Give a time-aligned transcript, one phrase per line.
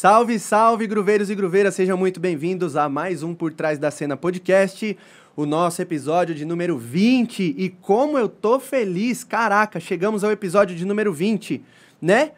[0.00, 4.16] Salve, salve, gruveiros e gruveiras, sejam muito bem-vindos a mais um Por Trás da Cena
[4.16, 4.96] podcast,
[5.36, 7.54] o nosso episódio de número 20.
[7.54, 11.62] E como eu tô feliz, caraca, chegamos ao episódio de número 20,
[12.00, 12.32] né?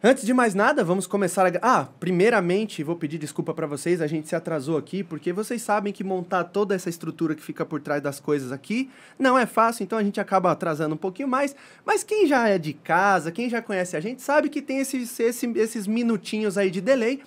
[0.00, 1.58] Antes de mais nada, vamos começar a.
[1.60, 5.92] Ah, primeiramente, vou pedir desculpa para vocês, a gente se atrasou aqui, porque vocês sabem
[5.92, 8.88] que montar toda essa estrutura que fica por trás das coisas aqui
[9.18, 11.56] não é fácil, então a gente acaba atrasando um pouquinho mais.
[11.84, 15.18] Mas quem já é de casa, quem já conhece a gente, sabe que tem esses,
[15.18, 17.20] esses, esses minutinhos aí de delay,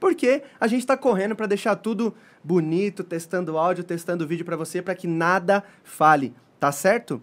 [0.00, 4.82] porque a gente está correndo para deixar tudo bonito, testando áudio, testando vídeo para você,
[4.82, 7.22] para que nada fale, tá certo?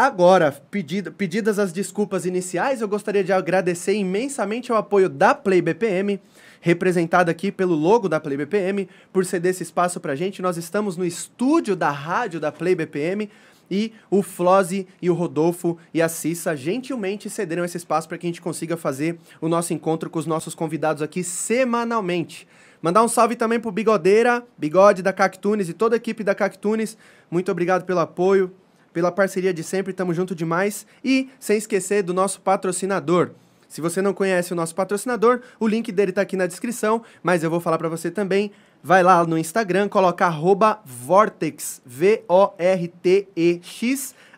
[0.00, 5.60] Agora, pedido, pedidas as desculpas iniciais, eu gostaria de agradecer imensamente o apoio da Play
[5.60, 6.18] BPM,
[6.58, 10.40] representado aqui pelo logo da Play BPM, por ceder esse espaço pra gente.
[10.40, 13.28] Nós estamos no estúdio da rádio da Play BPM
[13.70, 18.26] e o Flose e o Rodolfo e a Cissa gentilmente cederam esse espaço para que
[18.26, 22.48] a gente consiga fazer o nosso encontro com os nossos convidados aqui semanalmente.
[22.80, 26.96] Mandar um salve também pro Bigodeira, Bigode da Cactunes e toda a equipe da Cactunes.
[27.30, 28.50] Muito obrigado pelo apoio
[28.92, 30.86] pela parceria de sempre, tamo junto demais.
[31.04, 33.30] E sem esquecer do nosso patrocinador.
[33.70, 37.44] Se você não conhece o nosso patrocinador, o link dele tá aqui na descrição, mas
[37.44, 38.50] eu vou falar para você também.
[38.82, 42.24] Vai lá no Instagram, coloca arroba Vortex, V-O-R-T-E-X,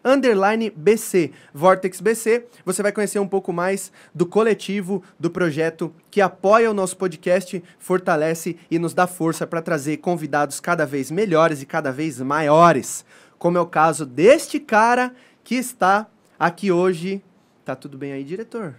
[0.04, 2.44] underline BC, Vortex BC.
[2.64, 7.64] Você vai conhecer um pouco mais do coletivo, do projeto que apoia o nosso podcast,
[7.78, 13.02] fortalece e nos dá força para trazer convidados cada vez melhores e cada vez maiores
[13.42, 15.12] como é o caso deste cara
[15.42, 16.06] que está
[16.38, 17.20] aqui hoje.
[17.64, 18.76] Tá tudo bem aí, diretor?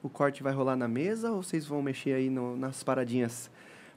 [0.00, 3.50] O corte vai rolar na mesa ou vocês vão mexer aí no, nas paradinhas?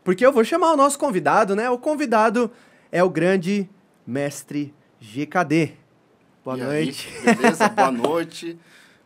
[0.04, 1.70] Porque eu vou chamar o nosso convidado, né?
[1.70, 2.50] O convidado
[2.92, 3.70] é o grande
[4.08, 5.74] mestre GKD.
[6.44, 7.08] Boa e noite.
[7.28, 7.70] Aí, beleza?
[7.70, 8.58] Boa noite.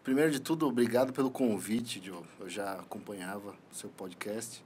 [0.02, 2.25] Primeiro de tudo, obrigado pelo convite, Diogo.
[2.40, 4.64] Eu já acompanhava o seu podcast.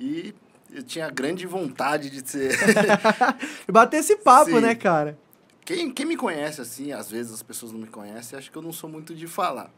[0.00, 0.34] E
[0.72, 2.56] eu tinha grande vontade de ser.
[3.70, 4.60] Bater esse papo, Sim.
[4.60, 5.18] né, cara?
[5.64, 8.62] Quem, quem me conhece, assim, às vezes as pessoas não me conhecem, acho que eu
[8.62, 9.70] não sou muito de falar,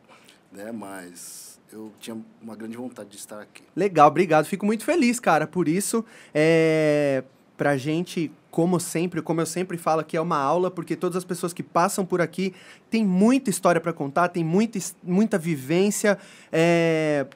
[0.53, 0.71] né?
[0.71, 3.63] Mas eu tinha uma grande vontade de estar aqui.
[3.75, 4.45] Legal, obrigado.
[4.45, 6.05] Fico muito feliz, cara, por isso.
[6.35, 7.25] É...
[7.57, 11.25] Pra gente, como sempre, como eu sempre falo aqui, é uma aula, porque todas as
[11.25, 12.55] pessoas que passam por aqui
[12.89, 16.19] têm muita história para contar, tem muita, muita vivência.
[16.53, 17.27] É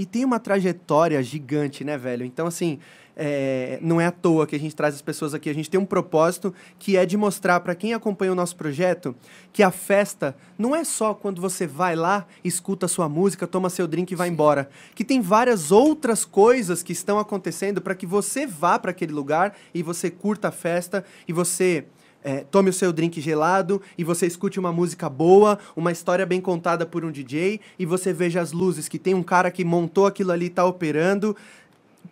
[0.00, 2.24] e tem uma trajetória gigante, né, velho?
[2.24, 2.78] Então, assim,
[3.14, 5.50] é, não é à toa que a gente traz as pessoas aqui.
[5.50, 9.14] A gente tem um propósito que é de mostrar para quem acompanha o nosso projeto
[9.52, 13.68] que a festa não é só quando você vai lá, escuta a sua música, toma
[13.68, 14.70] seu drink e vai embora.
[14.94, 19.54] Que tem várias outras coisas que estão acontecendo para que você vá para aquele lugar
[19.74, 21.84] e você curta a festa e você
[22.22, 26.40] é, tome o seu drink gelado e você escute uma música boa, uma história bem
[26.40, 30.06] contada por um DJ e você veja as luzes que tem um cara que montou
[30.06, 31.36] aquilo ali e está operando.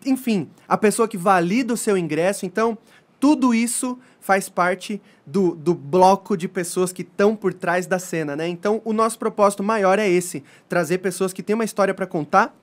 [0.05, 2.47] Enfim, a pessoa que valida o seu ingresso.
[2.47, 2.79] Então,
[3.21, 8.37] tudo isso faz parte do, do bloco de pessoas que estão por trás da cena,
[8.37, 8.49] né?
[8.49, 12.55] Então, o nosso propósito maior é esse: trazer pessoas que têm uma história para contar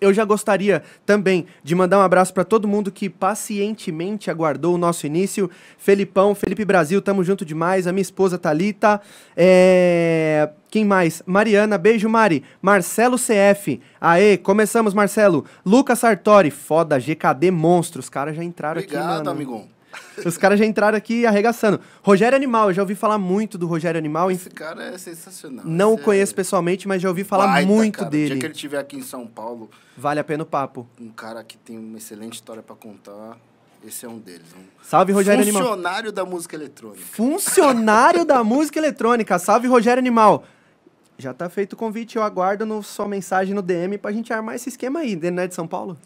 [0.00, 4.78] eu já gostaria também de mandar um abraço para todo mundo que pacientemente aguardou o
[4.78, 5.50] nosso início.
[5.78, 7.86] Felipão, Felipe Brasil, tamo junto demais.
[7.86, 9.00] A minha esposa Talita,
[9.36, 10.50] é...
[10.70, 11.22] quem mais?
[11.26, 12.42] Mariana, beijo Mari.
[12.60, 15.44] Marcelo CF, aê, começamos Marcelo.
[15.64, 18.06] Lucas Sartori, foda, GKD monstros.
[18.06, 19.30] Os caras já entraram Obrigado, aqui, mano.
[19.30, 19.73] amigão.
[20.24, 21.80] Os caras já entraram aqui arregaçando.
[22.02, 24.30] Rogério Animal, eu já ouvi falar muito do Rogério Animal.
[24.30, 25.64] Esse cara é sensacional.
[25.66, 26.36] Não o conheço é...
[26.36, 28.10] pessoalmente, mas já ouvi falar Baita, muito cara.
[28.10, 28.24] dele.
[28.24, 29.70] O dia que ele estiver aqui em São Paulo.
[29.96, 30.86] Vale a pena o papo.
[31.00, 33.36] Um cara que tem uma excelente história para contar.
[33.86, 34.46] Esse é um deles.
[34.56, 35.76] Um Salve, Rogério Funcionário Animal.
[35.76, 37.04] Funcionário da música eletrônica.
[37.04, 39.38] Funcionário da música eletrônica.
[39.38, 40.44] Salve, Rogério Animal.
[41.18, 44.56] Já tá feito o convite, eu aguardo no, sua mensagem no DM pra gente armar
[44.56, 45.96] esse esquema aí, dentro né, de São Paulo.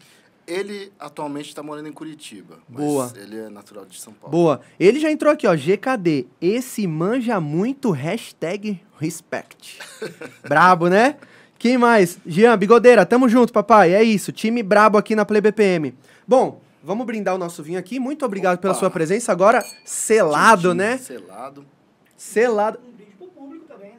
[0.49, 2.57] Ele atualmente está morando em Curitiba.
[2.67, 3.13] Boa.
[3.15, 4.35] ele é natural de São Paulo.
[4.35, 4.61] Boa.
[4.79, 5.55] Ele já entrou aqui, ó.
[5.55, 6.25] GKD.
[6.41, 7.91] Esse manja muito.
[7.91, 9.77] Hashtag respect.
[10.41, 11.17] Brabo, né?
[11.59, 12.17] Quem mais?
[12.25, 13.93] Jean, Bigodeira, tamo junto, papai.
[13.93, 14.31] É isso.
[14.31, 15.93] Time brabo aqui na Play BPM.
[16.27, 17.99] Bom, vamos brindar o nosso vinho aqui.
[17.99, 18.61] Muito obrigado Opa.
[18.63, 19.31] pela sua presença.
[19.31, 20.97] Agora, selado, né?
[20.97, 21.63] Selado.
[22.17, 22.79] Selado.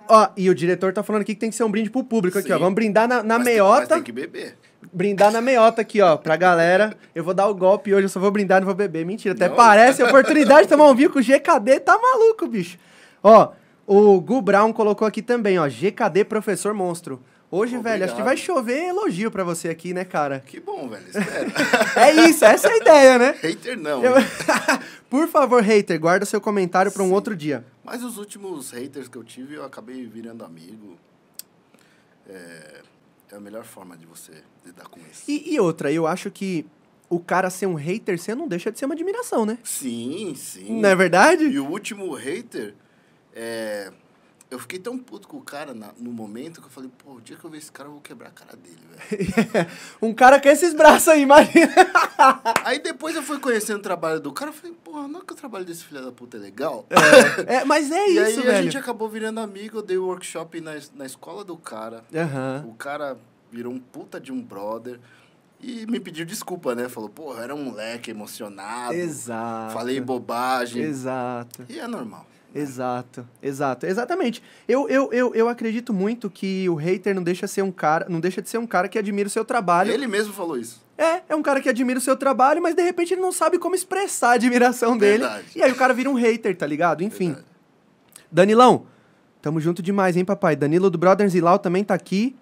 [0.09, 2.37] Ó, e o diretor tá falando aqui que tem que ser um brinde pro público
[2.39, 2.43] Sim.
[2.43, 2.59] aqui, ó.
[2.59, 3.73] Vamos brindar na, na mas meiota.
[3.73, 4.59] Tem, mas tem que beber
[4.93, 6.97] brindar na meiota aqui, ó, pra galera.
[7.15, 9.05] Eu vou dar o golpe hoje, eu só vou brindar e não vou beber.
[9.05, 9.57] Mentira, até não.
[9.57, 12.79] parece oportunidade de tomar um vinho com o GKD, tá maluco, bicho.
[13.23, 13.53] Ó,
[13.87, 17.23] o Gu Brown colocou aqui também, ó, GKD Professor Monstro.
[17.53, 17.93] Hoje, Obrigado.
[17.93, 20.41] velho, acho que vai chover elogio pra você aqui, né, cara?
[20.47, 21.51] Que bom, velho, espero.
[21.99, 23.35] é isso, essa é a ideia, né?
[23.43, 24.05] Hater não.
[24.05, 24.15] Eu...
[25.11, 27.65] Por favor, hater, guarda seu comentário pra um outro dia.
[27.83, 30.97] Mas os últimos haters que eu tive, eu acabei virando amigo.
[32.29, 32.83] É
[33.33, 34.33] é a melhor forma de você
[34.65, 35.25] lidar com isso.
[35.29, 36.67] E, e outra, eu acho que
[37.09, 39.59] o cara ser um hater, você não deixa de ser uma admiração, né?
[39.65, 40.81] Sim, sim.
[40.81, 41.45] Não é verdade?
[41.45, 42.75] E o último hater,
[43.35, 43.93] é...
[44.51, 47.21] eu fiquei tão puto com o cara na- no momento que eu falei, pô, o
[47.21, 49.71] dia que eu ver esse cara, eu vou quebrar a cara dele, velho.
[50.03, 51.73] um cara com esses braços aí, imagina.
[52.65, 55.33] Aí depois eu fui conhecendo o trabalho do cara, eu falei, porra, não é que
[55.33, 56.85] o trabalho desse filho da puta é legal?
[57.47, 58.63] É, mas é e isso, aí a velho.
[58.65, 62.05] gente acabou virando amigo, eu dei workshop na, na escola do cara.
[62.15, 62.65] Aham.
[62.69, 63.17] O cara
[63.51, 64.99] virou um puta de um brother
[65.61, 66.89] e me pediu desculpa, né?
[66.89, 68.95] Falou, porra, eu era um moleque emocionado.
[68.95, 69.73] Exato.
[69.75, 70.83] Falei bobagem.
[70.83, 71.65] Exato.
[71.69, 72.27] E é normal.
[72.55, 74.43] Exato, exato, exatamente.
[74.67, 78.19] Eu, eu, eu, eu acredito muito que o hater não deixa ser um cara, não
[78.19, 79.93] deixa de ser um cara que admira o seu trabalho.
[79.93, 80.85] Ele mesmo falou isso.
[80.99, 83.59] É, é um cara que admira o seu trabalho, mas de repente ele não sabe
[83.59, 85.23] como expressar a admiração dele.
[85.23, 85.47] Verdade.
[85.55, 87.03] E aí o cara vira um hater, tá ligado?
[87.03, 87.29] Enfim.
[87.29, 87.47] Verdade.
[88.31, 88.87] Danilão,
[89.41, 90.55] tamo junto demais, hein, papai?
[90.57, 92.37] Danilo do Brothers e Lau também tá aqui.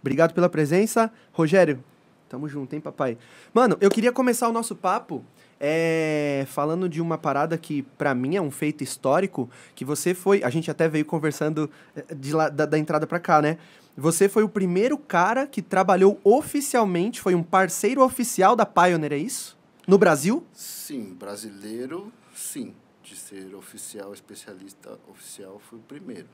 [0.00, 1.10] Obrigado pela presença.
[1.32, 1.82] Rogério,
[2.28, 3.16] tamo junto, hein, papai?
[3.54, 5.24] Mano, eu queria começar o nosso papo
[5.64, 10.42] é, falando de uma parada que pra mim é um feito histórico, que você foi,
[10.42, 13.58] a gente até veio conversando eh, de lá, da, da entrada pra cá, né?
[13.96, 19.18] Você foi o primeiro cara que trabalhou oficialmente, foi um parceiro oficial da Pioneer, é
[19.18, 19.56] isso?
[19.86, 20.44] No Brasil?
[20.52, 22.74] Sim, brasileiro, sim.
[23.00, 26.28] De ser oficial, especialista oficial, foi o primeiro.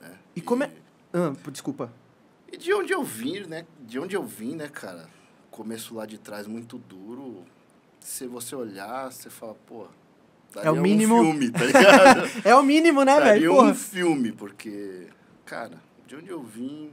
[0.00, 0.12] Né?
[0.36, 0.70] E como é...
[1.12, 1.92] Ah, desculpa.
[2.52, 3.66] E de onde eu vim, né?
[3.80, 5.08] De onde eu vim, né, cara?
[5.50, 7.44] Começo lá de trás muito duro.
[8.02, 9.86] Se você olhar, você fala, pô,
[10.52, 11.16] daria É o mínimo.
[11.20, 12.20] um filme, tá ligado?
[12.44, 13.52] É o mínimo, né, daria velho?
[13.52, 13.74] um Porra.
[13.74, 15.08] filme, porque,
[15.44, 16.90] cara, de onde eu vim,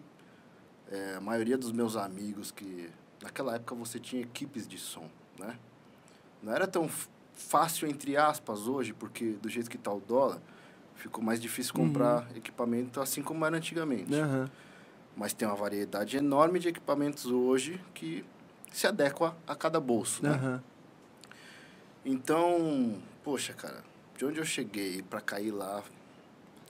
[0.92, 2.90] é, a maioria dos meus amigos que...
[3.22, 5.58] Naquela época você tinha equipes de som, né?
[6.42, 6.90] Não era tão
[7.34, 10.40] fácil, entre aspas, hoje, porque do jeito que tá o dólar,
[10.96, 14.14] ficou mais difícil comprar equipamento assim como era antigamente.
[14.16, 14.50] Aham.
[15.18, 18.24] Mas tem uma variedade enorme de equipamentos hoje que
[18.72, 20.62] se adequa a cada bolso, né?
[22.12, 23.84] Então, poxa, cara,
[24.18, 25.84] de onde eu cheguei para cair lá,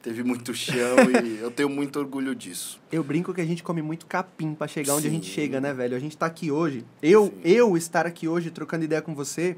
[0.01, 2.77] teve muito chão e eu tenho muito orgulho disso.
[2.91, 5.33] Eu brinco que a gente come muito capim pra chegar onde a gente Sim.
[5.33, 5.95] chega, né, velho?
[5.95, 6.83] A gente tá aqui hoje.
[7.01, 7.41] Eu, Sim.
[7.45, 9.55] eu estar aqui hoje trocando ideia com você,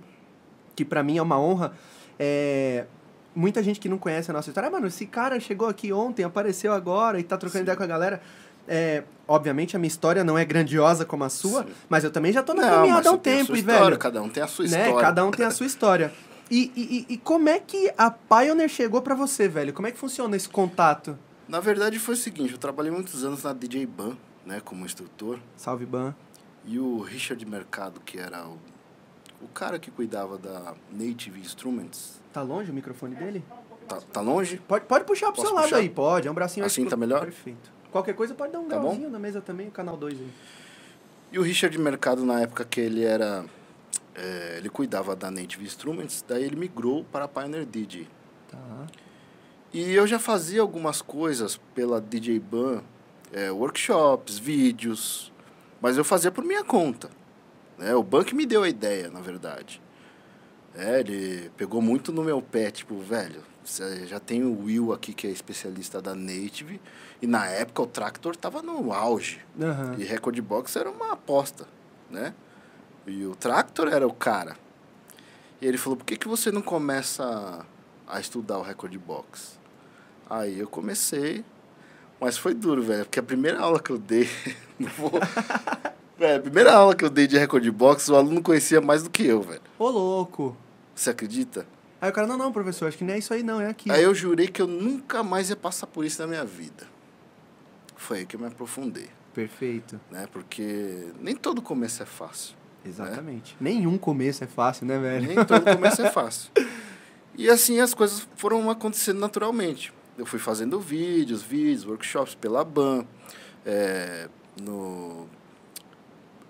[0.75, 1.73] que pra mim é uma honra.
[2.19, 2.85] É...
[3.33, 6.23] Muita gente que não conhece a nossa história, ah, mano, esse cara chegou aqui ontem,
[6.23, 7.63] apareceu agora e tá trocando Sim.
[7.63, 8.21] ideia com a galera.
[8.67, 11.69] É, obviamente a minha história não é grandiosa como a sua, Sim.
[11.89, 13.97] mas eu também já tô na Não, caminhada há um tempo, e velho.
[13.97, 14.69] Cada um tem a sua né?
[14.85, 15.01] história.
[15.01, 16.13] Cada um tem a sua história.
[16.49, 19.71] E, e, e- como é que a Pioneer chegou pra você, velho?
[19.73, 21.17] Como é que funciona esse contato?
[21.47, 24.15] Na verdade foi o seguinte, eu trabalhei muitos anos na DJ Ban,
[24.45, 26.13] né, como instrutor, Salve, Ban.
[26.65, 28.57] e o Richard Mercado, que era o,
[29.41, 33.43] o cara que cuidava da Native Instruments, Tá longe o microfone dele?
[33.87, 34.57] tá, tá longe?
[34.67, 35.77] Pode, pode puxar pro Posso seu lado puxar?
[35.77, 36.27] aí, pode.
[36.27, 37.21] É um bracinho Assim que- tá melhor?
[37.21, 37.71] Perfeito.
[37.91, 38.83] Qualquer coisa pode dar um Tá bom?
[38.89, 40.29] grauzinho na mesa também, o canal 2 aí.
[41.31, 43.45] E o Richard Mercado, na época que ele era.
[44.15, 48.07] é, ele cuidava da Native Instruments, daí ele migrou para a Pioneer DJ.
[48.49, 48.87] Tá.
[49.73, 52.81] E eu já fazia algumas coisas pela DJ Ban,
[53.31, 55.31] é, workshops, vídeos,
[55.81, 57.09] mas eu fazia por minha conta.
[57.77, 57.95] Né?
[57.95, 59.81] O Ban que me deu a ideia, na verdade.
[60.75, 63.41] É, ele pegou muito no meu pé, tipo, velho,
[64.07, 66.81] já tem o Will aqui que é especialista da Native,
[67.21, 69.39] e na época o Tractor tava no auge.
[69.61, 69.95] Aham.
[69.97, 71.67] E Record Box era uma aposta,
[72.09, 72.33] né?
[73.05, 74.57] E o Tractor era o cara.
[75.61, 77.63] E ele falou, por que, que você não começa
[78.07, 79.59] a estudar o Record Box?
[80.27, 81.45] Aí eu comecei,
[82.19, 84.27] mas foi duro, velho, porque a primeira aula que eu dei...
[84.79, 85.11] não vou...
[86.17, 89.09] velho, a primeira aula que eu dei de Record Box, o aluno conhecia mais do
[89.11, 89.61] que eu, velho.
[89.77, 90.57] Ô, louco.
[90.95, 91.67] Você acredita?
[91.99, 93.91] Aí o cara, não, não, professor, acho que não é isso aí não, é aqui.
[93.91, 96.87] Aí eu jurei que eu nunca mais ia passar por isso na minha vida.
[98.01, 100.01] Foi aí que eu me aprofundei, Perfeito.
[100.09, 100.27] né?
[100.33, 102.55] Porque nem todo começo é fácil.
[102.83, 103.55] Exatamente.
[103.61, 105.27] Nenhum começo é fácil, né, velho?
[105.27, 106.51] Nem todo começo é fácil.
[107.37, 109.93] E assim as coisas foram acontecendo naturalmente.
[110.17, 113.05] Eu fui fazendo vídeos, vídeos, workshops pela BAN,
[113.63, 114.27] é,
[114.59, 115.27] no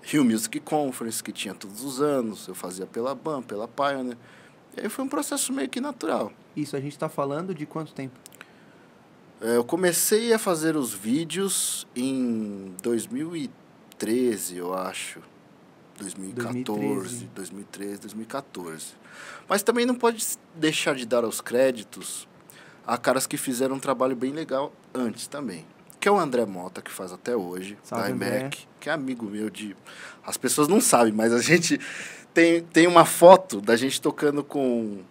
[0.01, 4.17] Rio Music Conference, que tinha todos os anos, eu fazia pela BAN, pela Pioneer.
[4.77, 6.31] E aí foi um processo meio que natural.
[6.55, 8.17] Isso, a gente tá falando de quanto tempo?
[9.41, 15.19] É, eu comecei a fazer os vídeos em 2013, eu acho.
[15.97, 17.29] 2014, 2013.
[17.35, 18.85] 2013, 2014.
[19.49, 22.27] Mas também não pode deixar de dar os créditos
[22.85, 25.65] a caras que fizeram um trabalho bem legal antes também.
[25.99, 28.09] Que é o André Mota, que faz até hoje, Salve, da.
[28.11, 29.75] IMEC, que é amigo meu de.
[30.23, 31.79] As pessoas não sabem, mas a gente
[32.33, 35.03] tem, tem uma foto da gente tocando com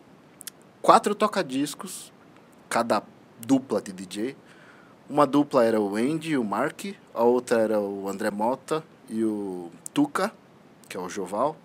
[0.82, 2.12] quatro toca-discos,
[2.68, 3.02] cada
[3.46, 4.36] dupla de DJ,
[5.08, 9.24] Uma dupla era o Andy e o Mark, a outra era o André Mota e
[9.24, 10.32] o Tuca,
[10.88, 11.56] que é o Joval,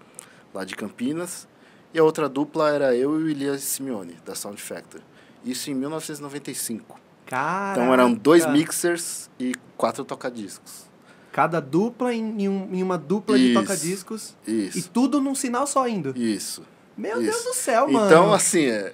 [0.51, 1.47] lá de Campinas.
[1.93, 4.99] E a outra dupla era eu e o Elias Simeone, da Sound Factor.
[5.43, 6.99] Isso em 1995.
[7.27, 7.79] Caraca.
[7.79, 10.85] Então eram dois mixers e quatro tocadiscos.
[11.31, 13.61] Cada dupla em, em um- em uma dupla de Isso.
[13.61, 14.35] toca-discos.
[14.47, 14.89] E Isso.
[14.91, 16.13] tudo num sinal só indo.
[16.17, 16.63] Isso.
[16.97, 17.31] Meu Isso.
[17.31, 18.05] Deus do céu, mano.
[18.07, 18.93] Então, assim, é,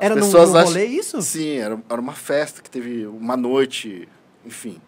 [0.00, 1.20] as Era pessoas num acham- rolê isso?
[1.22, 4.08] Sim, era, era uma festa que teve uma noite,
[4.44, 4.80] enfim.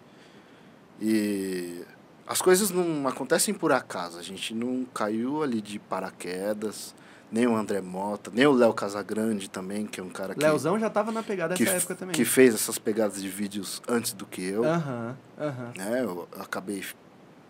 [1.01, 1.83] E
[2.27, 4.19] as coisas não acontecem por acaso.
[4.19, 6.95] A gente não caiu ali de paraquedas,
[7.31, 10.79] nem o André Mota, nem o Léo Casagrande também, que é um cara que, Leozão
[10.79, 12.15] já tava na pegada que, dessa época também.
[12.15, 14.65] que fez essas pegadas de vídeos antes do que eu.
[14.65, 16.01] Aham, aham, Né?
[16.03, 16.85] Eu acabei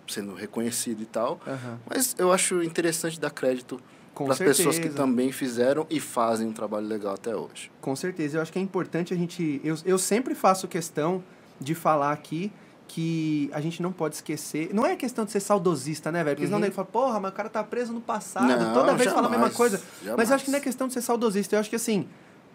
[0.08, 1.40] sendo reconhecido e tal.
[1.46, 1.78] aham.
[1.88, 3.80] Mas eu acho interessante dar crédito
[4.14, 7.70] para as pessoas que também fizeram e fazem um trabalho legal até hoje.
[7.80, 8.38] Com certeza.
[8.38, 9.60] Eu acho que é importante a gente.
[9.64, 11.22] Eu, eu sempre faço questão
[11.60, 12.52] de falar aqui
[12.88, 14.68] que a gente não pode esquecer.
[14.74, 16.36] Não é questão de ser saudosista, né, velho?
[16.36, 16.62] Porque senão Uhum.
[16.62, 18.46] o nego fala, porra, mas o cara tá preso no passado.
[18.46, 19.78] Não, Toda vez fala a mesma jamais, coisa.
[19.98, 20.28] Mas jamais.
[20.28, 21.56] eu acho que não é questão de ser saudosista.
[21.56, 22.06] Eu acho que, assim,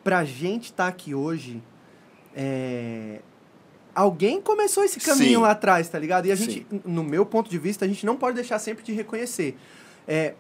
[0.04, 1.64] pra gente estar aqui hoje,
[2.36, 3.22] é,
[3.96, 5.44] alguém começou esse caminho Sim.
[5.44, 6.28] lá atrás, tá ligado?
[6.28, 6.82] E a gente, Sim.
[6.86, 9.58] no meu ponto de vista, a gente não pode deixar sempre de reconhecer.
[10.08, 10.36] É,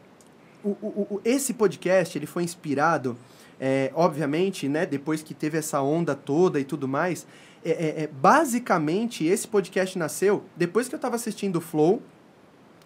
[0.81, 3.17] o, o- esse podcast, ele foi inspirado,
[3.59, 7.25] é, obviamente, né, depois que teve essa onda toda e tudo mais,
[7.65, 12.01] é, é- é, basicamente, esse podcast nasceu depois que eu tava assistindo o Flow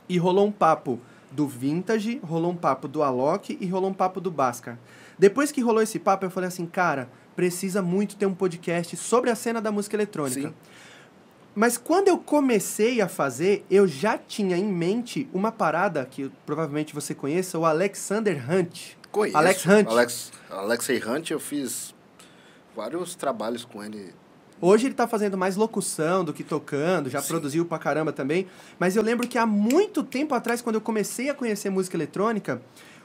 [0.10, 1.00] e rolou um papo
[1.32, 4.78] do Vintage, rolou um papo do Alok e rolou um papo do Bhaskar.
[5.18, 9.30] Depois que rolou esse papo, eu falei assim, cara, precisa muito ter um podcast sobre
[9.30, 10.50] a cena da música eletrônica.
[10.50, 10.54] Sim.
[11.54, 16.94] Mas quando eu comecei a fazer, eu já tinha em mente uma parada que provavelmente
[16.94, 18.94] você conheça, o Alexander Hunt.
[19.12, 19.38] Conheço.
[19.38, 19.88] Alex Hunt.
[19.88, 21.94] Alex, Alexei Hunt, eu fiz
[22.74, 24.14] vários trabalhos com ele.
[24.62, 27.28] Hoje ele tá fazendo mais locução do que tocando, já Sim.
[27.30, 28.48] produziu pra caramba também.
[28.80, 32.62] Mas eu lembro que há muito tempo atrás, quando eu comecei a conhecer música eletrônica,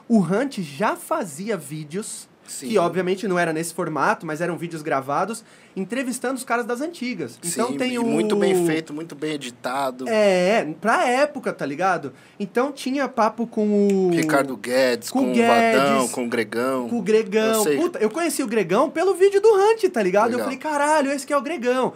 [0.07, 2.69] o Hunt já fazia vídeos, Sim.
[2.69, 5.43] que obviamente não era nesse formato, mas eram vídeos gravados,
[5.75, 7.37] entrevistando os caras das antigas.
[7.45, 8.03] Então Sim, tem o...
[8.03, 10.07] muito bem feito, muito bem editado.
[10.07, 12.13] É, pra época, tá ligado?
[12.39, 14.11] Então tinha papo com o...
[14.11, 16.89] Ricardo Guedes, com com, o o Vadão, Guedes, com o Gregão.
[16.89, 17.67] Com o Gregão.
[17.67, 17.81] Eu.
[17.81, 20.31] Puta, eu conheci o Gregão pelo vídeo do Hunt, tá ligado?
[20.31, 20.45] Eu Legal.
[20.45, 21.93] falei, caralho, esse que é o Gregão.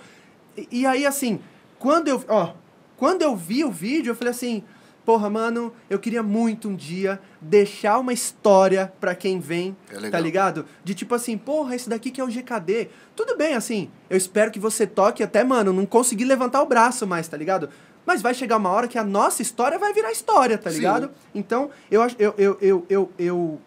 [0.58, 1.40] E, e aí, assim,
[1.80, 2.54] quando eu, ó,
[2.98, 4.64] quando eu vi o vídeo, eu falei assim,
[5.06, 10.20] porra, mano, eu queria muito um dia deixar uma história pra quem vem, É tá
[10.20, 10.66] ligado?
[10.84, 12.90] De tipo assim, porra, esse daqui que é o GKD.
[13.16, 17.08] Tudo bem, assim, eu espero que você toque até, mano, não conseguir levantar o braço
[17.08, 17.70] mais, tá ligado?
[18.06, 20.78] Mas vai chegar uma hora que a nossa história vai virar história, tá Sim.
[20.78, 21.12] ligado?
[21.34, 23.62] Então, eu acho, eu, eu, eu, eu, eu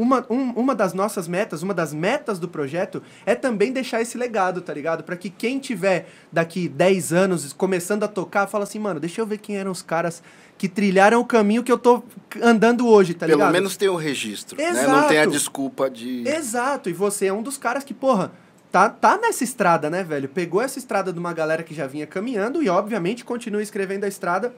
[0.00, 4.16] uma, um- uma das nossas metas, uma das metas do projeto é também deixar esse
[4.16, 5.02] legado, tá ligado?
[5.02, 9.26] Pra que quem tiver daqui 10 anos começando a tocar, fala assim, mano, deixa eu
[9.26, 10.22] ver quem eram os caras
[10.56, 12.02] que trilharam o caminho que eu tô
[12.40, 13.52] andando hoje, tá Pelo ligado?
[13.52, 14.68] menos tem o registro, né?
[14.70, 14.88] Exato.
[14.90, 16.26] Não tem a desculpa de...
[16.28, 18.30] Exato, e você é um dos caras que, porra,
[18.70, 20.28] tá, tá nessa estrada, né, velho?
[20.28, 24.08] Pegou essa estrada de uma galera que já vinha caminhando e, obviamente, continua escrevendo a
[24.08, 24.54] estrada.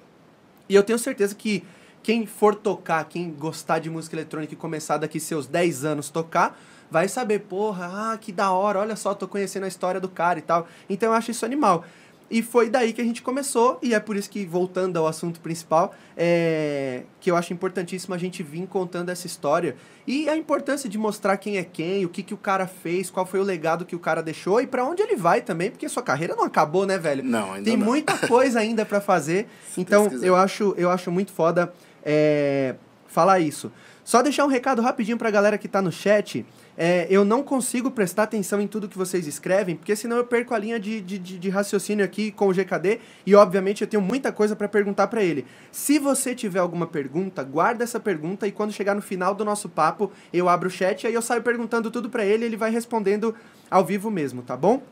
[0.69, 1.63] E eu tenho certeza que
[2.03, 6.59] quem for tocar, quem gostar de música eletrônica e começar daqui seus 10 anos tocar,
[6.91, 10.39] vai saber, porra, ah, que da hora, olha só, tô conhecendo a história do cara
[10.39, 10.67] e tal.
[10.89, 11.85] Então eu acho isso animal.
[12.31, 15.41] E foi daí que a gente começou, e é por isso que, voltando ao assunto
[15.41, 19.75] principal, é, que eu acho importantíssimo a gente vir contando essa história.
[20.07, 23.27] E a importância de mostrar quem é quem, o que, que o cara fez, qual
[23.27, 26.05] foi o legado que o cara deixou e pra onde ele vai também, porque sua
[26.05, 27.25] carreira não acabou, né, velho?
[27.25, 27.85] Não, ainda Tem não.
[27.85, 29.49] muita coisa ainda pra fazer.
[29.77, 31.73] Então, eu acho, eu acho muito foda
[32.05, 32.75] é,
[33.07, 33.73] falar isso.
[34.05, 36.45] Só deixar um recado rapidinho pra galera que tá no chat.
[36.77, 40.55] É, eu não consigo prestar atenção em tudo que vocês escrevem, porque senão eu perco
[40.55, 44.33] a linha de, de, de- raciocínio aqui com o GKD e, obviamente, eu tenho muita
[44.33, 45.45] coisa pra perguntar pra ele.
[45.71, 49.69] Se você tiver alguma pergunta, guarda essa pergunta e quando chegar no final do nosso
[49.69, 52.57] papo, eu abro o chat e aí eu saio perguntando tudo pra ele e ele
[52.57, 53.35] vai respondendo
[53.71, 54.83] ao vivo mesmo, tá bom?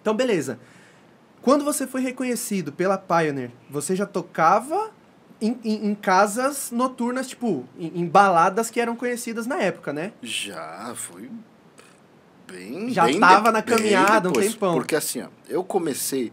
[0.00, 0.58] Então, beleza.
[1.42, 4.90] Quando você foi reconhecido pela Pioneer, você já tocava
[5.46, 10.12] em, em- em casas noturnas, tipo, em, em baladas que eram conhecidas na época, né?
[10.22, 11.30] Já, foi
[12.46, 12.90] bem...
[12.90, 14.52] Já bem tava de- na caminhada um depois.
[14.52, 14.74] tempão.
[14.74, 16.32] Porque assim, ó, eu comecei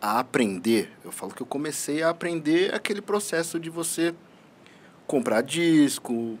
[0.00, 4.14] a aprender, eu falo que eu comecei a aprender aquele processo de você
[5.06, 6.38] comprar disco,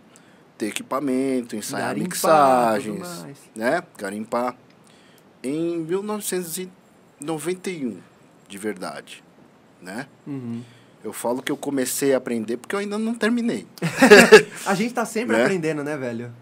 [0.58, 3.82] ter equipamento, ensaiar Garimpar, mixagens, né?
[3.98, 4.54] Garimpar.
[5.42, 5.78] Em
[7.20, 7.98] 1991,
[8.48, 9.22] de verdade,
[9.80, 10.06] né?
[10.26, 10.62] Uhum.
[11.06, 13.64] Eu falo que eu comecei a aprender porque eu ainda não terminei.
[14.66, 15.44] A gente tá sempre Né?
[15.44, 16.32] aprendendo, né, velho?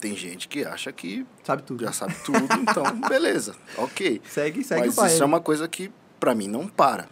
[0.00, 1.84] tem gente que acha que Sabe tudo.
[1.84, 4.20] já sabe tudo, então beleza, ok.
[4.28, 7.08] Segue, segue Mas o isso é uma coisa que pra mim não para.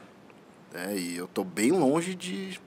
[0.72, 0.96] né?
[0.96, 2.60] E eu tô bem longe de,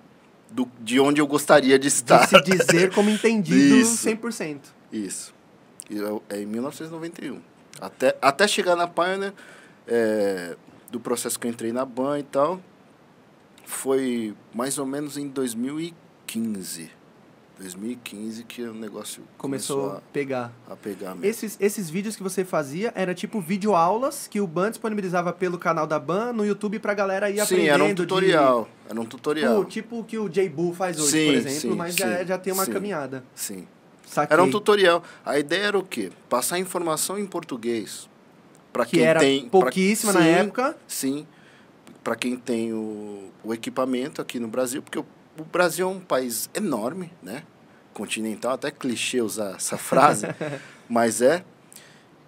[0.52, 2.24] do, de onde eu gostaria de estar.
[2.28, 4.06] De se dizer como entendido Isso.
[4.10, 4.58] 100%.
[4.92, 5.34] Isso.
[5.90, 7.40] Eu- é em 1991.
[7.80, 9.34] Até, até chegar na Pioneer,
[9.88, 10.58] é,
[10.92, 12.60] do processo que eu entrei na BAN e tal,
[13.70, 16.90] foi mais ou menos em 2015.
[17.60, 20.52] 2015 que o negócio Começou, começou, a pegar.
[20.70, 21.26] a, pegar mesmo.
[21.26, 25.86] Esses, esses vídeos que você fazia era tipo videoaulas que o Ban disponibilizava pelo canal
[25.86, 27.70] da Ban no YouTube pra galera ir Sim, aprendendo.
[27.74, 28.70] era um de- tutorial.
[28.90, 29.66] Era um tutorial.
[29.66, 32.26] Tipo, o que o Jay Boo faz hoje, Sim, por exemplo, sim, mas já, sim,
[32.26, 32.72] já tem uma sim.
[32.72, 33.24] caminhada.
[33.36, 33.68] Sim.
[34.06, 34.34] Saquei.
[34.34, 35.04] Era um tutorial.
[35.26, 36.12] A ideia era o quê?
[36.30, 38.10] Passar informação em português.
[38.72, 39.42] Para que quem era tem.
[39.42, 40.78] pra- pouquíssima na Sim, época.
[40.88, 41.28] Sim,
[42.04, 45.06] para quem tem o, o equipamento aqui no Brasil, porque o,
[45.38, 47.44] o Brasil é um país enorme, né?
[47.94, 50.28] Continental, até clichê usar essa frase,
[50.88, 51.44] mas é.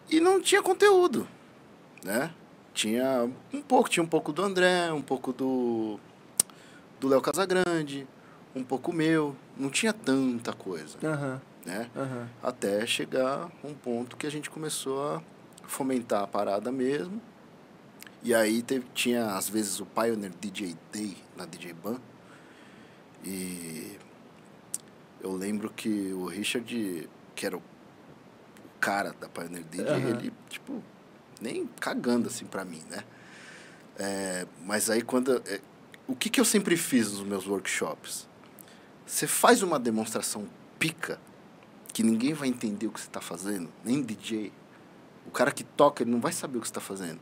[0.09, 1.27] E não tinha conteúdo,
[2.03, 2.31] né?
[2.73, 5.99] Tinha um pouco, tinha um pouco do André, um pouco do
[6.99, 8.07] do Léo Casagrande,
[8.55, 11.89] um pouco meu, não tinha tanta coisa, Aham, né?
[11.95, 12.27] aham.
[12.43, 15.21] até chegar um ponto que a gente começou a
[15.65, 17.19] fomentar a parada mesmo.
[18.23, 21.99] E aí teve, tinha às vezes o Pioneer DJ Day na DJ Ban.
[23.23, 23.97] E
[25.21, 27.63] eu lembro que o Richard, que era o
[28.79, 30.09] cara da Pioneer DJ, Aham.
[30.09, 30.83] ele, tipo,
[31.39, 33.03] nem cagando assim pra mim, né?
[33.97, 35.41] É, mas aí quando.
[35.45, 35.59] é,
[36.07, 38.27] o que, que eu sempre fiz nos meus workshops?
[39.05, 40.47] Você faz uma demonstração
[40.77, 41.19] pica
[41.93, 44.51] que ninguém vai entender o que você está fazendo, nem DJ.
[45.25, 47.19] O cara que toca, ele não vai saber o que você está fazendo.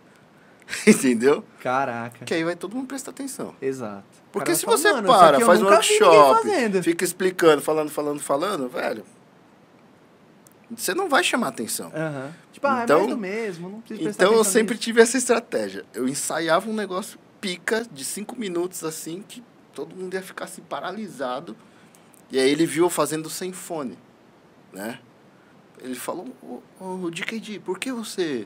[0.88, 1.44] Entendeu?
[1.62, 2.26] Caraca.
[2.26, 3.56] Que aí vai todo mundo prestar atenção.
[3.62, 4.04] Exato.
[4.32, 8.20] Porque se fala, você "Mano, isso para, faz um workshop, fazendo." fica explicando, falando, falando,
[8.20, 9.04] falando, velho,
[10.76, 11.92] você não vai chamar atenção.
[11.96, 12.32] Aham.
[12.52, 14.84] Tipo, ah, é Então- mais do mesmo, não precisa Então eu sempre nisso.
[14.84, 15.84] tive essa estratégia.
[15.94, 20.62] Eu ensaiava um negócio pica de cinco minutos assim, que todo mundo ia ficar assim
[20.62, 21.56] paralisado.
[22.32, 23.98] E aí ele viu eu fazendo sem fone,
[24.72, 25.00] né?
[25.82, 28.46] Ele falou, ô, ô DKD, por que você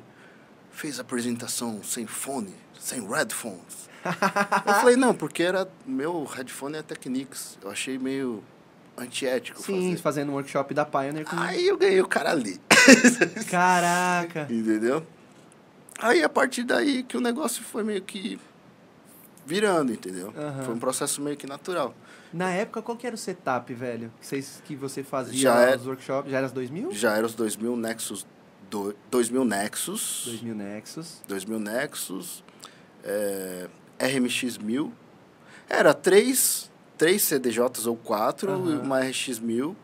[0.74, 3.90] fez a apresentação sem fone, sem headphones?
[4.04, 7.58] eu falei, não, porque era meu headphone é Technics.
[7.64, 8.44] Eu achei meio
[8.98, 10.02] antiético Sim, fazer.
[10.02, 11.40] fazendo um workshop da Pioneer com...
[11.40, 12.60] Aí eu ganhei o cara ali.
[13.50, 14.42] Caraca.
[14.50, 15.06] Entendeu?
[16.00, 18.40] Aí a partir daí que o negócio foi meio que
[19.46, 20.34] virando, entendeu?
[20.38, 20.64] Aham.
[20.66, 21.96] Foi um processo meio que natural.
[22.34, 24.12] Na época, qual que era o setup, velho?
[24.20, 26.32] Que, vocês, que você fazia Já lá é- nos workshops?
[26.32, 26.92] Já era os 2000?
[26.92, 28.26] Já era os 2000 Nexus,
[28.74, 31.22] do, 2000 Nexus, 2000 Nexus.
[31.28, 32.44] 2000 Nexus,
[33.04, 33.68] é,
[34.00, 34.92] RMX 1000.
[35.70, 38.74] Era três, três CDJs ou quatro, Aham.
[38.74, 39.76] e uma RX 1000.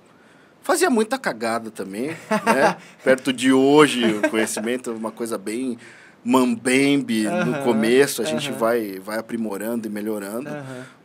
[0.63, 2.10] Fazia muita cagada também,
[2.45, 2.78] né?
[3.04, 5.78] Perto de hoje, o conhecimento é uma coisa bem
[6.23, 8.58] mambembe no Aham, começo, a gente aham.
[8.58, 10.49] vai, vai aprimorando e melhorando.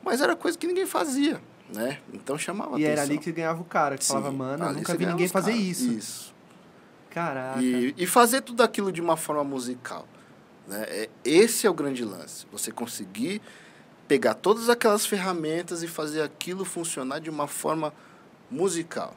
[0.03, 1.41] Mas era coisa que ninguém fazia,
[1.73, 1.99] né?
[2.13, 2.93] Então chamava E atenção.
[2.93, 5.93] era ali que ganhava o cara, que Sim, falava, mano, nunca vi ninguém fazer isso.
[5.93, 6.34] Isso.
[7.15, 7.63] Caraca.
[7.63, 10.07] E, e fazer tudo aquilo de uma forma musical.
[10.67, 10.85] Né?
[10.89, 12.45] É, esse é o grande lance.
[12.51, 13.41] Você conseguir
[14.09, 17.95] pegar todas aquelas ferramentas e fazer aquilo funcionar de uma forma
[18.51, 19.15] musical.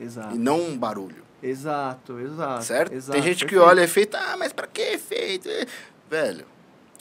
[0.00, 0.34] Exato.
[0.34, 1.24] E não um barulho.
[1.42, 2.64] Exato, exato.
[2.64, 2.92] certo?
[2.92, 3.68] exato, tem gente que perfeito.
[3.68, 5.48] olha efeito, ah, mas pra que efeito?
[5.48, 5.66] Eh,
[6.08, 6.46] Velho,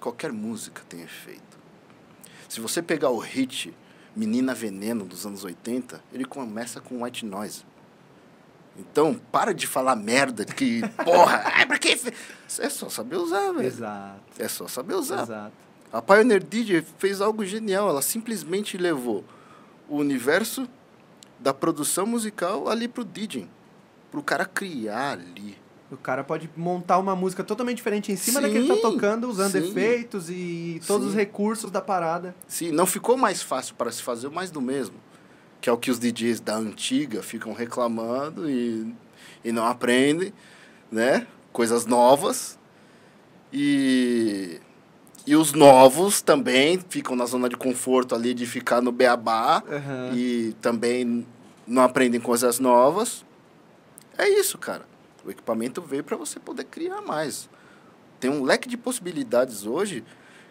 [0.02, 1.58] qualquer música tem efeito.
[2.50, 3.74] Se você pegar o hit
[4.16, 7.64] Menina Veneno dos anos 80, ele começa com white noise.
[8.78, 11.98] Então, para de falar merda que, porra, ai, pra que?
[12.60, 13.66] É só saber usar, velho.
[13.68, 15.24] Exato, É só saber usar.
[15.24, 15.54] exato.
[15.94, 17.88] A Pioneer DJ fez algo genial.
[17.88, 19.24] Ela simplesmente levou
[19.88, 20.68] o universo
[21.40, 23.48] da produção musical ali pro DJ.
[24.12, 25.58] Pro cara criar ali.
[25.90, 28.82] O cara pode montar uma música totalmente diferente em cima da que ele Sim, tá
[28.90, 29.70] tocando, usando sim.
[29.70, 31.10] efeitos e todos Sim.
[31.12, 32.36] os recursos da parada.
[32.48, 34.96] Sim, não ficou mais fácil para se fazer mais do mesmo.
[35.66, 38.94] Que é o que os DJs da antiga ficam reclamando e,
[39.44, 40.32] e não aprendem,
[40.92, 41.26] né?
[41.52, 42.60] Coisas novas.
[43.52, 44.62] E,
[45.26, 50.12] e os novos também ficam na zona de conforto ali de ficar no beabá Aham.
[50.14, 51.26] e também
[51.66, 53.26] não aprendem coisas novas.
[54.20, 54.86] É isso, cara.
[55.26, 57.50] O equipamento veio para você poder criar mais.
[58.20, 60.04] Tem um leque de possibilidades hoje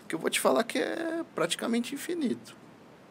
[0.09, 2.64] que eu vou te falar que é praticamente infinito.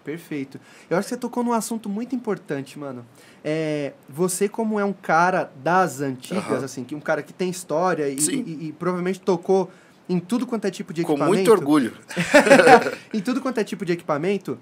[0.03, 0.59] Perfeito.
[0.89, 3.05] Eu acho que você tocou num assunto muito importante, mano.
[3.43, 6.65] É, você, como é um cara das antigas, Aham.
[6.65, 9.71] assim, que um cara que tem história e, e- e provavelmente tocou
[10.09, 11.35] em tudo quanto é tipo de Com equipamento.
[11.37, 11.93] muito orgulho.
[13.13, 14.57] em tudo quanto é tipo de equipamento,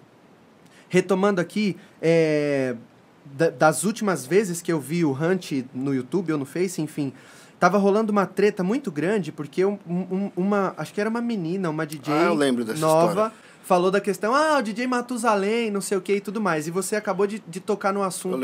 [0.90, 2.76] retomando aqui, é,
[3.26, 7.14] da- das últimas vezes que eu vi o Hunt no YouTube ou no Face, enfim,
[7.60, 10.74] tava rolando uma treta muito grande, porque um- um- uma.
[10.78, 13.08] Acho que era uma menina, uma DJ Ah, eu lembro dessa nova.
[13.10, 13.34] história.
[13.64, 16.68] Falou da questão, ah, o DJ Matusalém, não sei o que e tudo mais.
[16.68, 18.38] E você acabou de, de tocar no assunto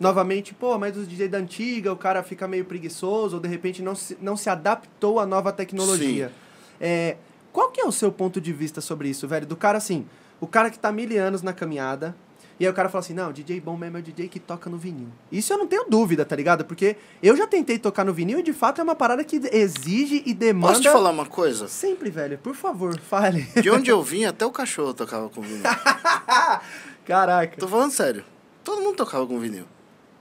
[0.00, 3.82] novamente, pô, mas os DJ da antiga, o cara fica meio preguiçoso, ou de repente
[3.82, 6.32] não se, não se adaptou à nova tecnologia.
[6.80, 7.16] É,
[7.52, 9.46] qual que é o seu ponto de vista sobre isso, velho?
[9.46, 10.06] Do cara assim,
[10.40, 12.14] o cara que tá mil anos na caminhada,
[12.58, 14.38] e aí o cara fala assim, não, o DJ bom mesmo é o DJ que
[14.38, 15.08] toca no vinil.
[15.30, 16.64] Isso eu não tenho dúvida, tá ligado?
[16.64, 20.22] Porque eu já tentei tocar no vinil e de fato é uma parada que exige
[20.24, 20.68] e demanda...
[20.68, 21.66] Posso te falar uma coisa?
[21.66, 23.42] Sempre, velho, por favor, fale.
[23.60, 25.62] De onde eu vim, até o cachorro tocava com vinil.
[27.04, 27.56] Caraca.
[27.56, 28.24] Tô falando sério.
[28.62, 29.66] Todo mundo tocava com vinil.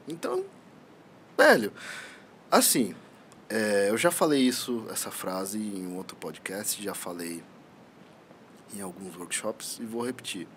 [0.07, 0.43] Então,
[1.37, 1.71] velho,
[2.49, 2.95] assim,
[3.47, 7.43] é, eu já falei isso, essa frase em um outro podcast, já falei
[8.75, 10.47] em alguns workshops e vou repetir.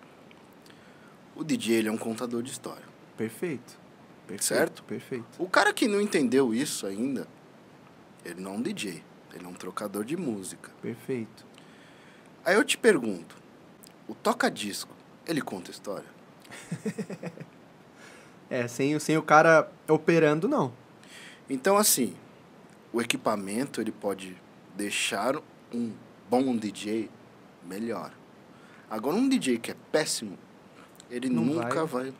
[1.37, 2.83] O DJ ele é um contador de história.
[3.15, 3.79] Perfeito.
[4.25, 4.43] Perfeito.
[4.43, 4.83] Certo?
[4.83, 5.25] Perfeito.
[5.37, 7.27] O cara que não entendeu isso ainda,
[8.25, 10.71] ele não é um DJ, ele é um trocador de música.
[10.81, 11.45] Perfeito.
[12.43, 13.37] Aí eu te pergunto,
[14.07, 14.93] o toca-disco,
[15.27, 16.07] ele conta história?
[18.49, 20.71] É, sem, sem o cara operando, não.
[21.49, 22.15] Então, assim,
[22.93, 24.37] o equipamento ele pode
[24.73, 25.35] deixar
[25.73, 25.91] um
[26.29, 27.09] bom DJ
[27.65, 28.13] melhor.
[28.89, 30.37] Agora, um DJ que é péssimo,
[31.09, 32.13] ele Não nunca vai.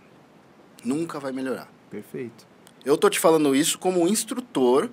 [0.84, 1.68] nunca vai melhorar.
[1.90, 2.46] Perfeito.
[2.86, 4.90] Eu tô te falando isso como instrutor,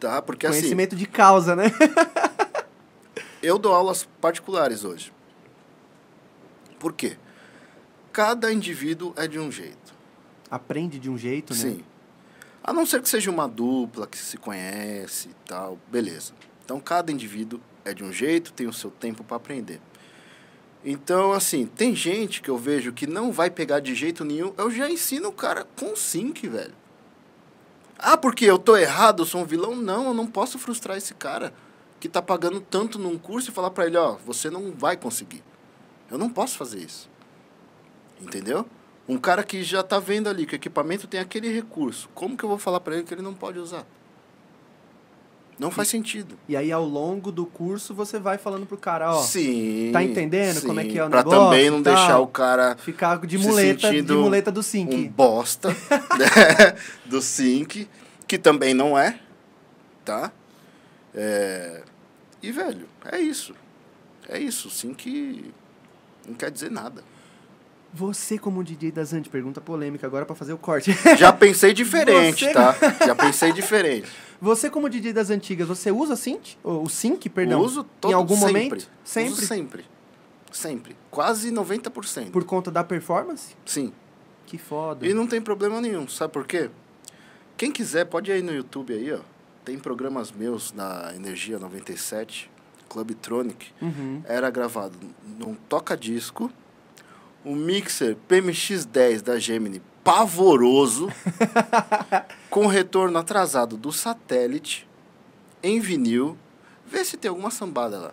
[0.00, 0.20] tá?
[0.20, 1.64] Porque assim, Conhecimento de causa, né?
[3.42, 5.12] eu dou aulas particulares hoje.
[6.78, 7.16] Por quê?
[8.12, 9.94] Cada indivíduo é de um jeito.
[10.50, 11.60] Aprende de um jeito, né?
[11.60, 11.84] Sim.
[12.62, 16.32] A não ser que seja uma dupla que se conhece e tal, beleza.
[16.64, 19.80] Então cada indivíduo é de um jeito, tem o seu tempo para aprender.
[20.84, 24.52] Então, assim, tem gente que eu vejo que não vai pegar de jeito nenhum.
[24.58, 26.74] Eu já ensino o cara com sync, velho.
[27.98, 29.74] Ah, porque eu tô errado, eu sou um vilão?
[29.74, 31.54] Não, eu não posso frustrar esse cara
[31.98, 35.42] que tá pagando tanto num curso e falar para ele, ó, você não vai conseguir.
[36.10, 37.08] Eu não posso fazer isso.
[38.20, 38.66] Entendeu?
[39.08, 42.10] Um cara que já tá vendo ali que o equipamento tem aquele recurso.
[42.14, 43.86] Como que eu vou falar para ele que ele não pode usar?
[45.58, 46.36] Não faz sentido.
[46.48, 49.90] E aí, ao longo do curso, você vai falando pro cara, ó, sim.
[49.92, 51.94] tá entendendo como é que é o pra negócio também não e tal?
[51.94, 54.94] deixar o cara ficar de se muleta, de muleta do sync.
[54.94, 55.68] um bosta
[56.18, 57.88] né, do sync,
[58.26, 59.20] que também não é,
[60.04, 60.32] tá?
[61.14, 61.82] É,
[62.42, 63.54] E, velho, é isso.
[64.28, 64.70] É isso.
[64.70, 65.52] Sync
[66.26, 67.04] não quer dizer nada.
[67.96, 70.90] Você, como DJ da Zand, pergunta polêmica agora pra fazer o corte.
[71.16, 72.74] Já pensei diferente, Você- tá?
[73.06, 74.10] Já pensei diferente.
[74.40, 76.56] Você, como DJ das antigas, você usa sync?
[76.64, 77.60] Ou o sync, perdão?
[77.60, 78.52] Uso todo Em algum sempre.
[78.52, 78.88] momento?
[79.04, 79.32] Sempre?
[79.32, 79.84] Uso sempre.
[80.50, 80.96] Sempre.
[81.10, 82.30] Quase 90%.
[82.30, 83.54] Por conta da performance?
[83.64, 83.92] Sim.
[84.44, 85.06] Que foda.
[85.06, 86.68] E não tem problema nenhum, sabe por quê?
[87.56, 89.20] Quem quiser, pode ir aí no YouTube aí, ó.
[89.64, 92.50] Tem programas meus na Energia 97,
[92.88, 93.68] Clubtronic.
[93.80, 94.20] Uhum.
[94.26, 94.98] Era gravado
[95.38, 96.50] num toca-disco,
[97.44, 101.08] um mixer PMX-10 da Gemini pavoroso,
[102.50, 104.88] com retorno atrasado do satélite,
[105.62, 106.36] em vinil.
[106.86, 108.12] Vê se tem alguma sambada lá.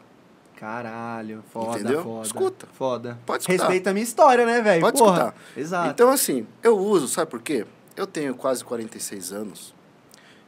[0.56, 2.04] Caralho, foda, Entendeu?
[2.04, 2.26] foda.
[2.26, 2.67] Escuta.
[2.74, 3.20] Foda.
[3.26, 3.63] Pode escutar.
[3.63, 4.82] Respeita a minha história, né, velho?
[4.82, 5.12] Pode Porra.
[5.12, 5.36] escutar.
[5.58, 5.89] Exato.
[5.89, 7.65] Então, assim, eu uso, sabe por quê?
[7.96, 9.74] Eu tenho quase 46 anos.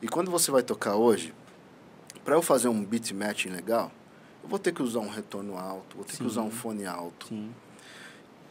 [0.01, 1.33] E quando você vai tocar hoje,
[2.23, 3.91] para eu fazer um beat matching legal,
[4.43, 6.19] eu vou ter que usar um retorno alto, vou ter Sim.
[6.19, 7.27] que usar um fone alto.
[7.27, 7.49] Sim.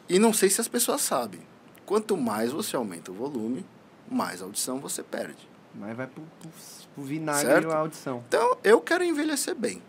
[0.09, 1.41] E não sei se as pessoas sabem.
[1.87, 3.65] Quanto mais você aumenta o volume,
[4.11, 5.49] mais audição você perde.
[5.75, 6.51] Mas vai pro, pro,
[6.95, 7.71] pro vinagre Certo?
[7.71, 8.23] a audição.
[8.29, 9.83] Então, eu quero envelhecer bem.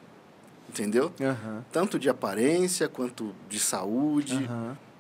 [0.70, 1.12] Entendeu?
[1.72, 4.50] Tanto de aparência quanto de saúde.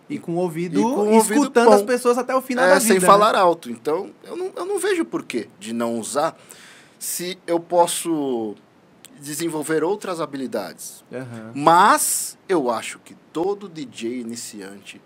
[0.09, 1.73] E com o ouvido, E com o ouvido escutando bom.
[1.73, 2.87] as pessoas até o final É, da vida.
[2.87, 3.05] sem né?
[3.07, 3.71] falar alto.
[3.71, 6.37] Então, eu não, eu não vejo porquê de não usar
[6.99, 8.53] se eu posso
[9.19, 11.03] desenvolver outras habilidades.
[11.11, 11.51] Aham.
[11.55, 15.01] Mas eu acho que todo DJ iniciante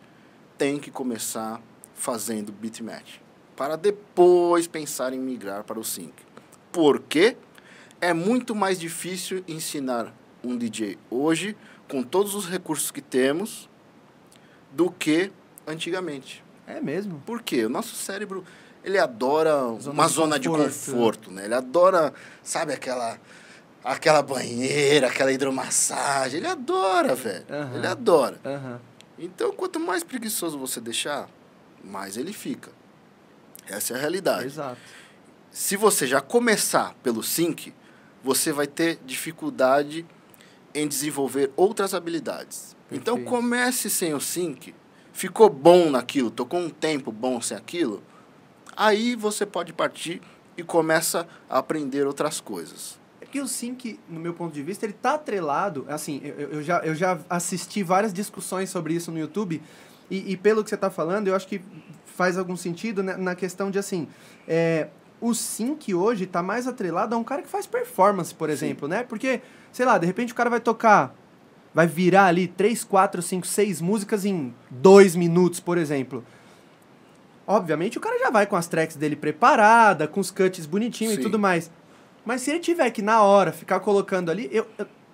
[0.57, 1.61] tem que começar
[1.93, 3.17] fazendo beat match
[3.55, 6.13] para depois pensar em migrar para o sync.
[6.71, 7.35] Porque
[7.99, 11.57] é muito mais difícil ensinar um DJ hoje
[11.89, 13.67] com todos os recursos que temos
[14.71, 15.31] do que
[15.65, 16.43] antigamente.
[16.67, 17.21] É mesmo?
[17.25, 17.65] Por quê?
[17.65, 18.43] O nosso cérebro,
[18.83, 21.45] ele adora Zona uma de zona de conforto, conforto, né?
[21.45, 23.17] Ele adora, sabe, aquela
[23.91, 26.39] aquela banheira, aquela hidromassagem.
[26.39, 27.45] Ele adora, velho.
[27.49, 27.75] Aham.
[27.75, 28.39] Ele adora.
[28.45, 28.79] Aham.
[29.17, 31.27] Então, quanto mais preguiçoso você deixar,
[31.83, 32.71] mais ele fica.
[33.67, 34.45] Essa é a realidade.
[34.45, 34.77] Exato.
[35.51, 37.73] Se você já começar pelo sync,
[38.23, 40.05] você vai ter dificuldade
[40.73, 42.75] em desenvolver outras habilidades.
[42.91, 43.29] Então Perfeito.
[43.29, 44.73] comece sem o sync,
[45.11, 48.03] ficou bom naquilo, tocou um tempo bom sem aquilo,
[48.77, 50.21] Aí você pode partir
[50.55, 52.99] e começa a aprender outras coisas.
[53.31, 55.85] Que o sync, no meu ponto de vista, ele tá atrelado.
[55.89, 59.61] Assim, eu, eu, já, eu já assisti várias discussões sobre isso no YouTube.
[60.09, 61.61] E, e pelo que você está falando, eu acho que
[62.05, 64.07] faz algum sentido né, na questão de assim.
[64.47, 64.87] É,
[65.19, 68.95] o sync hoje está mais atrelado a um cara que faz performance, por exemplo, Sim.
[68.95, 69.03] né?
[69.03, 71.13] Porque, sei lá, de repente o cara vai tocar.
[71.73, 76.23] Vai virar ali 3, 4, 5, 6 músicas em 2 minutos, por exemplo.
[77.45, 81.17] Obviamente o cara já vai com as tracks dele preparada, com os cuts bonitinhos e
[81.17, 81.71] tudo mais.
[82.27, 84.67] Mas se ele tiver que, na hora, ficar colocando ali, eu,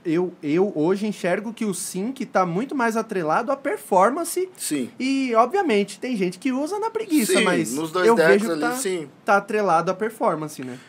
[0.04, 4.50] eu, eu hoje enxergo que o sync está muito mais atrelado à performance.
[4.58, 4.90] Sim.
[5.00, 8.52] E, obviamente, tem gente que usa na preguiça, sim, mas nos dois eu vejo que
[8.54, 9.08] ali, tá, sim.
[9.24, 10.80] tá atrelado à performance, né?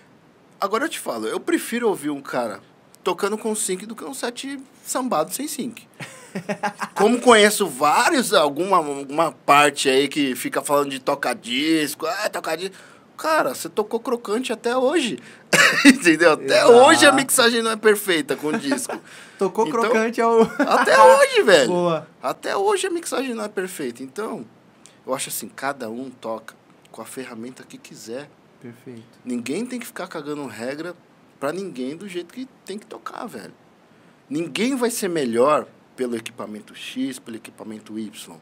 [0.59, 2.61] Agora eu te falo, eu prefiro ouvir um cara
[3.03, 5.87] tocando com sync do que um set sambado sem sync.
[6.97, 12.57] Como conheço vários, alguma, alguma parte aí que fica falando de tocar disco, ah, tocar
[12.57, 12.75] disco.
[13.17, 15.19] Cara, você tocou crocante até hoje.
[15.87, 16.33] Entendeu?
[16.33, 16.73] Até Exato.
[16.73, 18.99] hoje a mixagem não é perfeita com o disco.
[19.39, 20.43] Tocou então, crocante ao.
[20.43, 21.69] até hoje, velho.
[21.69, 22.09] Boa.
[22.23, 24.03] Até hoje a mixagem não é perfeita.
[24.03, 24.45] Então,
[25.07, 26.55] eu acho assim, cada um toca
[26.91, 28.29] com a ferramenta que quiser.
[28.61, 29.03] Perfeito.
[29.25, 30.95] Ninguém tem que ficar cagando regra
[31.39, 33.53] para ninguém do jeito que tem que tocar, velho.
[34.31, 38.37] Ninguém vai ser melhor pelo equipamento X, pelo equipamento Y.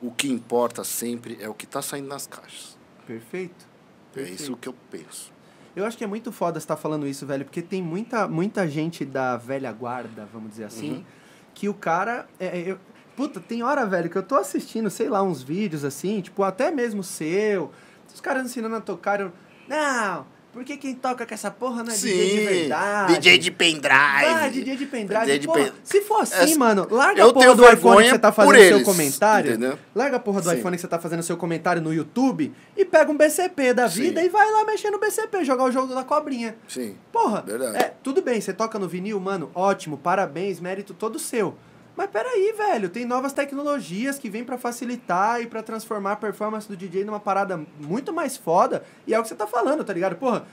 [0.00, 2.76] O que importa sempre é o que está saindo nas caixas.
[3.06, 3.73] Perfeito.
[4.14, 4.40] Perfeito.
[4.40, 5.32] É isso que eu penso.
[5.74, 8.28] Eu acho que é muito foda você estar tá falando isso, velho, porque tem muita,
[8.28, 11.04] muita gente da velha guarda, vamos dizer assim, uhum.
[11.52, 12.28] que o cara.
[12.38, 12.78] É, é, eu,
[13.16, 16.70] puta, tem hora, velho, que eu tô assistindo, sei lá, uns vídeos assim, tipo, até
[16.70, 17.72] mesmo seu,
[18.12, 19.20] os caras ensinando a tocar.
[19.20, 19.32] Eu,
[19.68, 20.24] não,
[20.54, 23.18] porque quem toca com essa porra não é Sim, DJ de verdade.
[23.18, 23.94] DJ de pendrive.
[23.94, 25.24] Ah, DJ de pendrive.
[25.24, 25.72] DJ de pen...
[25.82, 28.76] Se for assim, é, mano, larga a porra do iPhone que você tá fazendo eles,
[28.76, 29.50] seu comentário.
[29.50, 29.78] Entendeu?
[29.92, 30.56] Larga a porra do Sim.
[30.56, 34.20] iPhone que você tá fazendo seu comentário no YouTube e pega um BCP da vida
[34.20, 34.26] Sim.
[34.26, 36.54] e vai lá mexer no BCP, jogar o jogo da cobrinha.
[36.68, 36.96] Sim.
[37.12, 37.42] Porra.
[37.42, 37.76] Verdade.
[37.76, 41.56] É, tudo bem, você toca no vinil, mano, ótimo, parabéns, mérito todo seu.
[41.96, 46.68] Mas peraí, velho, tem novas tecnologias que vêm para facilitar e para transformar a performance
[46.68, 48.84] do DJ numa parada muito mais foda.
[49.06, 50.16] E é o que você tá falando, tá ligado?
[50.16, 50.44] Porra,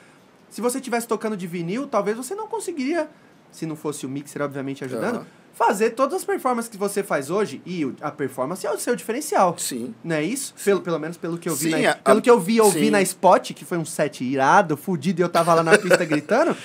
[0.52, 3.10] se você estivesse tocando de vinil, talvez você não conseguiria,
[3.52, 5.26] se não fosse o mixer, obviamente, ajudando, uhum.
[5.54, 7.60] fazer todas as performances que você faz hoje.
[7.66, 9.58] E a performance é o seu diferencial.
[9.58, 9.96] Sim.
[10.04, 10.54] Não é isso?
[10.64, 12.70] Pelo, pelo menos pelo que eu vi sim, na, a, Pelo que eu vi, eu
[12.70, 16.04] vi na Spot, que foi um set irado, fudido, e eu tava lá na pista
[16.06, 16.56] gritando.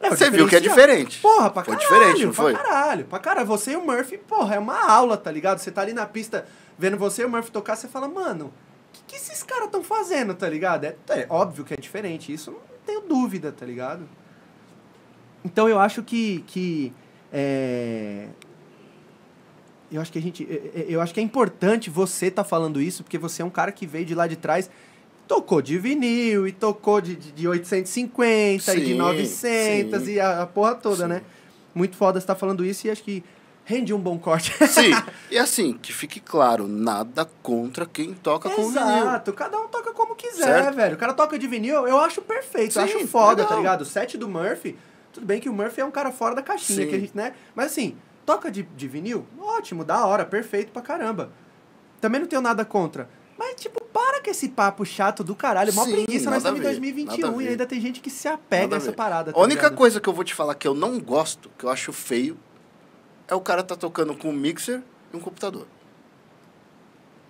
[0.00, 1.20] É, você viu que é diferente.
[1.20, 1.98] Porra, pra foi caralho.
[1.98, 2.52] diferente, não foi?
[2.54, 3.04] Pra caralho.
[3.04, 3.46] Pra caralho.
[3.46, 5.58] Você e o Murphy, porra, é uma aula, tá ligado?
[5.58, 6.46] Você tá ali na pista
[6.78, 9.84] vendo você e o Murphy tocar, você fala, mano, o que, que esses caras estão
[9.84, 10.84] fazendo, tá ligado?
[10.84, 12.32] É, é, óbvio que é diferente.
[12.32, 14.08] Isso não tenho dúvida, tá ligado?
[15.44, 16.42] Então eu acho que.
[16.46, 16.92] que
[17.32, 18.28] é...
[19.92, 20.46] Eu acho que a gente.
[20.88, 23.72] Eu acho que é importante você estar tá falando isso, porque você é um cara
[23.72, 24.70] que veio de lá de trás
[25.30, 30.10] tocou de vinil e tocou de, de, de 850 sim, e de 900 sim.
[30.10, 31.08] e a, a porra toda, sim.
[31.08, 31.22] né?
[31.72, 33.22] Muito foda você estar tá falando isso e acho que
[33.64, 34.52] rende um bom corte.
[34.66, 34.90] Sim,
[35.30, 38.60] e assim, que fique claro, nada contra quem toca Exato.
[38.60, 38.96] com vinil.
[38.96, 40.74] Exato, cada um toca como quiser, certo?
[40.74, 40.96] velho.
[40.96, 43.48] O cara toca de vinil, eu acho perfeito, eu acho foda, tá legal.
[43.50, 43.80] tá ligado?
[43.82, 44.76] O set do Murphy,
[45.12, 47.34] tudo bem que o Murphy é um cara fora da caixinha, que a gente, né?
[47.54, 51.30] Mas assim, toca de, de vinil, ótimo, da hora, perfeito pra caramba.
[52.00, 53.08] Também não tenho nada contra.
[53.40, 55.72] Mas, tipo, para com esse papo chato do caralho.
[55.72, 58.76] Mó Sim, preguiça, nós estamos em 2021 e ainda tem gente que se apega a
[58.76, 59.32] essa parada.
[59.32, 59.78] Tá a única ligado?
[59.78, 62.36] coisa que eu vou te falar que eu não gosto, que eu acho feio,
[63.26, 65.66] é o cara tá tocando com um mixer e um computador.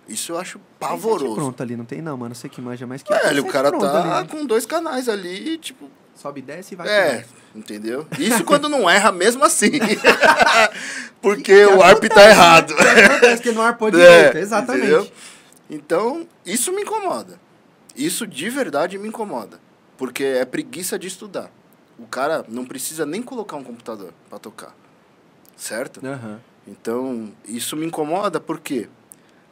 [0.05, 1.33] Isso eu acho pavoroso.
[1.33, 2.35] pronto ali, não tem não, mano.
[2.35, 5.89] Você que manja mais que É, o cara tá ali, com dois canais ali, tipo.
[6.13, 6.89] Sobe desce e vai.
[6.89, 8.05] É, entendeu?
[8.19, 9.71] Isso quando não erra mesmo assim.
[11.21, 12.73] Porque que o ARP tá errado.
[12.73, 14.87] Acontece que no ARP é, direito, exatamente.
[14.87, 15.11] Entendeu?
[15.71, 17.39] Então, isso me incomoda.
[17.95, 19.59] Isso de verdade me incomoda.
[19.97, 21.49] Porque é preguiça de estudar.
[21.97, 24.75] O cara não precisa nem colocar um computador para tocar
[25.61, 26.01] certo?
[26.03, 26.37] Uhum.
[26.67, 28.89] Então, isso me incomoda porque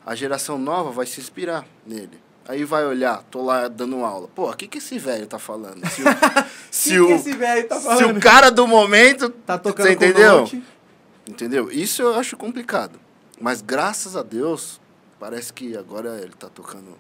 [0.06, 2.20] a geração nova vai se inspirar nele.
[2.48, 4.28] Aí vai olhar, tô lá dando aula.
[4.28, 5.88] Pô, o que, que esse velho tá falando?
[5.88, 6.06] Se o,
[6.72, 7.98] se que o, que esse velho tá falando?
[8.00, 9.30] Se o cara do momento.
[9.30, 10.50] Tá tocando você entendeu?
[11.28, 11.72] Entendeu?
[11.72, 13.00] Isso eu acho complicado.
[13.40, 14.82] Mas graças a Deus,
[15.20, 16.98] parece que agora ele tá tocando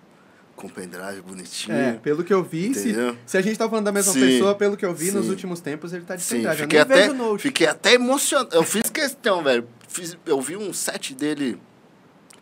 [0.55, 1.75] com pendrive bonitinho.
[1.75, 2.93] É, pelo que eu vi, se,
[3.25, 5.11] se, a gente tá falando da mesma sim, pessoa, pelo que eu vi sim.
[5.11, 6.63] nos últimos tempos, ele tá de sim, pendrive.
[6.63, 8.53] Fiquei, até, fiquei até emocionado.
[8.53, 9.65] Eu fiz questão, velho.
[9.87, 11.57] Fiz, eu vi um set dele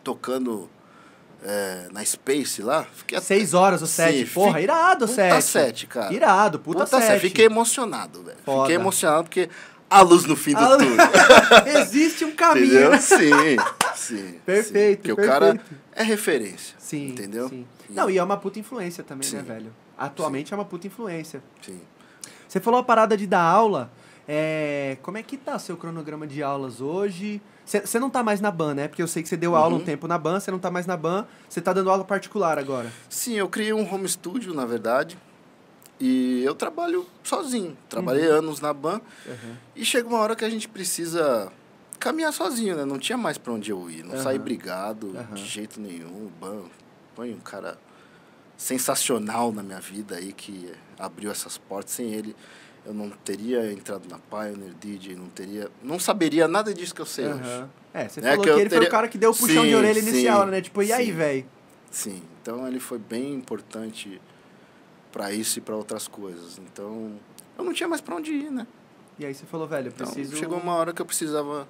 [0.02, 0.68] tocando
[1.44, 2.84] é, na Space lá.
[2.92, 4.26] Fiquei Seis horas o set.
[4.26, 5.28] Sim, Porra, irado o set.
[5.28, 6.12] Puta set, cara.
[6.12, 7.06] Irado, puta, puta set.
[7.06, 7.20] set.
[7.20, 8.38] Fiquei emocionado, velho.
[8.38, 9.48] Fiquei emocionado porque
[9.90, 10.96] a luz no fim do túnel.
[11.80, 12.66] Existe um caminho.
[12.66, 12.98] Entendeu?
[13.00, 13.56] Sim,
[13.94, 14.34] Sim.
[14.44, 15.20] Perfeito, Porque perfeito.
[15.20, 15.60] o cara
[15.92, 16.74] é referência.
[16.78, 17.48] Sim, Entendeu?
[17.48, 17.66] sim.
[17.90, 19.44] Não, e é uma puta influência também, né, Sim.
[19.44, 19.72] velho?
[19.96, 21.42] Atualmente é uma puta influência.
[21.62, 21.80] Sim.
[22.46, 23.90] Você falou a parada de dar aula.
[24.26, 27.40] É, como é que tá seu cronograma de aulas hoje?
[27.64, 28.88] Você não tá mais na BAN, né?
[28.88, 29.84] Porque eu sei que você deu aula um Uhum.
[29.84, 32.90] tempo na BAN, você não tá mais na BAN, você tá dando aula particular agora.
[33.10, 35.18] Sim, eu criei um home studio, na verdade.
[36.00, 37.76] E eu trabalho sozinho.
[37.88, 38.34] Trabalhei Uhum.
[38.38, 39.00] anos na BAN.
[39.74, 41.52] E chega uma hora que a gente precisa
[41.98, 42.84] caminhar sozinho, né?
[42.84, 44.04] Não tinha mais pra onde eu ir.
[44.04, 44.22] Não Aham.
[44.22, 46.26] saí brigado de jeito nenhum.
[46.26, 46.62] O Ban
[47.16, 47.76] foi um cara
[48.56, 51.94] sensacional na minha vida aí que abriu essas portas.
[51.94, 52.34] Sem ele,
[52.86, 55.70] eu não teria entrado na Pioneer, DJ, não teria...
[55.82, 57.40] Não saberia nada disso que eu sei hoje.
[57.42, 57.70] Aham.
[57.94, 59.64] É, você Né, falou que que, ele foi teria- o cara que deu o puxão
[59.64, 60.60] de Sim, orelha sim, inicial, né?
[60.60, 61.46] Tipo, e aí, velho?
[61.90, 64.20] Sim, então ele foi bem importante
[65.12, 66.58] para isso e para outras coisas.
[66.58, 67.12] Então,
[67.56, 68.66] eu não tinha mais para onde ir, né?
[69.18, 70.36] E aí você falou, velho, eu Então, preciso...
[70.36, 71.66] chegou uma hora que eu precisava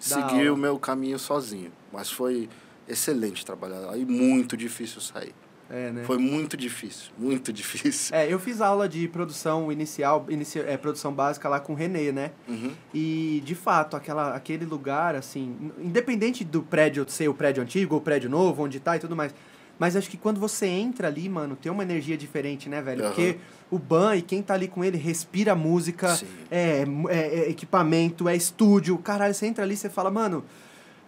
[0.00, 0.52] seguir aula.
[0.52, 1.72] o meu caminho sozinho.
[1.92, 2.48] Mas foi
[2.88, 5.34] excelente trabalhar lá e muito difícil sair.
[5.70, 6.04] É, né?
[6.04, 8.14] Foi muito difícil, muito difícil.
[8.14, 10.60] É, eu fiz aula de produção inicial, inici...
[10.60, 12.32] é, produção básica lá com o Renê, né?
[12.46, 12.72] Uhum.
[12.92, 18.00] E, de fato, aquela, aquele lugar, assim, independente do prédio ser o prédio antigo ou
[18.00, 19.34] o prédio novo, onde tá e tudo mais,
[19.78, 23.02] mas acho que quando você entra ali, mano, tem uma energia diferente, né, velho?
[23.02, 23.08] Aham.
[23.10, 23.38] Porque
[23.70, 26.18] o Ban e quem tá ali com ele respira música,
[26.50, 28.96] é, é- é equipamento, é estúdio.
[28.98, 30.44] Caralho, você entra ali e você fala, mano,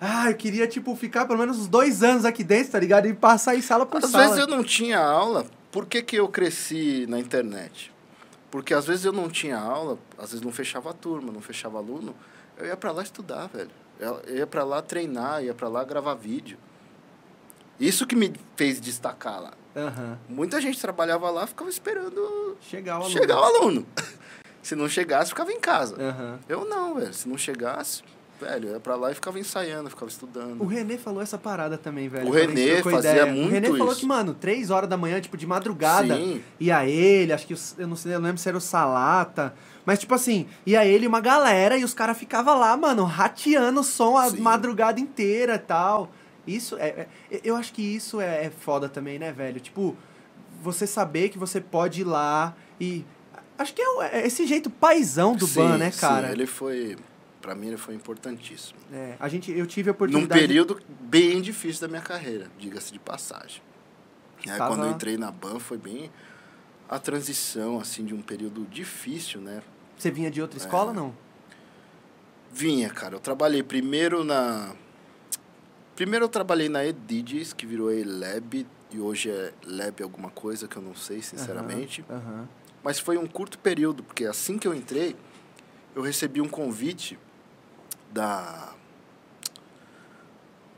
[0.01, 3.07] ah, eu queria, tipo, ficar pelo menos uns dois anos aqui dentro, tá ligado?
[3.07, 4.25] E passar em sala por Às sala.
[4.25, 7.93] vezes eu não tinha aula, por que, que eu cresci na internet?
[8.51, 11.79] Porque às vezes eu não tinha aula, às vezes não fechava a turma, não fechava
[11.79, 12.15] aluno,
[12.59, 13.71] eu ia pra lá estudar, velho.
[13.99, 16.59] Eu ia pra lá treinar, ia pra lá gravar vídeo.
[17.79, 19.53] Isso que me fez destacar lá.
[19.77, 20.19] Aham.
[20.29, 23.11] Muita gente trabalhava lá, ficava esperando Chegar o aluno.
[23.11, 23.87] chegar o aluno.
[24.63, 25.95] Se não chegasse, ficava em casa.
[26.01, 26.39] Aham.
[26.49, 27.13] Eu não, velho.
[27.15, 28.03] Se não chegasse,
[28.41, 30.61] velho, eu ia pra lá e ficava ensaiando, ficava estudando.
[30.61, 32.29] O Renê falou essa parada também, velho.
[32.29, 33.27] O a Renê fazia ideia.
[33.27, 34.01] O muito Renê falou isso.
[34.01, 36.43] que, mano, três horas da manhã, tipo, de madrugada, Sim.
[36.59, 40.13] ia ele, acho que, eu não sei, eu lembro se era o Salata, mas, tipo
[40.15, 44.17] assim, ia ele e uma galera, e os caras ficavam lá, mano, rateando o som
[44.17, 44.41] a Sim.
[44.41, 46.11] madrugada inteira e tal.
[46.47, 49.61] Isso, é, é- eu acho que isso é, é foda também, né, velho?
[49.61, 49.97] Tipo,
[50.63, 53.05] você saber que você pode ir lá e...
[53.59, 56.31] Acho que é, é esse jeito paizão do Sim, Ban, né, sim, cara?
[56.31, 56.97] ele foi.
[57.41, 58.79] Pra mim, ele foi importantíssimo.
[58.93, 60.41] É, a gente, eu tive a Num oportunidade...
[60.41, 63.63] período bem difícil da minha carreira, diga-se de passagem.
[64.59, 66.11] Quando eu entrei na BAN, foi bem
[66.89, 69.63] a transição, assim, de um período difícil, né?
[69.97, 70.95] Você vinha de outra escola, É.
[70.95, 71.15] não?
[72.53, 73.15] Vinha, cara.
[73.17, 74.73] Eu trabalhei primeiro na.
[75.97, 80.77] Primeiro eu trabalhei na EDIGES, que virou E-Lab, e hoje é Lab alguma coisa que
[80.77, 82.05] eu não sei, sinceramente.
[82.11, 82.49] Aham, aham.
[82.85, 85.17] Mas foi um curto período, porque assim que eu entrei,
[85.95, 87.19] eu recebi um convite
[88.13, 88.75] da.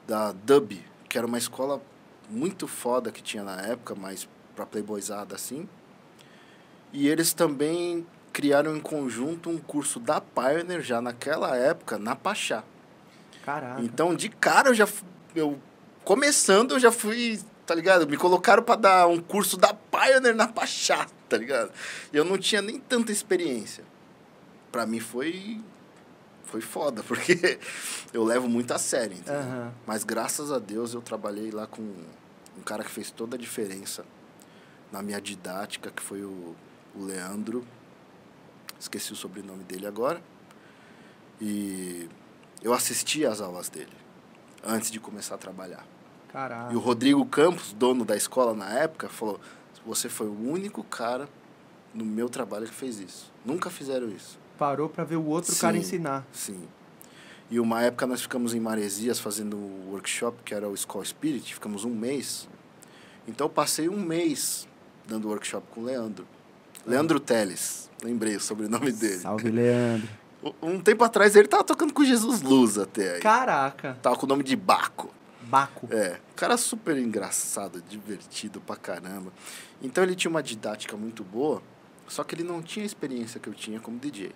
[0.06, 1.82] da Dub, que era uma escola
[2.30, 5.68] muito foda que tinha na época, mas pra playboyzada assim.
[6.92, 12.62] E eles também criaram em conjunto um curso da Pioneer já naquela época, na Pachá.
[13.48, 13.80] Caraca.
[13.80, 14.86] Então, de cara, eu já.
[15.34, 15.58] Eu,
[16.04, 17.40] começando, eu já fui.
[17.64, 18.06] Tá ligado?
[18.06, 21.70] Me colocaram pra dar um curso da Pioneer na Pachá, tá ligado?
[22.12, 23.84] E eu não tinha nem tanta experiência.
[24.70, 25.62] Pra mim foi.
[26.44, 27.58] Foi foda, porque
[28.12, 29.40] eu levo muito a sério, entendeu?
[29.40, 29.72] Aham.
[29.86, 34.04] Mas graças a Deus eu trabalhei lá com um cara que fez toda a diferença
[34.92, 36.54] na minha didática, que foi o,
[36.94, 37.66] o Leandro.
[38.78, 40.22] Esqueci o sobrenome dele agora.
[41.40, 42.08] E
[42.62, 43.92] eu assisti às aulas dele
[44.64, 45.86] antes de começar a trabalhar.
[46.32, 46.72] Caraca.
[46.72, 49.40] E o Rodrigo Campos, dono da escola na época, falou:
[49.86, 51.28] Você foi o único cara
[51.94, 53.32] no meu trabalho que fez isso.
[53.44, 54.38] Nunca fizeram isso.
[54.58, 55.60] Parou pra ver o outro Sim.
[55.60, 56.26] cara ensinar.
[56.32, 56.68] Sim.
[57.50, 61.54] E uma época nós ficamos em Maresias fazendo o workshop, que era o School Spirit,
[61.54, 62.46] ficamos um mês.
[63.26, 64.68] Então eu passei um mês
[65.06, 66.26] dando workshop com o Leandro.
[66.86, 69.18] Leandro Teles, lembrei o sobrenome dele.
[69.18, 70.08] Salve, Leandro.
[70.62, 73.20] Um tempo atrás ele tava tocando com Jesus Luz até aí.
[73.20, 73.98] Caraca.
[74.00, 75.10] Tava com o nome de Baco.
[75.42, 75.88] Baco.
[75.90, 79.32] É, cara super engraçado, divertido pra caramba.
[79.82, 81.62] Então ele tinha uma didática muito boa,
[82.06, 84.32] só que ele não tinha a experiência que eu tinha como DJ.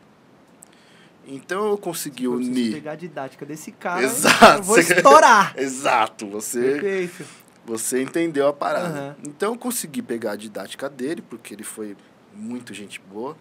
[1.26, 2.72] Então eu consegui Eu preciso unir.
[2.72, 4.02] pegar a didática desse cara.
[4.02, 4.44] Exato.
[4.58, 5.54] Eu vou estourar.
[5.60, 7.24] Exato, você, Perfeito.
[7.64, 8.88] você entendeu a parada.
[8.88, 9.16] Aham.
[9.24, 11.96] Então eu consegui pegar a didática dele, porque ele foi
[12.34, 13.36] muito gente boa.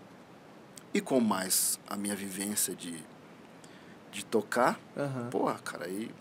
[0.93, 2.95] E com mais a minha vivência de,
[4.11, 5.29] de tocar, Aham.
[5.29, 6.11] porra, cara, aí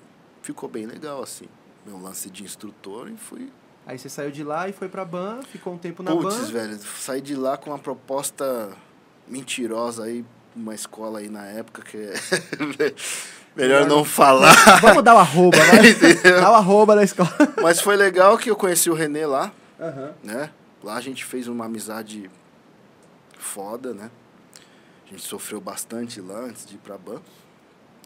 [0.42, 1.46] ficou bem legal, assim.
[1.84, 3.50] Meu lance de instrutor e fui.
[3.86, 6.52] Aí você saiu de lá e foi pra ban, ficou um tempo na Putz, ban.
[6.52, 8.70] velho, saí de lá com uma proposta
[9.26, 12.14] mentirosa aí, uma escola aí na época que é.
[13.56, 14.54] Melhor não falar.
[14.80, 16.14] Vamos dar o arroba, vai.
[16.40, 17.28] Dá o arroba da escola.
[17.60, 20.14] Mas foi legal que eu conheci o Renê lá, Aham.
[20.22, 20.50] né?
[20.84, 22.30] Lá a gente fez uma amizade
[23.38, 24.10] foda, né?
[25.10, 27.20] A gente sofreu bastante lá antes de ir pra ban.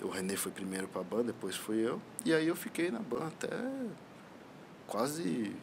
[0.02, 2.00] O Renê foi primeiro pra ban, depois fui eu.
[2.24, 3.50] E aí eu fiquei na ban até
[4.86, 5.54] quase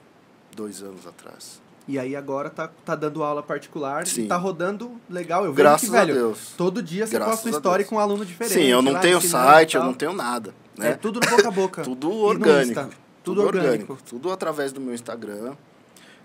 [0.56, 1.60] dois anos atrás.
[1.88, 4.26] E aí agora tá, tá dando aula particular Sim.
[4.26, 5.44] e tá rodando legal.
[5.44, 6.54] Eu Graças vejo que, velho, a Deus.
[6.56, 8.54] todo dia você Graças posta uma a história com um aluno diferente.
[8.54, 10.54] Sim, eu não tenho site, eu não tenho nada.
[10.78, 10.92] Né?
[10.92, 11.82] É tudo no boca a boca.
[11.84, 12.80] Tudo orgânico.
[12.80, 12.90] Insta.
[13.24, 13.98] Tudo orgânico.
[14.08, 15.56] Tudo através do meu Instagram.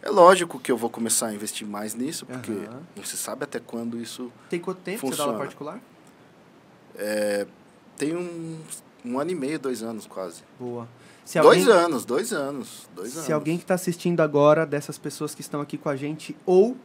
[0.06, 2.80] É lógico que eu vou começar a investir mais nisso, porque Aham.
[2.94, 5.38] não se sabe até quando isso Tem quanto tempo você dá aula Funciona.
[5.38, 5.80] particular?
[7.98, 8.58] tem um,
[9.04, 10.42] um ano e meio, dois anos quase.
[10.60, 10.86] Boa.
[11.24, 13.26] Se dois alguém, anos, dois anos, dois anos.
[13.26, 16.76] se alguém que está assistindo agora, dessas pessoas que estão aqui com a gente, ou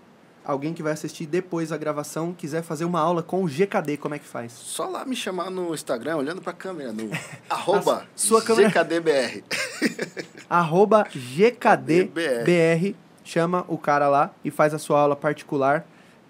[0.44, 4.16] alguém que vai assistir depois a gravação, quiser fazer uma aula com o GKD, como
[4.16, 4.52] é que faz?
[4.54, 7.10] Só lá me chamar no Instagram, olhando pra câmera, no
[7.48, 9.44] arroba sua câmera- GKDBR.
[10.50, 15.86] Arroba GKDBR, chama o cara lá e faz a sua aula particular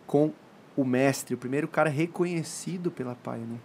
[0.07, 0.31] com
[0.75, 3.59] o mestre, o primeiro cara reconhecido pela Pioneer.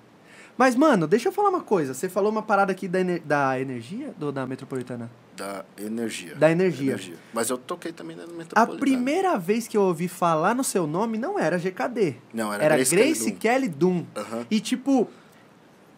[0.59, 1.93] Mas, mano, deixa eu falar uma coisa.
[1.93, 5.11] Você falou uma parada aqui da, ener- da energia do, da metropolitana?
[5.37, 6.35] Da energia.
[6.35, 6.99] Da energia.
[7.35, 8.79] Mas eu toquei também na A Metropolitana.
[8.81, 12.16] primeira vez que eu ouvi falar no seu nome não era GKD.
[12.33, 14.07] Não, era, Era, Grace Grace, Kelly Doom.
[14.16, 14.47] Aham.
[14.51, 15.11] E tipo,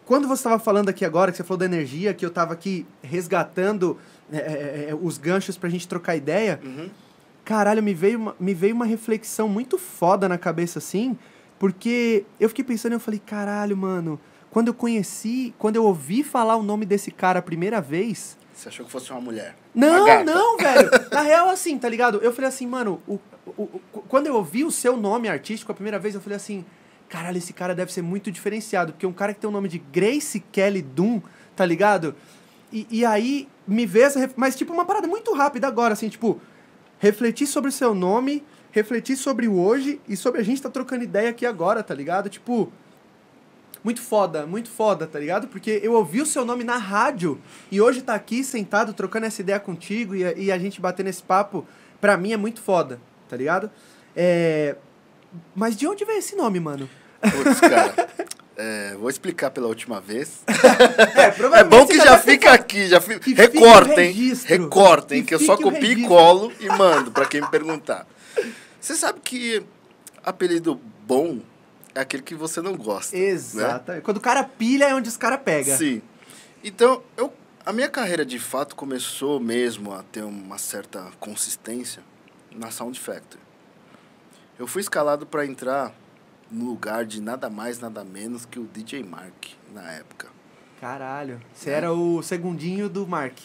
[0.05, 2.85] quando você estava falando aqui agora, que você falou da energia, que eu tava aqui
[3.01, 3.97] resgatando
[4.29, 6.89] é, é, é, os ganchos pra gente trocar ideia, Uhum.
[7.49, 11.17] Caralho, me veio, uma, me veio uma reflexão muito foda na cabeça assim,
[11.57, 14.19] porque eu fiquei pensando e eu falei, caralho, mano,
[14.51, 18.69] quando eu conheci, quando eu ouvi falar o nome desse cara a primeira vez, Você
[18.69, 19.55] achou que fosse uma mulher?
[19.73, 20.91] não, Uma não, velho.
[21.11, 22.19] Na real, assim, tá ligado?
[22.21, 23.19] Eu falei assim, mano, o,
[23.57, 26.63] o- o- quando eu ouvi o seu nome artístico a primeira vez, eu falei assim,
[27.09, 29.79] caralho, esse cara deve ser muito diferenciado, porque um cara que tem o nome de
[29.79, 31.19] Grace Kelly Doom,
[31.55, 32.13] tá ligado?
[32.71, 34.29] E, e aí me vê essa.
[34.35, 36.39] Mas, tipo, uma parada muito rápida agora, assim, tipo,
[36.99, 41.03] refletir sobre o seu nome, refletir sobre o hoje e sobre a gente tá trocando
[41.03, 42.29] ideia aqui agora, tá ligado?
[42.29, 42.71] Tipo.
[43.81, 45.47] Muito foda, muito foda, tá ligado?
[45.47, 47.39] Porque eu ouvi o seu nome na rádio
[47.71, 51.07] e hoje tá aqui sentado trocando essa ideia contigo e a, e a gente batendo
[51.07, 51.65] esse papo,
[52.01, 53.71] pra mim é muito foda, tá ligado?
[54.13, 54.75] É...
[55.55, 56.89] Mas de onde veio esse nome, mano?
[57.21, 58.09] Putz, cara.
[58.61, 60.43] é, vou explicar pela última vez.
[61.15, 63.29] É, É bom que já fica aqui, já fica.
[63.33, 64.11] Recortem,
[64.45, 68.05] recortem, Que que eu só copio e colo e mando pra quem me perguntar.
[68.79, 69.63] Você sabe que
[70.23, 71.39] apelido bom
[71.95, 73.15] é aquele que você não gosta.
[73.15, 73.23] né?
[73.23, 73.91] Exato.
[74.03, 75.77] Quando o cara pilha é onde os caras pegam.
[75.77, 76.01] Sim.
[76.63, 77.33] Então, eu,
[77.65, 82.03] a minha carreira de fato começou mesmo a ter uma certa consistência
[82.53, 83.41] na Sound Factory.
[84.57, 85.93] Eu fui escalado para entrar
[86.51, 89.33] no lugar de nada mais, nada menos que o DJ Mark
[89.73, 90.27] na época.
[90.81, 91.39] Caralho.
[91.53, 91.73] Você É.
[91.73, 93.37] era o segundinho do Mark.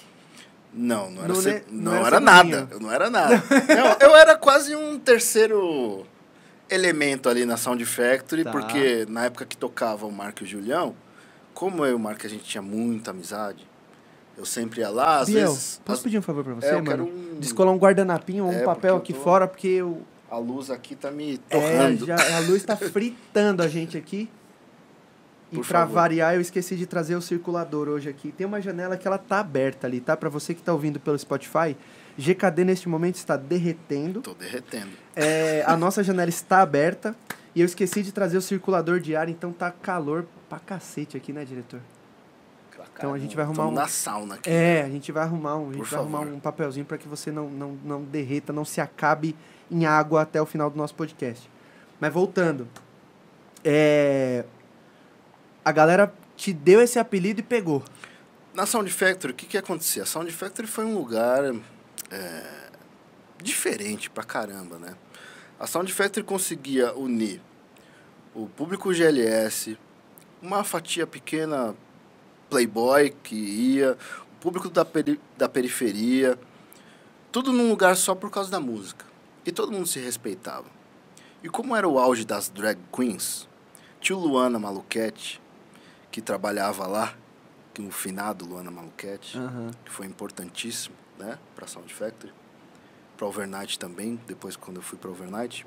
[0.73, 2.69] Não, não era, Não se- ne- não não era era, nada.
[2.71, 3.37] Eu não era nada.
[4.01, 6.05] Não, eu era quase um terceiro
[6.69, 8.51] elemento ali na Sound Factory, Tá.
[8.51, 10.95] porque na época que tocava o Marco e o Julião,
[11.53, 13.65] como eu e o Marco a gente tinha muita amizade,
[14.37, 15.81] eu sempre ia lá, às Biel, vezes.
[15.85, 16.87] posso as- pedir um favor pra você, É, eu mano?
[16.89, 20.03] quero um- Descolar um guardanapinho ou um É, papel porque aqui tô- fora, porque eu,
[20.31, 22.07] A luz aqui tá me É, torrando.
[22.07, 24.29] já, a luz tá fritando a gente aqui.
[25.53, 25.95] E favor.
[25.95, 28.33] variar, eu esqueci de trazer o circulador hoje aqui.
[28.33, 30.17] Tem uma janela que ela tá aberta ali, tá?
[30.17, 31.77] Pra você que tá ouvindo pelo Spotify,
[32.19, 34.21] GKD neste momento está derretendo.
[34.21, 34.91] Tô derretendo.
[35.15, 37.15] É, a nossa janela está aberta
[37.55, 41.33] e eu esqueci de trazer o circulador de ar, então tá calor pra cacete aqui,
[41.33, 41.81] né, diretor?
[42.97, 44.49] Então a gente vai arrumar um- na sauna aqui.
[44.51, 47.07] É, a gente vai arrumar um, a gente Por vai arrumar um papelzinho para que
[47.09, 49.35] você não, não, não derreta, não se acabe
[49.75, 51.51] em água até o final do nosso podcast.
[52.01, 52.69] Mas voltando,
[53.65, 54.45] é,
[55.65, 57.83] a galera te deu esse apelido e pegou.
[58.55, 60.05] Na Sound Factory, o que, que acontecia?
[60.05, 61.43] A Sound Factory foi um lugar
[62.11, 62.71] é,
[63.43, 64.95] diferente pra caramba, né?
[65.59, 67.41] A Sound Factory conseguia unir
[68.33, 69.77] o público GLS,
[70.41, 71.75] uma fatia pequena
[72.49, 73.97] playboy que ia,
[74.33, 76.39] o público da, peri da periferia,
[77.33, 79.14] tudo num lugar só por causa da música.
[79.47, 80.67] E todo mundo se respeitava.
[81.43, 83.47] E como era o auge das drag queens,
[84.01, 85.41] tio Luana Maluquete,
[86.11, 87.15] que trabalhava lá,
[87.75, 89.39] que o finado Luana Maluquete,
[89.85, 92.33] que foi importantíssimo, né, para Sound Factory,
[93.17, 95.67] para Overnight também, depois quando eu fui para Overnight.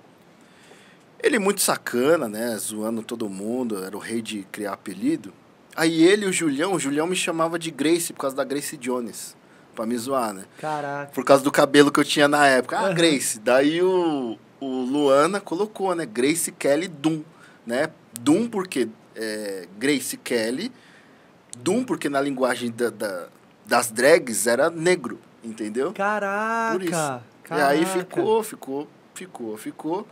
[1.21, 5.31] Ele muito sacana, né, zoando todo mundo, era o rei de criar apelido.
[5.75, 8.75] Aí ele e o Julião, o Julião me chamava de Grace por causa da Grace
[8.77, 9.36] Jones,
[9.77, 10.43] para me zoar, né?
[10.59, 11.11] Caraca.
[11.13, 12.77] Por causa do cabelo que eu tinha na época.
[12.79, 12.95] Ah, Aham.
[12.95, 13.39] Grace.
[13.39, 16.03] Daí o, o Luana colocou, né?
[16.05, 17.21] Grace Kelly Doom,
[17.65, 17.89] né?
[18.19, 20.71] Doom porque é, Grace Kelly
[21.59, 23.27] Doom, porque na linguagem da, da-
[23.65, 25.93] das drags era negro, entendeu?
[25.93, 26.73] Caraca!
[26.73, 26.91] Por isso.
[27.43, 27.55] Caraca.
[27.57, 30.07] E aí ficou, ficou, ficou, ficou.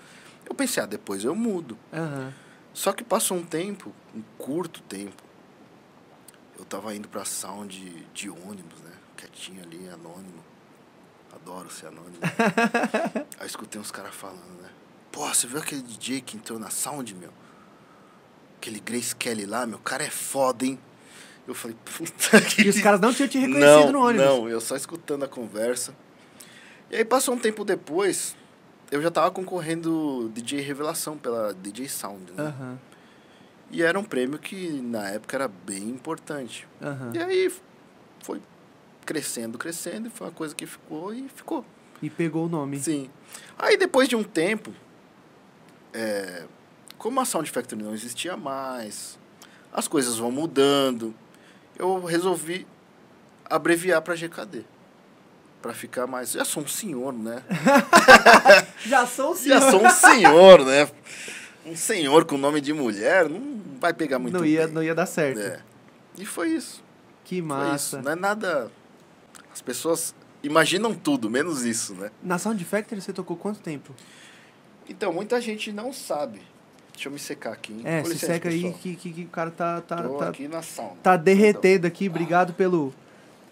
[0.48, 1.76] Eu pensei, ah, depois eu mudo.
[1.92, 2.32] Aham.
[2.74, 5.24] Só que passou um tempo, um curto tempo.
[6.60, 8.85] Eu tava indo pra sound de, de ônibus, né?
[9.16, 10.44] Quietinho ali, anônimo.
[11.34, 12.18] Adoro ser anônimo.
[13.40, 14.70] aí escutei uns caras falando, né?
[15.12, 17.32] Pô, você viu aquele DJ que entrou na sound, meu?
[18.58, 20.80] Aquele Grace Kelly lá, meu, o cara é foda, hein?
[21.48, 22.64] Eu falei, puta que...
[22.64, 24.26] E os caras não tinham te reconhecido não, no ônibus.
[24.26, 25.94] Não, eu só escutando a conversa.
[26.90, 28.36] E aí passou um tempo depois,
[28.92, 32.44] eu já tava concorrendo DJ Revelação pela DJ Sound, né?
[32.44, 32.80] Aham,
[33.72, 36.68] E era um prêmio que na época era bem importante.
[36.82, 37.12] aham.
[37.14, 37.54] E aí
[38.24, 38.42] foi
[39.06, 41.66] crescendo, crescendo, e foi uma coisa que ficou e ficou.
[42.02, 42.80] E pegou o nome.
[42.80, 43.10] Sim.
[43.58, 44.74] Aí depois de um tempo,
[45.94, 46.44] é,
[46.98, 49.18] como a Sound Factory não existia mais,
[49.72, 51.14] as coisas vão mudando,
[51.78, 52.68] eu resolvi
[53.50, 54.66] abreviar para GKD.
[55.62, 56.32] Para ficar mais.
[56.32, 57.42] Já sou um senhor, né?
[58.86, 59.72] Já sou Já senhor.
[59.72, 60.90] sou um senhor, né?
[61.66, 64.76] Um senhor com nome de mulher não vai pegar muito não, ia, bem.
[64.76, 65.40] não ia dar certo.
[65.40, 65.60] É.
[66.18, 66.84] E foi isso.
[67.24, 67.98] Que massa.
[67.98, 68.06] isso.
[68.06, 68.72] Não é nada.
[69.56, 72.12] As pessoas imaginam tudo, menos isso, né?
[72.22, 73.96] Na Sound Factory você tocou quanto tempo?
[74.90, 76.42] Então, muita gente não sabe.
[76.94, 77.82] Deixa eu me secar aqui, hein?
[77.86, 78.80] É, Com se licença, seca aí pessoal.
[78.82, 80.98] que, que, que o cara tá, tá, Tô tá, aqui na sauna.
[81.02, 82.10] tá derretendo aqui.
[82.10, 82.94] Obrigado pelo.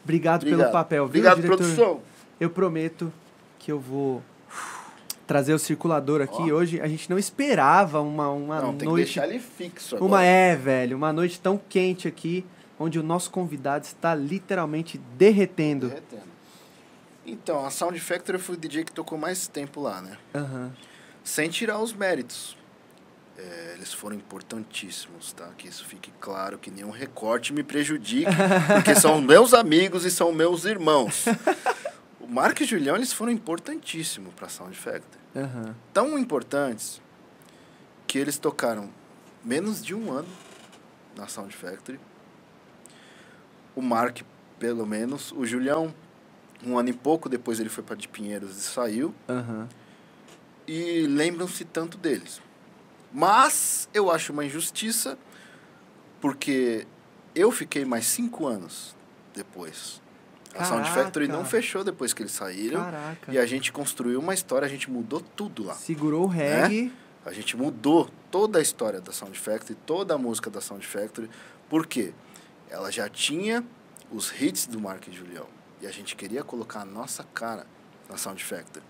[0.03, 0.71] Obrigado, pelo Obrigado.
[0.73, 1.57] papel, viu, Obrigado, diretor?
[1.57, 2.01] produção.
[2.37, 3.11] Eu prometo
[3.57, 4.21] que eu vou
[5.25, 6.51] trazer o circulador aqui.
[6.51, 6.55] Ó.
[6.55, 9.05] Hoje a gente não esperava uma, uma não, tem que noite.
[9.05, 10.11] deixar ele fixo agora.
[10.11, 12.45] Uma é, velho, uma noite tão quente aqui,
[12.79, 15.87] onde o nosso convidado está literalmente derretendo.
[15.87, 16.33] Derretendo.
[17.25, 20.17] Então, a Sound Factory foi o DJ que tocou mais tempo lá, né?
[20.35, 20.73] Aham.
[21.23, 22.57] Sem tirar os méritos.
[23.37, 25.49] É, eles foram importantíssimos, tá?
[25.57, 28.29] Que isso fique claro, que nenhum recorte me prejudique,
[28.75, 31.25] porque são meus amigos e são meus irmãos.
[32.19, 35.23] O Mark e o Julião, eles foram importantíssimos para Sound Factory.
[35.35, 35.75] Aham.
[35.93, 37.01] Tão importantes
[38.05, 38.89] que eles tocaram
[39.43, 40.27] menos de um ano
[41.15, 41.99] na Sound Factory.
[43.75, 44.21] O Mark,
[44.59, 45.31] pelo menos.
[45.31, 45.93] O Julião,
[46.65, 49.67] um ano e pouco depois ele foi para de Pinheiros e saiu Aham.
[50.67, 52.41] e lembram-se tanto deles.
[53.11, 55.17] Mas eu acho uma injustiça
[56.21, 56.87] porque
[57.35, 58.95] eu fiquei mais cinco anos
[59.35, 60.01] depois.
[60.55, 61.03] A Sound Caraca.
[61.03, 63.31] Factory não fechou depois que eles saíram Caraca.
[63.31, 65.73] e a gente construiu uma história, a gente mudou tudo lá.
[65.73, 66.93] Segurou o reggae.
[67.25, 71.29] A gente mudou toda a história da Sound Factory, toda a música da Sound Factory,
[71.69, 72.13] porque
[72.73, 73.63] ela já tinha
[74.11, 75.45] os hits do Mark e Julião
[75.79, 77.67] e a gente queria colocar a nossa cara
[78.09, 78.83] na Sound Factory.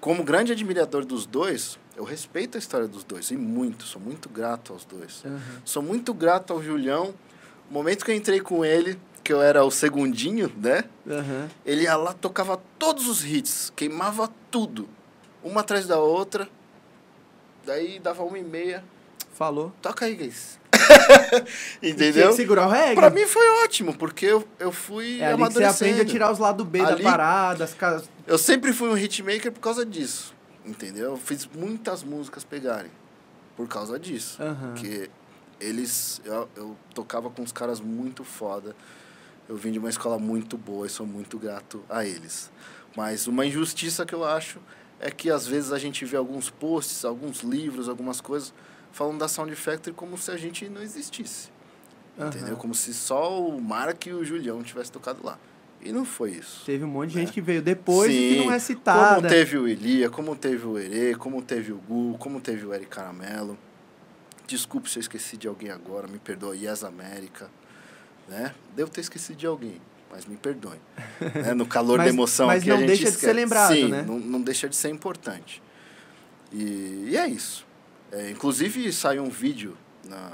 [0.00, 4.28] Como grande admirador dos dois, eu respeito a história dos dois, e muito, sou muito
[4.28, 5.24] grato aos dois.
[5.24, 5.40] Aham.
[5.64, 7.14] Sou muito grato ao Julião.
[7.68, 10.84] O momento que eu entrei com ele, que eu era o segundinho, né?
[11.08, 11.48] Aham.
[11.64, 14.88] Ele ia lá, tocava todos os hits, queimava tudo,
[15.42, 16.48] uma atrás da outra.
[17.64, 18.84] Daí dava uma e meia,
[19.32, 19.72] Falou.
[19.82, 20.60] toca aí, guys.
[21.82, 22.32] Entendeu?
[22.32, 22.94] segurar o reggae.
[22.94, 26.32] Pra mim foi ótimo, porque eu, eu fui é ali que você aprende a tirar
[26.32, 28.08] os lados B Ali- da parada, as casas.
[28.26, 30.34] Eu sempre fui um hitmaker por causa disso,
[30.64, 31.12] entendeu?
[31.12, 32.90] Eu fiz muitas músicas pegarem
[33.56, 34.42] por causa disso.
[34.42, 34.72] Aham.
[34.72, 35.10] Porque
[35.60, 36.20] eles...
[36.24, 38.74] Eu, eu tocava com uns caras muito foda.
[39.48, 42.50] Eu vim de uma escola muito boa e sou muito grato a eles.
[42.96, 44.58] Mas uma injustiça que eu acho
[44.98, 48.52] é que às vezes a gente vê alguns posts, alguns livros, algumas coisas
[48.96, 51.50] falando da Sound Factory como se a gente não existisse.
[52.18, 52.48] Entendeu?
[52.48, 52.56] Aham.
[52.56, 55.38] Como se só o Mark e o Julião tivessem tocado lá.
[55.82, 56.64] E não foi isso.
[56.64, 57.20] Teve um monte de né?
[57.24, 59.16] gente que veio depois e que Sim, não é citada.
[59.16, 62.72] Como teve o Elia, como teve o Herê, como teve o Gu, como teve o
[62.72, 63.58] Eric Caramelo.
[64.46, 66.64] Desculpe se eu esqueci de alguém agora, me perdoe.
[66.64, 67.50] Yes América,
[68.26, 68.54] né?
[68.74, 69.78] Devo ter esquecido de alguém,
[70.10, 70.78] mas me perdoe.
[71.44, 71.52] né?
[71.52, 73.26] No calor Mas- da emoção mas aqui não a gente deixa de esquece.
[73.26, 74.02] ser lembrado, Sim, né?
[74.02, 75.62] não, não deixa de ser importante.
[76.50, 77.66] E, e é isso.
[78.12, 80.32] É, inclusive saiu um vídeo na,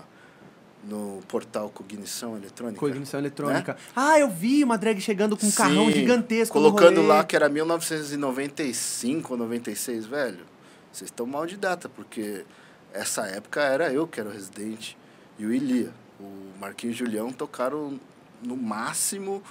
[0.84, 2.78] no portal Cognição Eletrônica.
[2.78, 3.76] Cognição eletrônica.
[3.94, 7.36] Ah, eu vi uma drag chegando com um carrão Sim, gigantesco no Colocando lá que
[7.36, 10.44] era 1995 ou 96, velho.
[10.92, 12.44] Vocês estão mal de data, porque
[12.92, 14.98] essa época era eu que era o residente
[15.38, 15.90] e o Ilia.
[16.20, 17.98] O Marquinhos e o Julião tocaram
[18.42, 19.42] no máximo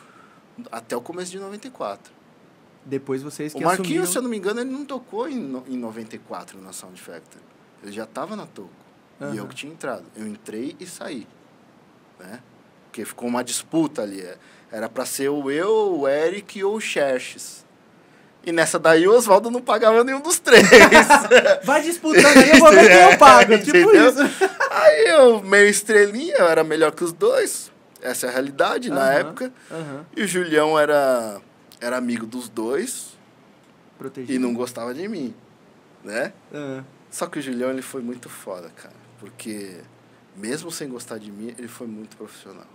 [0.71, 2.13] até o começo de 94.
[2.85, 4.11] Depois vocês O que Marquinhos, assumiram...
[4.11, 7.43] se eu não me engano, ele não tocou em, em 94 na Sound Factory.
[7.83, 8.69] Ele já estava na Toco.
[9.19, 9.35] E Aham.
[9.35, 10.03] eu que tinha entrado.
[10.15, 11.27] Eu entrei e saí.
[12.19, 12.39] Né?
[12.85, 14.21] Porque ficou uma disputa ali.
[14.21, 14.37] é.
[14.71, 17.65] Era para ser o eu, o Eric ou o Xerxes.
[18.43, 20.63] E nessa daí o Oswaldo não pagava nenhum dos três.
[21.63, 23.57] Vai disputando aí, eu vou ver quem eu pago.
[23.59, 24.09] tipo Entendeu?
[24.09, 24.19] isso.
[24.71, 27.71] aí eu, meio estrelinha, eu era melhor que os dois.
[28.01, 29.53] Essa é a realidade na Aham, época.
[29.69, 30.05] aham.
[30.17, 31.39] E o Julião era,
[31.79, 33.15] era amigo dos dois
[33.99, 34.33] Protegido.
[34.33, 35.35] e não gostava de mim,
[36.03, 36.33] né?
[36.51, 38.95] Ah, Só que o Julião, ele foi muito foda, cara.
[39.19, 39.81] Porque,
[40.35, 42.65] mesmo sem gostar de mim, ele foi muito profissional.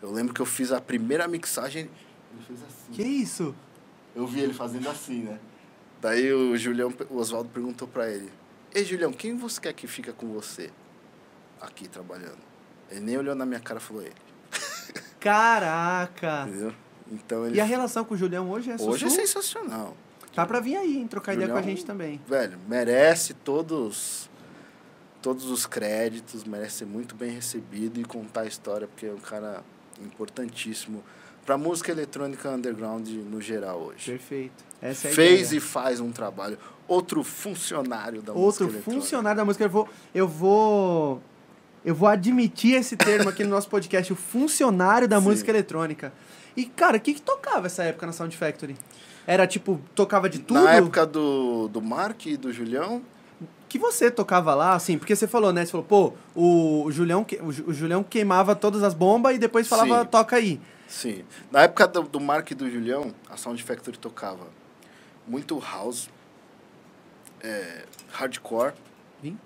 [0.00, 1.90] Eu lembro que eu fiz a primeira mixagem,
[2.32, 2.92] ele fez assim.
[2.92, 3.54] que isso?
[4.14, 5.40] Eu vi ele fazendo assim, né?
[6.00, 8.30] Daí o Julião, o Oswaldo perguntou pra ele:
[8.74, 10.70] Ei, Julião, quem você quer que fica com você
[11.60, 12.38] aqui trabalhando?
[12.90, 14.12] Ele nem olhou na minha cara e falou ele.
[15.18, 16.46] Caraca!
[16.48, 16.74] Entendeu?
[17.10, 17.56] Então ele.
[17.56, 19.96] E a relação com o Julião hoje é Hoje é sensacional.
[20.34, 21.06] Tá pra vir aí?
[21.08, 22.20] Trocar ideia com a Julião, gente também.
[22.26, 24.30] Velho, merece todos
[25.20, 29.18] todos os créditos, merece ser muito bem recebido e contar a história, porque é um
[29.20, 29.62] cara
[30.04, 31.02] importantíssimo
[31.46, 34.10] pra música eletrônica underground no geral hoje.
[34.10, 34.64] Perfeito.
[34.80, 35.58] Essa é a Fez ideia.
[35.58, 36.58] e faz um trabalho.
[36.88, 39.00] Outro funcionário da Outro música eletrônica.
[39.00, 39.64] funcionário da música.
[39.64, 41.22] Eu vou, eu vou.
[41.84, 45.24] Eu vou admitir esse termo aqui no nosso podcast, o funcionário da Sim.
[45.24, 46.12] música eletrônica.
[46.56, 48.76] E, cara, o que, que tocava essa época na Sound Factory?
[49.26, 50.60] Era tipo, tocava de tudo?
[50.60, 53.02] Na época do, do Mark e do Julião,
[53.68, 55.64] Que você tocava lá, assim, porque você falou, né?
[55.64, 59.66] Você falou, pô, o, Julião, o, Ju- o Julião queimava todas as bombas e depois
[59.68, 60.06] falava, Sim.
[60.10, 60.60] toca aí.
[60.88, 61.24] sim.
[61.50, 64.46] Na época do, do Mark e do Julião, a Sound Factory tocava
[65.26, 66.10] muito house,
[67.42, 68.72] é, hardcore,
[69.22, 69.38] Vim?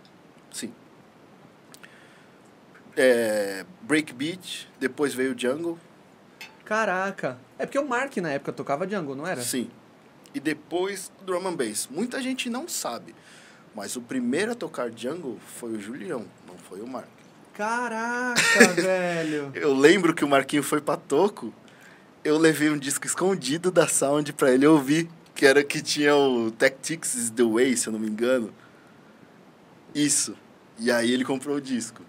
[0.53, 0.73] sim.
[2.97, 5.79] É, breakbeat, depois veio o jungle,
[6.67, 7.39] Caraca.
[7.59, 9.41] É porque o Mark na época tocava Django, não era?
[9.41, 9.71] sim.
[10.35, 11.89] E depois drum and bass.
[11.91, 13.15] Muita gente não sabe,
[13.75, 17.09] mas o primeiro a tocar jungle foi o Julião, não foi o Mark.
[17.55, 18.43] Caraca,
[18.77, 19.51] velho.
[19.55, 21.55] Eu lembro que o Marquinho foi pra Toco,
[22.23, 26.51] eu levei um disco escondido da Sound pra ele ouvir, que era que tinha o
[26.51, 28.53] Tactics is the Way, se eu não me engano.
[29.95, 30.37] Isso.
[30.79, 32.03] E aí ele comprou o disco.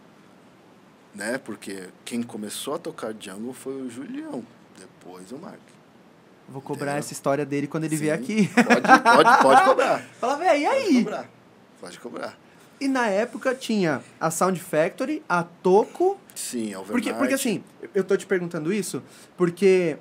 [1.17, 1.39] Né?
[1.43, 4.43] Porque quem começou a tocar jungle foi o Julião,
[4.77, 5.57] depois o Mark.
[6.47, 6.99] Vou cobrar Entendeu?
[6.99, 8.47] essa história dele quando ele vier aqui.
[8.53, 9.99] Pode, pode, pode cobrar.
[10.21, 10.93] Fala, velho, e Pode aí?
[11.03, 11.29] cobrar.
[11.81, 12.37] Pode cobrar.
[12.79, 16.19] E na época tinha a Sound Factory, a Toco.
[16.35, 16.91] Sim, Overnight.
[16.91, 17.63] Porque, porque assim,
[17.95, 19.01] eu tô te perguntando isso
[19.35, 19.97] porque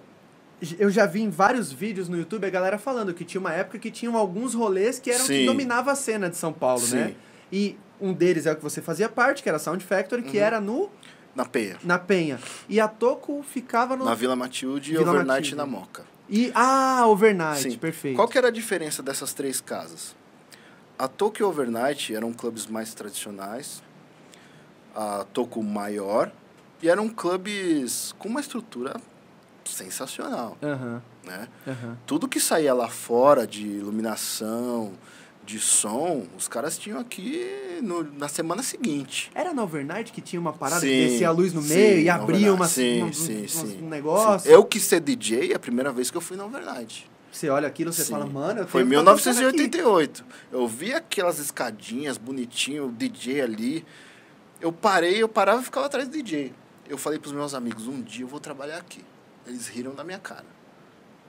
[0.78, 3.78] eu já vi em vários vídeos no YouTube a galera falando que tinha uma época
[3.78, 5.46] que tinham alguns rolês que eram que Sim.
[5.46, 7.08] dominava a cena de São Paulo, né?
[7.08, 7.16] Sim.
[7.50, 10.36] E um deles é o que você fazia parte, que era a Sound Factory, que
[10.36, 10.44] Uhum.
[10.44, 10.90] era no
[11.36, 11.76] Na Penha.
[11.84, 12.40] na Penha.
[12.68, 15.54] E a Toco ficava no Na Vila Matilde e Vila Overnight Matilde.
[15.54, 16.04] na Moca.
[16.28, 17.78] E ah, Overnight, Sim.
[17.78, 18.16] perfeito.
[18.16, 20.16] Qual que era a diferença dessas três casas?
[20.98, 23.82] A Tokyo Overnight eram clubes mais tradicionais,
[24.94, 26.32] a Tokyo maior,
[26.82, 28.96] e eram clubes com uma estrutura
[29.64, 31.48] sensacional, Aham, né?
[31.66, 31.98] aham.
[32.06, 34.92] Tudo que saía lá fora de iluminação,
[35.46, 37.40] de som, os caras tinham aqui
[37.80, 39.30] no- na semana seguinte.
[39.34, 42.00] Era na Overnight que tinha uma parada Sim, que descia a luz no sim, meio
[42.00, 43.46] e abria uma, Sim, uma- sim,
[43.80, 44.50] um- um negócio.
[44.50, 47.08] Eu que ser DJ, a primeira vez que eu fui na Overnight.
[47.30, 48.12] Você olha aquilo você Sim.
[48.12, 49.56] fala, mano, eu Foi em tenho que fazer isso aqui.
[49.56, 50.24] 1988.
[50.50, 53.84] Eu vi aquelas escadinhas bonitinho, o DJ ali.
[54.60, 56.52] Eu parei, eu parava e ficava atrás do DJ.
[56.88, 59.04] Eu falei pros meus amigos, um dia eu vou trabalhar aqui.
[59.46, 60.44] Eles riram da minha cara.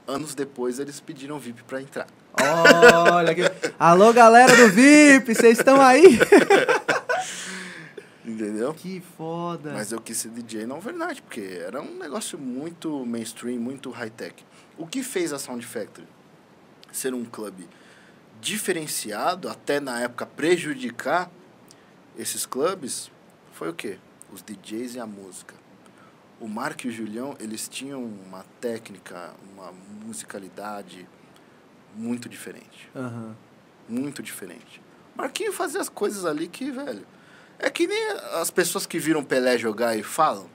[0.07, 2.07] Anos depois, eles pediram VIP pra entrar.
[3.11, 3.41] Olha que...
[3.77, 6.17] Alô, galera do VIP, vocês estão aí?
[8.25, 8.73] Entendeu?
[8.73, 9.73] que foda.
[9.73, 14.45] Mas eu quis ser DJ na Overnight, porque era um negócio muito mainstream, muito high-tech.
[14.77, 16.07] O que fez a Sound Factory
[16.91, 17.67] ser um clube
[18.39, 21.29] diferenciado, até na época prejudicar
[22.17, 23.11] esses clubes,
[23.51, 23.97] foi o quê?
[24.31, 25.55] Os DJs e a música.
[26.39, 29.71] O Mark e o Julião, eles tinham uma técnica, uma
[30.05, 31.07] musicalidade
[31.95, 32.89] muito diferente.
[32.95, 33.35] Aham.
[33.89, 34.81] Muito diferente.
[35.15, 37.05] Marquinho fazia as coisas ali que, velho.
[37.57, 38.09] É que nem
[38.39, 40.47] as pessoas que viram Pelé jogar e falam.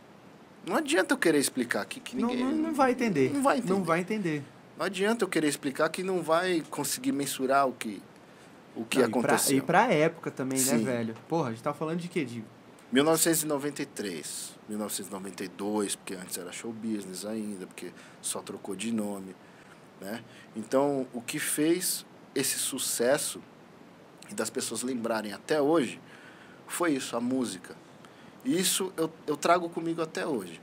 [0.65, 2.45] Não adianta eu querer explicar aqui que Não, ninguém.
[2.45, 3.33] não, não vai entender.
[3.33, 3.73] Não vai entender.
[3.73, 4.43] Não vai entender.
[4.79, 8.01] Não adianta eu querer explicar que não vai conseguir mensurar o que,
[8.77, 9.59] o que Não, e pra- aconteceu.
[9.59, 10.85] E pra, época também, né, Sim.
[10.85, 11.15] velho?
[11.29, 12.25] Porra, a gente tá falando de quê?
[12.25, 12.45] De
[12.93, 17.91] 1993, 1992, porque antes era show business ainda, porque
[18.21, 19.35] só trocou de nome,
[19.99, 20.23] né?
[20.55, 23.43] Então, o que fez esse sucesso
[24.31, 26.01] e das pessoas lembrarem até hoje
[26.67, 27.75] foi isso, a música.
[28.45, 30.61] Isso eu, eu trago comigo até hoje.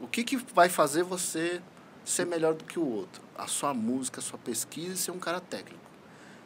[0.00, 1.62] O que, que vai fazer você
[2.04, 3.22] ser melhor do que o outro?
[3.36, 5.84] A sua música, a sua pesquisa e ser um cara técnico.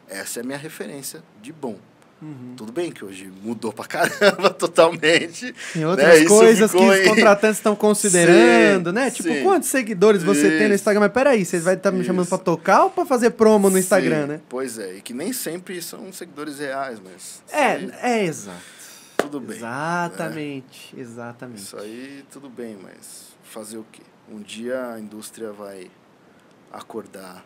[0.07, 1.79] Essa é a minha referência de bom.
[2.25, 2.53] Uhum.
[2.57, 5.53] Tudo bem que hoje mudou pra caramba totalmente.
[5.73, 6.17] Tem outras né?
[6.19, 9.11] Isso coisas que os contratantes estão considerando, Sim, né?
[9.11, 9.43] Tipo, sim.
[9.43, 10.73] quantos seguidores você tem no Isso.
[10.75, 11.01] Instagram?
[11.01, 12.35] Mas peraí, vocês vão estar me chamando Isso.
[12.35, 14.41] pra tocar ou pra fazer promo no Instagram, Sim, né?
[14.49, 17.43] Pois é, e que nem sempre são seguidores reais, mas.
[17.45, 18.57] isso É, aí, é exato.
[19.17, 19.57] tudo bem.
[19.57, 21.59] Exatamente, exatamente.
[21.61, 24.01] Isso aí tudo bem, mas fazer o quê?
[24.31, 25.91] Um dia a indústria vai
[26.71, 27.45] acordar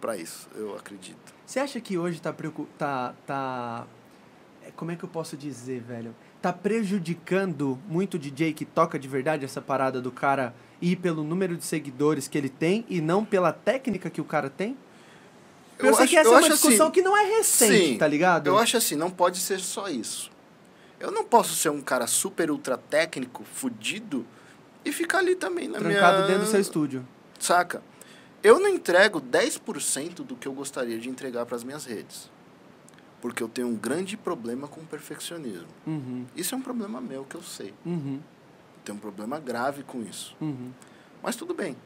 [0.00, 1.32] para isso, eu acredito.
[1.46, 2.32] Você acha que hoje tá
[2.78, 3.86] tá tá
[4.76, 6.14] como é que eu posso dizer, velho?
[6.40, 11.22] Tá prejudicando muito o DJ que toca de verdade essa parada do cara ir pelo
[11.22, 14.76] número de seguidores que ele tem e não pela técnica que o cara tem?
[15.78, 17.98] Eu, eu sei acho, que essa é uma discussão assim, que não é recente, sim,
[17.98, 18.46] tá ligado?
[18.46, 20.30] Eu acho assim, não pode ser só isso.
[21.00, 24.24] Eu não posso ser um cara super ultra técnico, fudido,
[24.84, 26.28] e ficar ali também na Trancado minha...
[26.28, 27.06] dentro do seu estúdio.
[27.38, 27.82] Saca?
[28.42, 32.30] Eu não entrego 10% do que eu gostaria de entregar para as minhas redes.
[33.22, 35.68] Porque eu tenho um grande problema com o perfeccionismo.
[35.86, 36.26] Uhum.
[36.36, 37.72] Isso é um problema meu que eu sei.
[37.86, 38.20] Uhum.
[38.84, 40.36] Tenho um problema grave com isso.
[40.40, 40.72] Uhum.
[41.22, 41.76] Mas tudo bem.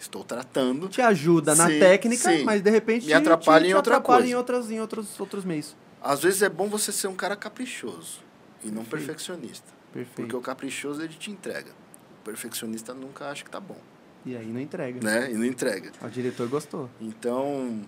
[0.00, 0.88] Estou tratando.
[0.88, 2.42] Te ajuda na sim, técnica, sim.
[2.42, 4.32] mas de repente me atrapalha te, em outra atrapalha coisa.
[4.32, 5.76] em outras em outros outros meios.
[6.00, 8.20] Às vezes é bom você ser um cara caprichoso
[8.64, 9.06] e não Perfeito.
[9.06, 9.66] perfeccionista.
[9.92, 10.14] Perfeito.
[10.14, 11.70] Porque o caprichoso ele te entrega.
[12.20, 13.78] O perfeccionista nunca acha que tá bom.
[14.24, 15.00] E aí não entrega.
[15.02, 15.32] Né?
[15.32, 15.92] E não entrega.
[16.00, 16.88] O diretor gostou.
[17.00, 17.82] Então,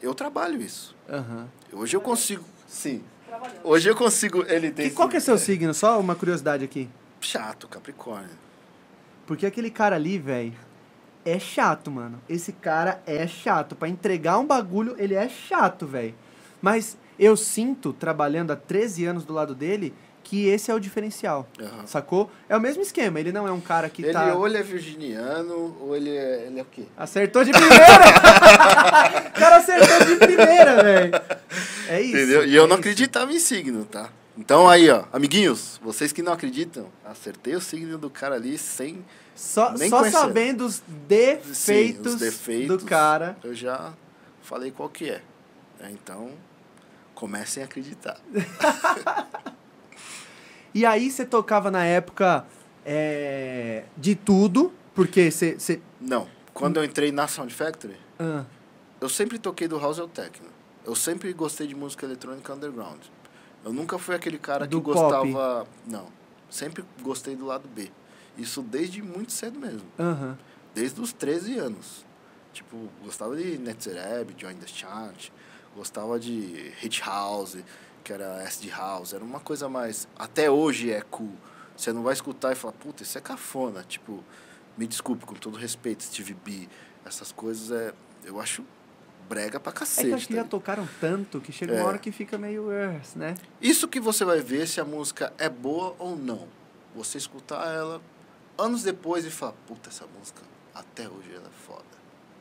[0.00, 0.94] eu trabalho isso.
[1.08, 1.46] Uhum.
[1.80, 2.44] Hoje eu consigo.
[2.66, 3.02] Sim.
[3.62, 4.44] Hoje eu consigo.
[4.48, 4.86] Ele tem.
[4.86, 5.72] E qual que é seu signo?
[5.74, 6.88] Só uma curiosidade aqui.
[7.20, 8.30] Chato, Capricórnio.
[9.26, 10.54] Porque aquele cara ali, velho,
[11.24, 12.22] é chato, mano.
[12.28, 13.74] Esse cara é chato.
[13.74, 16.14] Para entregar um bagulho, ele é chato, velho.
[16.62, 19.92] Mas eu sinto, trabalhando há 13 anos do lado dele,
[20.26, 21.48] que esse é o diferencial.
[21.60, 21.86] Uhum.
[21.86, 22.28] Sacou?
[22.48, 23.20] É o mesmo esquema.
[23.20, 24.26] Ele não é um cara que ele tá.
[24.26, 26.46] Ele ou ele é virginiano, ou ele é.
[26.46, 26.82] Ele é o quê?
[26.96, 27.76] Acertou de primeira!
[29.30, 31.12] o cara acertou de primeira, velho.
[31.88, 32.16] É isso.
[32.16, 32.44] Entendeu?
[32.44, 34.10] E é eu não acreditava em signo, tá?
[34.36, 39.04] Então aí, ó, amiguinhos, vocês que não acreditam, acertei o signo do cara ali sem.
[39.32, 40.10] Só, só conhecer.
[40.10, 43.36] sabendo os defeitos, Sim, os defeitos do cara.
[43.44, 43.92] Eu já
[44.42, 45.22] falei qual que é.
[45.78, 46.32] é então,
[47.14, 48.18] comecem a acreditar.
[50.76, 52.44] E aí você tocava na época
[52.84, 55.58] é, de tudo, porque você.
[55.58, 55.80] você...
[55.98, 56.28] Não.
[56.52, 58.44] Quando eu entrei na Sound Factory, Ah,
[59.00, 60.48] eu sempre toquei do house ao techno.
[60.84, 63.00] Eu sempre gostei de música eletrônica underground.
[63.64, 65.66] Eu nunca fui aquele cara Do que gostava.
[65.86, 66.08] Não.
[66.50, 67.90] Sempre gostei do lado B.
[68.36, 69.88] Isso desde muito cedo mesmo.
[69.98, 70.36] aham.
[70.74, 72.04] Desde os 13 anos.
[72.52, 75.30] Tipo, gostava de Netzereb, Join the Chant.
[75.74, 77.56] Gostava de Hit House,
[78.06, 79.12] que era SD House.
[79.12, 80.06] Era uma coisa mais.
[80.16, 81.32] Até hoje é cool.
[81.76, 83.82] Você não vai escutar e falar, puta, isso é cafona.
[83.82, 84.22] Tipo,
[84.78, 86.68] me desculpe, com todo respeito, Steve B.
[87.04, 87.92] Essas coisas é.
[88.24, 88.64] Eu acho
[89.28, 90.08] brega pra É cacete.
[90.08, 90.48] que acho que já tá?
[90.50, 91.80] tocaram tanto que chega É.
[91.80, 92.70] uma hora que fica meio.
[92.70, 93.34] eh, né?
[93.60, 96.46] Isso que você vai ver se a música é boa ou não.
[96.94, 98.00] Você escutar ela
[98.56, 100.42] anos depois e falar, puta, essa música
[100.72, 101.82] até hoje ela é foda.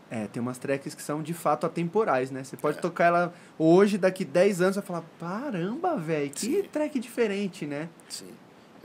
[0.10, 2.44] É, tem umas tracks que são de fato atemporais, né?
[2.44, 2.82] Você pode É.
[2.82, 6.64] tocar ela hoje, daqui 10 anos, você vai falar, caramba, velho, que Sim.
[6.72, 7.90] track diferente, né?
[8.08, 8.30] Sim.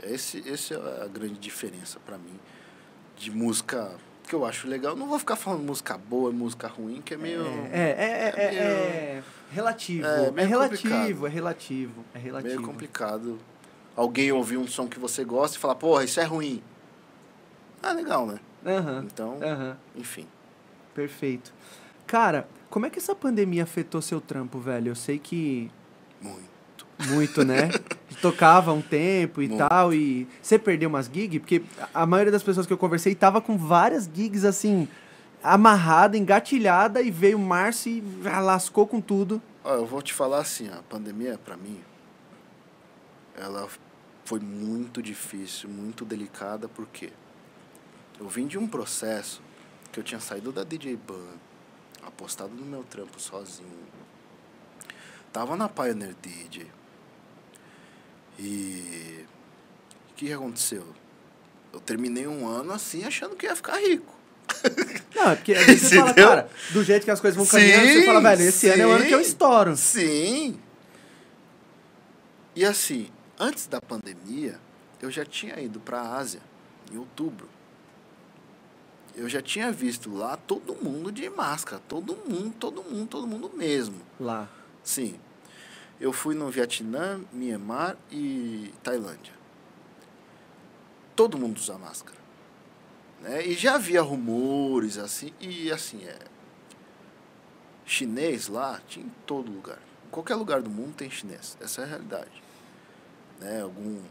[0.03, 2.39] Esse, esse é a grande diferença pra mim
[3.17, 3.91] de música
[4.27, 4.95] que eu acho legal.
[4.95, 7.43] Não vou ficar falando música boa e música ruim, que é meio.
[7.45, 10.07] É, é, é, é, é é relativo.
[10.07, 11.27] é É, meio relativo, complicado.
[11.27, 12.55] é relativo, é relativo.
[12.55, 13.39] meio complicado.
[13.95, 16.63] Alguém ouvir um som que você gosta e falar, porra, isso é ruim.
[17.83, 18.39] Ah, legal, né?
[19.05, 19.37] Então,
[19.95, 20.25] enfim.
[20.93, 21.53] Perfeito.
[22.05, 24.89] Cara, como é que essa pandemia afetou seu trampo, velho?
[24.89, 25.69] Eu sei que
[26.21, 26.85] Muito.
[27.07, 27.69] muito, né?
[28.21, 29.67] Tocava um tempo e Muito.
[29.67, 31.39] tal, e você perdeu umas gigs?
[31.39, 31.63] Porque
[31.93, 34.87] a maioria das pessoas que eu conversei tava com várias gigs, assim,
[35.43, 39.41] amarrada, engatilhada, e veio março e lascou com tudo.
[39.63, 41.79] Ó, eu vou te falar assim, a pandemia, pra mim,
[43.35, 43.67] ela
[44.23, 47.11] foi muito difícil, muito delicada, porque
[48.19, 49.41] eu vim de um processo
[49.91, 51.35] que eu tinha saído da DJ Ban,
[52.03, 53.69] apostado no meu trampo sozinho.
[55.31, 56.67] Tava na Pioneer DJ.
[58.39, 59.25] E
[60.11, 60.85] o que aconteceu?
[61.73, 64.13] Eu terminei um ano assim, achando que ia ficar rico.
[65.15, 67.87] Não, é porque às vezes você fala, cara, do jeito que as coisas vão caminhando,
[67.87, 69.29] você Sim, fala, velho, esse ano é o ano que eu sim.
[69.29, 69.77] estouro.
[69.77, 70.59] Sim.
[72.55, 74.59] E assim, antes da pandemia,
[75.01, 76.41] eu já tinha ido para a Ásia
[76.91, 77.47] em outubro.
[79.15, 83.51] Eu já tinha visto lá todo mundo de máscara, todo mundo, todo mundo, todo mundo
[83.53, 84.01] mesmo.
[84.19, 84.49] Lá.
[84.83, 85.19] Sim.
[85.99, 89.33] Eu fui no Vietnã, Myanmar e Tailândia.
[91.15, 92.17] Todo mundo usa máscara.
[93.21, 93.45] Né?
[93.45, 96.17] E já havia rumores assim, e assim, é,
[97.85, 99.77] chinês lá tinha em todo lugar.
[100.07, 101.57] Em qualquer lugar do mundo tem chinês.
[101.61, 102.43] Essa é a realidade.
[103.39, 103.61] Né?
[103.61, 104.01] Algum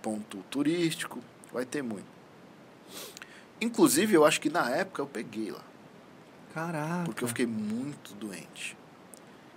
[0.00, 1.18] ponto turístico,
[1.52, 2.13] vai ter muito.
[3.60, 5.62] Inclusive, eu acho que na época eu peguei lá.
[6.52, 7.04] Caraca.
[7.04, 8.76] Porque eu fiquei muito doente.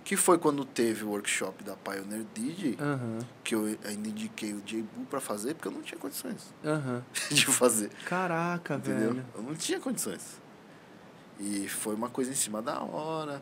[0.04, 3.18] Que foi quando teve o workshop da Pioneer DJ, Aham.
[3.44, 7.04] que eu ainda indiquei o J-Bu pra fazer, porque eu não tinha condições Aham.
[7.30, 7.90] de fazer.
[8.06, 9.12] Caraca, Entendeu?
[9.12, 9.26] velho.
[9.34, 10.40] Eu não tinha condições.
[11.38, 13.38] E foi uma coisa em cima da hora.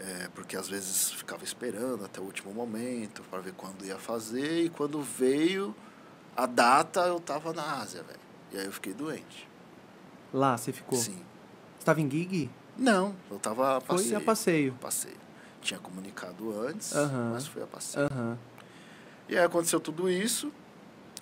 [0.00, 4.64] É, porque às vezes ficava esperando até o último momento para ver quando ia fazer.
[4.64, 5.74] E quando veio
[6.36, 8.18] a data, eu tava na Ásia, velho.
[8.52, 9.48] E aí eu fiquei doente.
[10.32, 10.98] Lá, você ficou.
[10.98, 11.22] Sim.
[11.78, 12.50] Você tava em gig?
[12.76, 14.16] Não, eu tava a Foi passeio.
[14.16, 14.72] a passeio.
[14.80, 15.16] Passeio.
[15.60, 16.92] Tinha comunicado antes,
[17.32, 18.08] mas fui a passeio.
[19.28, 20.52] E aí aconteceu tudo isso,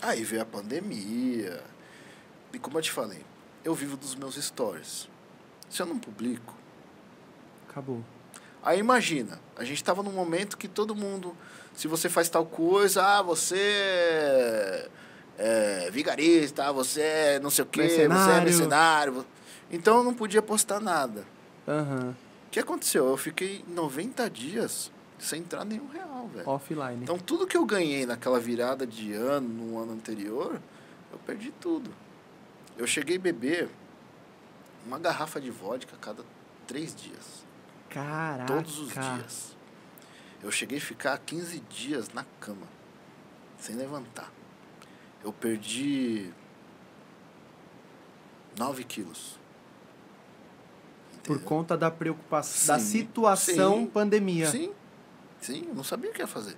[0.00, 1.62] aí veio a pandemia.
[2.52, 3.22] E como eu te falei,
[3.62, 5.08] eu vivo dos meus stories.
[5.68, 6.54] Se eu não publico.
[7.68, 8.02] Acabou.
[8.62, 11.36] Aí imagina, a gente estava num momento que todo mundo,
[11.74, 14.88] se você faz tal coisa, ah, você
[15.40, 18.44] é, vigarista, você é não sei o quê, você é Mercenário.
[18.44, 19.26] mercenário.
[19.70, 21.24] Então eu não podia postar nada.
[21.66, 22.14] Aham.
[22.46, 23.08] O que aconteceu?
[23.08, 26.46] Eu fiquei 90 dias sem entrar nenhum real, velho.
[26.48, 27.02] Offline.
[27.02, 30.60] Então tudo que eu ganhei naquela virada de ano, no ano anterior,
[31.10, 31.90] eu perdi tudo.
[32.76, 33.70] Eu cheguei a beber
[34.86, 36.22] uma garrafa de vodka a cada
[36.66, 37.44] três dias.
[37.88, 38.52] Caraca.
[38.52, 39.56] Todos os dias.
[40.42, 42.66] Eu cheguei a ficar 15 dias na cama,
[43.58, 44.30] sem levantar.
[45.22, 46.32] Eu perdi
[48.58, 49.38] 9 quilos.
[51.24, 54.50] Por conta da preocupação, da situação sim, pandemia.
[54.50, 54.72] Sim,
[55.40, 56.56] sim, eu não sabia o que ia fazer.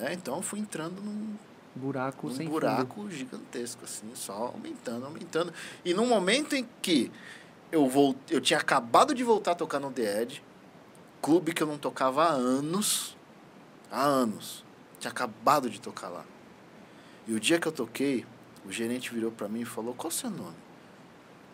[0.00, 1.36] É, então eu fui entrando num,
[1.78, 5.52] Buraco um sem buraco gigantesco, assim, só aumentando, aumentando.
[5.84, 7.10] E no momento em que
[7.70, 8.16] eu, volt...
[8.30, 10.42] eu tinha acabado de voltar a tocar no The Edge,
[11.22, 13.16] clube que eu não tocava há anos,
[13.90, 14.64] há anos,
[14.98, 16.24] tinha acabado de tocar lá.
[17.28, 18.24] E o dia que eu toquei,
[18.64, 20.56] o gerente virou pra mim e falou, qual o seu nome?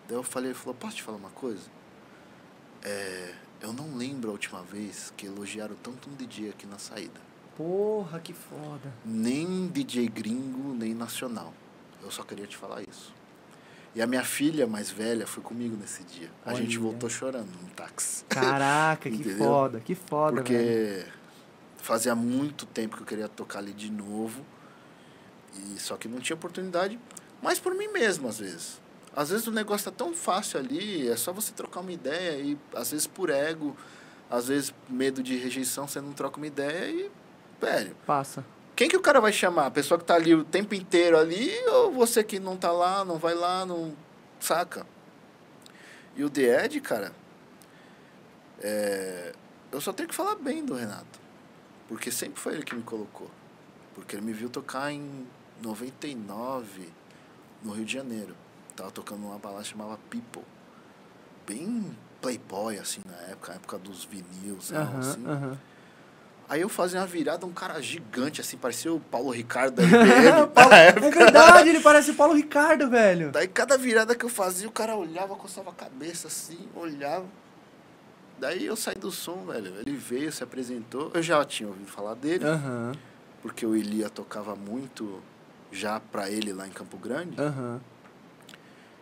[0.07, 1.69] Daí eu falei, ele falou, posso te falar uma coisa?
[2.85, 7.21] É, eu não lembro a última vez que elogiaram tanto um DJ aqui na saída.
[7.57, 8.93] Porra, que foda.
[9.05, 11.53] Nem DJ gringo, nem nacional.
[12.01, 13.13] Eu só queria te falar isso.
[13.97, 16.31] E a minha filha mais velha foi comigo nesse dia.
[16.45, 18.25] A gente voltou chorando no táxi.
[18.27, 20.45] Caraca, que foda, que foda, velho.
[20.45, 21.07] Porque
[21.79, 24.45] fazia muito tempo que eu queria tocar ali de novo.
[25.55, 26.99] E só que não tinha oportunidade,
[27.43, 28.81] mas por mim mesmo, às vezes.
[29.15, 32.59] Às vezes o negócio tá tão fácil ali, é só você trocar uma ideia e
[32.75, 33.77] às vezes por ego,
[34.29, 37.11] às vezes medo de rejeição, você não troca uma ideia e,
[37.61, 38.45] velho, Passa.
[38.75, 39.67] quem que o cara vai chamar?
[39.67, 43.05] A pessoa que tá ali o tempo inteiro ali ou você que não tá lá,
[43.05, 43.95] não vai lá, não
[44.41, 44.85] saca?
[46.17, 47.13] E o The Ed, cara,
[48.61, 49.33] é,
[49.71, 51.21] eu só tenho que falar bem do Renato.
[51.89, 53.31] Porque sempre foi ele que me colocou.
[53.95, 55.27] Porque ele me viu tocar em
[55.63, 56.89] 99,
[57.63, 58.35] no Rio de Janeiro.
[58.77, 60.43] Tava tocando numa balada chamada People.
[61.47, 65.25] Bem playboy, assim, na época, na época dos vinis, Aham, assim.
[66.49, 70.47] Aí eu fazia uma virada, um cara gigante, assim, parecia o Paulo Ricardo da IBM.
[70.55, 73.31] Paulo- na é verdade, ele parece o Paulo Ricardo, velho.
[73.31, 77.27] Daí cada virada que eu fazia, o cara olhava, coçava a cabeça assim, olhava.
[78.39, 79.75] Daí eu saí do som, velho.
[79.81, 81.11] Ele veio, se apresentou.
[81.15, 82.93] Eu já tinha ouvido falar dele, Aham,
[83.41, 85.23] porque o Elia tocava muito
[85.75, 87.41] já pra ele lá em Campo Grande.
[87.41, 87.81] aham.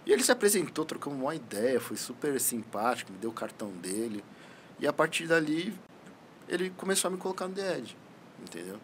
[0.04, 4.24] E ele se apresentou, trocamos uma ideia, foi super simpático, me deu o cartão dele.
[4.80, 5.72] E a partir dali,
[6.48, 7.96] ele começou a me colocar no The Edge,
[8.42, 8.80] entendeu?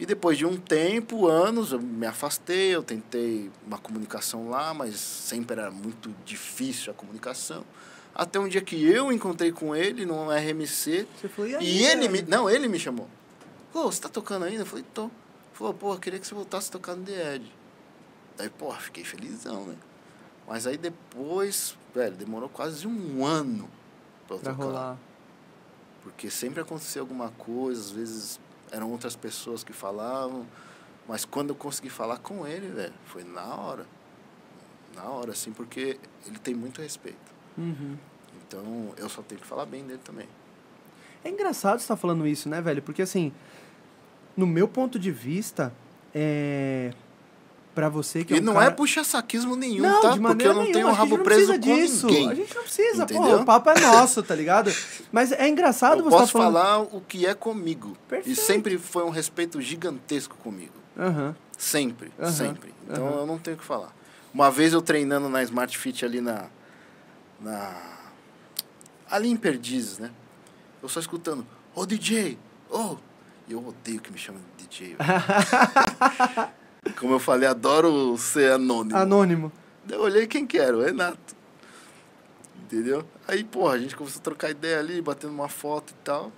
[0.00, 4.96] E depois de um tempo, anos, eu me afastei, eu tentei uma comunicação lá, mas
[4.96, 7.64] sempre era muito difícil a comunicação.
[8.14, 11.84] Até um dia que eu encontrei com ele no RMC, Você falou, e aí, e
[11.84, 12.22] ele me.
[12.22, 13.08] Não, ele me chamou.
[13.72, 14.62] Falou, você tá tocando ainda?
[14.62, 15.10] Eu falei, tô.
[15.58, 17.52] Falou, pô, queria que você voltasse a tocar no The Edge.
[18.36, 19.74] Daí, pô, fiquei felizão, né?
[20.46, 23.68] Mas aí depois, velho, demorou quase um ano
[24.28, 24.64] pra eu Pra tocar.
[24.64, 24.96] rolar.
[26.04, 28.40] Porque sempre acontecia alguma coisa, às vezes
[28.70, 30.46] eram outras pessoas que falavam.
[31.08, 33.84] Mas quando eu consegui falar com ele, velho, foi na hora.
[34.94, 37.34] Na hora, assim, porque ele tem muito respeito.
[37.58, 37.96] Uhum.
[38.46, 40.28] Então eu só tenho que falar bem dele também.
[41.24, 42.80] É engraçado você estar falando isso, né, velho?
[42.80, 43.32] Porque assim,
[44.38, 45.74] no meu ponto de vista,
[46.14, 46.92] é.
[47.74, 48.66] Pra você que é e um não cara...
[48.66, 50.16] é puxar saquismo nenhum, Não, tá?
[50.16, 52.06] Porque eu não nenhuma, tenho o rabo preso com disso.
[52.06, 52.30] ninguém.
[52.30, 53.38] A gente não precisa, pô, Entendeu?
[53.40, 54.72] o papo é nosso, tá ligado?
[55.12, 56.52] Mas é engraçado eu você tá posso falando...
[56.54, 57.96] falar o que é comigo.
[58.08, 58.36] Perfeito.
[58.36, 60.72] E sempre foi um respeito gigantesco comigo.
[60.98, 61.36] Aham.
[61.56, 62.74] Sempre, Aham, sempre.
[62.88, 63.16] Então aham.
[63.18, 63.94] eu não tenho o que falar.
[64.34, 66.46] Uma vez eu treinando na Smart Fit ali na.
[67.40, 67.76] na
[69.08, 70.10] ali em Perdizes, né?
[70.82, 72.36] Eu só escutando, ô DJ,
[72.70, 72.96] ô!
[73.48, 74.96] E eu odeio que me chamem de DJ.
[76.98, 78.96] Como eu falei, adoro ser anônimo.
[78.96, 79.52] Anônimo.
[79.88, 81.36] Eu olhei quem que era, o Renato.
[82.62, 83.04] Entendeu?
[83.26, 86.30] Aí, porra, a gente começou a trocar ideia ali, batendo uma foto e tal.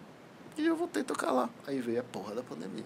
[0.57, 1.51] E eu voltei a tocar lá.
[1.67, 2.85] Aí veio a porra da pandemia.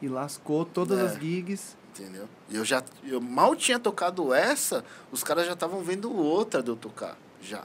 [0.00, 1.02] E lascou todas É.
[1.02, 1.76] as gigs.
[1.90, 2.28] Entendeu?
[2.48, 2.82] E eu já.
[3.02, 7.16] Eu mal tinha tocado essa, os caras já estavam vendo outra de eu tocar.
[7.42, 7.64] Já.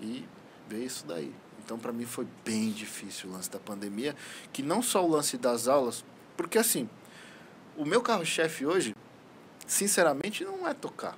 [0.00, 0.26] E
[0.68, 1.32] veio isso daí.
[1.64, 4.14] Então, pra mim, foi bem difícil o lance da pandemia.
[4.52, 6.04] Que não só o lance das aulas.
[6.36, 6.88] Porque, assim,
[7.76, 8.94] o meu carro-chefe hoje,
[9.66, 11.16] sinceramente, não é tocar.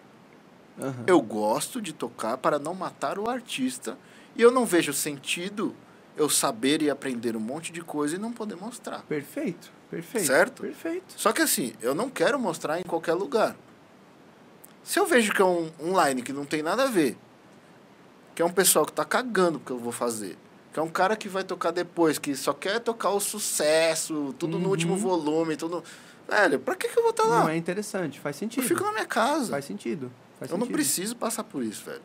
[0.79, 1.05] Aham.
[1.07, 3.99] Eu gosto de tocar para não matar o artista.
[4.37, 5.75] E eu não vejo sentido
[6.17, 9.03] eu saber e aprender um monte de coisa e não poder mostrar.
[9.03, 10.27] Perfeito, perfeito.
[10.27, 10.63] Certo?
[10.63, 11.15] Perfeito.
[11.17, 13.57] Só que assim, eu não quero mostrar em qualquer lugar.
[14.83, 17.17] Se eu vejo que é um online que não tem nada a ver,
[18.35, 20.37] que é um pessoal que tá cagando o que eu vou fazer,
[20.73, 24.59] que é um cara que vai tocar depois, que só quer tocar o sucesso, tudo
[24.59, 24.71] no Uhum.
[24.71, 25.83] último volume, tudo.
[26.29, 27.41] Velho, pra que, que eu vou estar lá?
[27.41, 28.65] Não é interessante, faz Eu sentido.
[28.67, 29.51] fico na minha casa.
[29.51, 30.11] Faz sentido.
[30.39, 30.75] Faz eu não sentido.
[30.77, 32.01] preciso passar por isso, velho.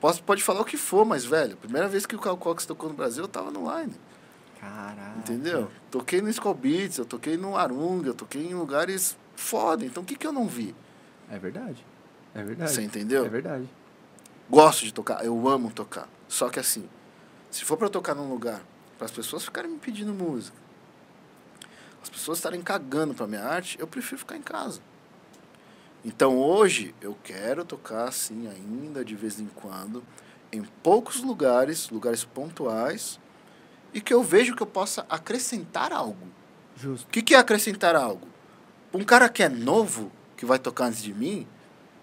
[0.00, 2.88] Posso, pode falar o que for, mas, velho, primeira vez que o Cal Cox tocou
[2.90, 3.94] no Brasil, eu tava no line.
[4.60, 5.18] Caraca.
[5.18, 5.70] Entendeu?
[5.90, 9.84] Toquei no Skull Beats, eu toquei no Arunga, eu toquei em lugares foda.
[9.84, 10.74] Então o que, que eu não vi?
[11.30, 11.84] É verdade.
[12.34, 12.70] É verdade.
[12.72, 13.24] Você entendeu?
[13.24, 13.68] É verdade.
[14.48, 16.08] Gosto de tocar, eu amo tocar.
[16.28, 16.88] Só que assim,
[17.50, 18.62] se for eu tocar num lugar,
[18.98, 20.56] para as pessoas ficarem me pedindo música,
[22.02, 24.80] as pessoas estarem cagando pra minha arte, eu prefiro ficar em casa.
[26.04, 30.04] Então hoje eu quero tocar assim ainda de vez em quando,
[30.52, 33.18] em poucos lugares, lugares pontuais,
[33.92, 36.28] e que eu vejo que eu possa acrescentar algo.
[36.76, 37.06] Justo.
[37.06, 38.28] O que, que é acrescentar algo?
[38.92, 41.46] Um cara que é novo, que vai tocar antes de mim,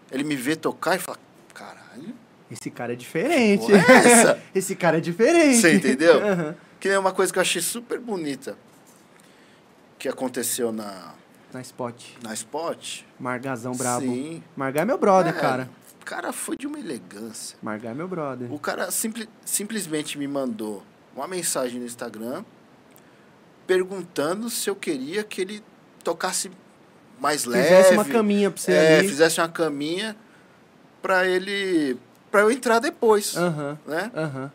[0.09, 1.19] ele me vê tocar e fala,
[1.53, 2.15] caralho,
[2.51, 3.61] Esse cara é diferente.
[3.61, 4.41] porra é essa?
[4.53, 5.61] Esse cara é diferente.
[5.61, 6.21] Você entendeu?
[6.25, 6.55] Aham.
[6.79, 8.57] Que é uma coisa que eu achei super bonita
[9.97, 11.13] que aconteceu na,
[11.53, 12.03] Na spot.
[12.23, 13.01] na Spot.
[13.19, 14.01] Margazão brabo.
[14.05, 14.43] Sim.
[14.55, 15.69] Margar é meu brother, É, cara.
[16.01, 17.55] O cara foi de uma elegância.
[17.61, 18.51] Margar é meu brother.
[18.51, 20.83] O cara simple, simplesmente me mandou
[21.15, 22.43] uma mensagem no Instagram
[23.67, 25.63] perguntando se eu queria que ele
[26.03, 26.51] tocasse
[27.19, 27.63] mais leve.
[27.67, 29.07] Fizesse uma caminha pra você é, ali.
[29.07, 30.15] fizesse uma caminha
[31.01, 31.97] pra ele.
[32.31, 33.35] Pra eu entrar depois.
[33.35, 34.11] Aham, Né?
[34.15, 34.51] aham.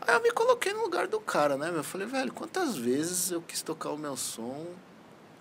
[0.00, 1.72] Aí eu me coloquei no lugar do cara, né?
[1.74, 4.66] Eu falei, velho, quantas vezes eu quis tocar o meu som,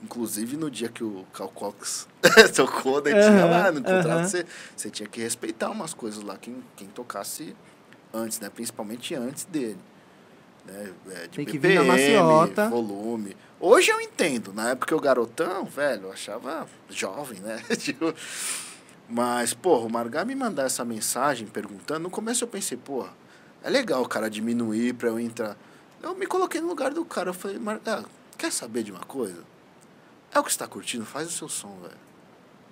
[0.01, 2.07] inclusive no dia que o Cal Cox
[2.55, 4.24] tocou, daí tinha Aham, lá no contrato, aham.
[4.24, 4.45] você,
[4.76, 7.55] você tinha que respeitar umas coisas lá, quem, quem tocasse
[8.13, 8.49] antes, né?
[8.49, 9.78] Principalmente antes dele.
[10.66, 10.91] Né?
[11.11, 11.88] É, de Tem que vir na BPM,
[12.26, 12.70] maciota.
[12.70, 13.38] volume.
[13.59, 17.61] Hoje eu entendo, na época eu garotão, velho, eu achava jovem, né?
[17.78, 18.13] Tipo,
[19.09, 23.11] mas, porra, o Margar me mandar essa mensagem perguntando, no começo eu pensei, porra,
[23.63, 25.57] é legal o cara diminuir pra eu entrar.
[26.01, 28.05] Eu me coloquei no lugar do cara, eu falei, Margar,
[28.37, 29.43] quer saber de uma coisa?
[30.33, 31.05] É o que você tá curtindo?
[31.05, 31.97] Faz o seu som, velho.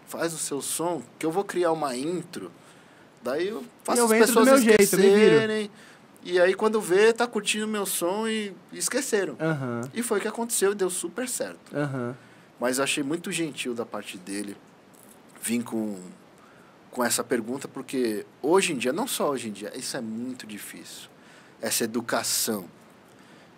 [0.08, 2.52] Faz o seu som, que eu vou criar uma intro,
[3.24, 5.72] daí eu faço eu as entro do pessoas meu jeito, esquecerem.
[6.24, 9.38] E aí quando vê, tá curtindo meu som e esqueceram.
[9.94, 11.72] E foi o que aconteceu e deu super certo.
[12.60, 14.56] Mas eu achei muito gentil da parte dele
[15.42, 15.98] vir com,
[16.94, 20.46] com essa pergunta, porque hoje em dia, não só hoje em dia, isso é muito
[20.46, 21.10] difícil.
[21.60, 22.66] Essa educação.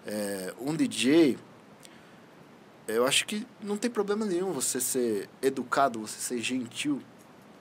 [0.08, 1.38] É, um DJ,
[2.88, 7.02] eu acho que não tem problema nenhum você ser educado, você ser gentil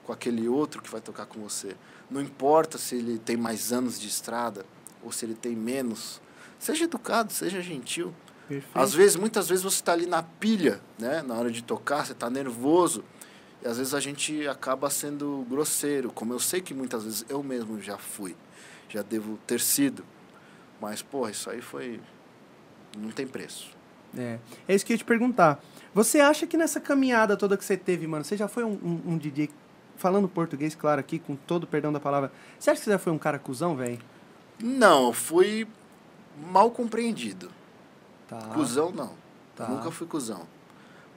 [0.05, 1.75] com aquele outro que vai tocar com você.
[2.09, 4.65] Não importa se ele tem mais anos de estrada
[5.03, 6.21] ou se ele tem menos.
[6.57, 8.13] Seja educado, seja gentil.
[8.47, 8.77] Perfeito.
[8.77, 11.21] Às vezes, muitas vezes você está ali na pilha, né?
[11.23, 13.03] Na hora de tocar, você está nervoso.
[13.65, 17.41] E às vezes a gente acaba sendo grosseiro, como eu sei que muitas vezes eu
[17.41, 18.35] mesmo já fui.
[18.87, 20.05] Já devo ter sido.
[20.79, 21.99] Mas, porra, isso aí foi.
[22.95, 23.71] Não tem preço.
[24.15, 24.37] É.
[24.67, 25.59] é isso que eu ia te perguntar.
[25.95, 29.13] Você acha que nessa caminhada toda que você teve, mano, você já foi um, um,
[29.13, 29.49] um DJ,
[29.97, 32.99] falando português, claro, aqui, com todo o perdão da palavra, você acha que você já
[32.99, 33.99] foi um cara cuzão, velho?
[34.61, 35.67] Não, fui
[36.51, 37.49] mal compreendido.
[38.27, 38.37] Tá.
[38.53, 39.13] Cusão, não.
[39.55, 39.67] Tá.
[39.67, 40.45] Nunca fui cuzão.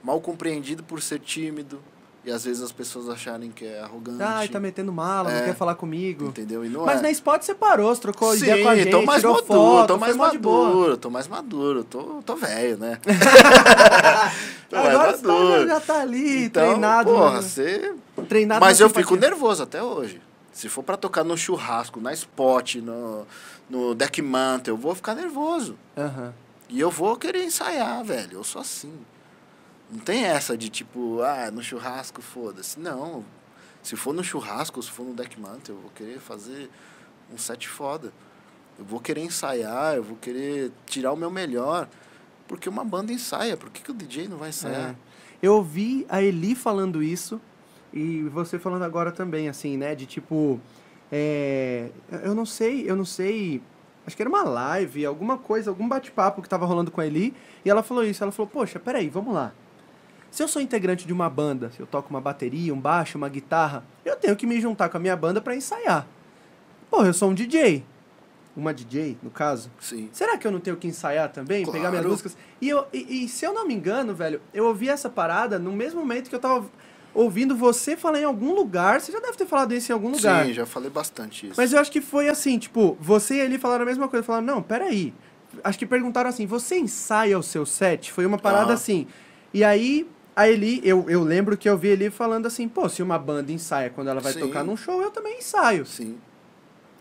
[0.03, 1.79] Mal compreendido por ser tímido.
[2.25, 4.21] E às vezes as pessoas acharem que é arrogante.
[4.21, 5.45] Ai, tá metendo mala, não É.
[5.45, 6.25] quer falar comigo.
[6.25, 6.65] Entendeu?
[6.65, 7.01] E não Mas é.
[7.03, 9.47] na Spot você parou, você trocou Sim, ideia com a gente, tô mais tirou maduro,
[9.47, 12.99] foto, tô mais maduro, tô mais maduro, tô, tô velho, né?
[14.69, 15.67] tô mais Agora você tá- maduro.
[15.67, 17.09] já tá ali, Então, treinado.
[17.11, 17.41] porra, né?
[17.41, 17.95] você...
[18.27, 19.29] treinado Mas eu fico simpatia.
[19.29, 20.21] nervoso até hoje.
[20.51, 23.25] Se for pra tocar no churrasco, na spot, no,
[23.69, 25.77] no deck mantle, eu vou ficar nervoso.
[25.97, 26.33] Aham.
[26.67, 28.33] E eu vou querer ensaiar, velho.
[28.39, 28.91] Eu sou assim.
[29.91, 32.79] Não tem essa de tipo, ah, no churrasco, foda-se.
[32.79, 33.25] Não.
[33.81, 36.69] Se for no churrasco, se for no deck mantle, eu vou querer fazer
[37.33, 38.13] um set foda.
[38.77, 41.87] Eu vou querer ensaiar, eu vou querer tirar o meu melhor.
[42.47, 43.57] Porque uma banda ensaia.
[43.57, 44.91] Por que, que o DJ não vai ensaiar?
[44.91, 44.95] É.
[45.41, 47.39] Eu ouvi a Eli falando isso
[47.93, 49.95] e você falando agora também, assim, né?
[49.95, 50.59] De tipo,
[51.11, 51.89] É,
[52.23, 53.61] eu não sei, eu não sei.
[54.05, 57.33] Acho que era uma live, alguma coisa, algum bate-papo que tava rolando com a Eli.
[57.65, 58.23] E ela falou isso.
[58.23, 59.51] Ela falou: Poxa, peraí, vamos lá.
[60.31, 63.29] Se eu sou integrante de uma banda, se eu toco uma bateria, um baixo, uma
[63.29, 66.05] guitarra, eu tenho que me juntar com a minha banda para ensaiar.
[66.89, 67.83] Pô, eu sou um DJ.
[68.55, 69.71] Uma DJ, no caso.
[69.79, 70.09] Sim.
[70.11, 71.63] Será que eu não tenho que ensaiar também?
[71.63, 71.77] Claro.
[71.79, 72.37] Pegar minhas músicas?
[72.59, 75.71] E, eu, e, e se eu não me engano, velho, eu ouvi essa parada no
[75.71, 76.65] mesmo momento que eu tava
[77.13, 78.99] ouvindo você falar em algum lugar.
[79.01, 80.45] Você já deve ter falado isso em algum lugar.
[80.45, 81.55] Sim, já falei bastante isso.
[81.57, 84.23] Mas eu acho que foi assim, tipo, você e ele falaram a mesma coisa.
[84.25, 85.13] Falaram, não, peraí.
[85.63, 88.11] Acho que perguntaram assim, você ensaia o seu set?
[88.11, 88.75] Foi uma parada Ah.
[88.75, 89.07] assim.
[89.53, 90.07] E aí,
[90.39, 93.51] a Eli, eu, eu lembro que eu vi ele falando assim, pô, se uma banda
[93.51, 94.39] ensaia quando ela vai Sim.
[94.39, 95.85] tocar num show, eu também ensaio.
[95.85, 96.17] Sim.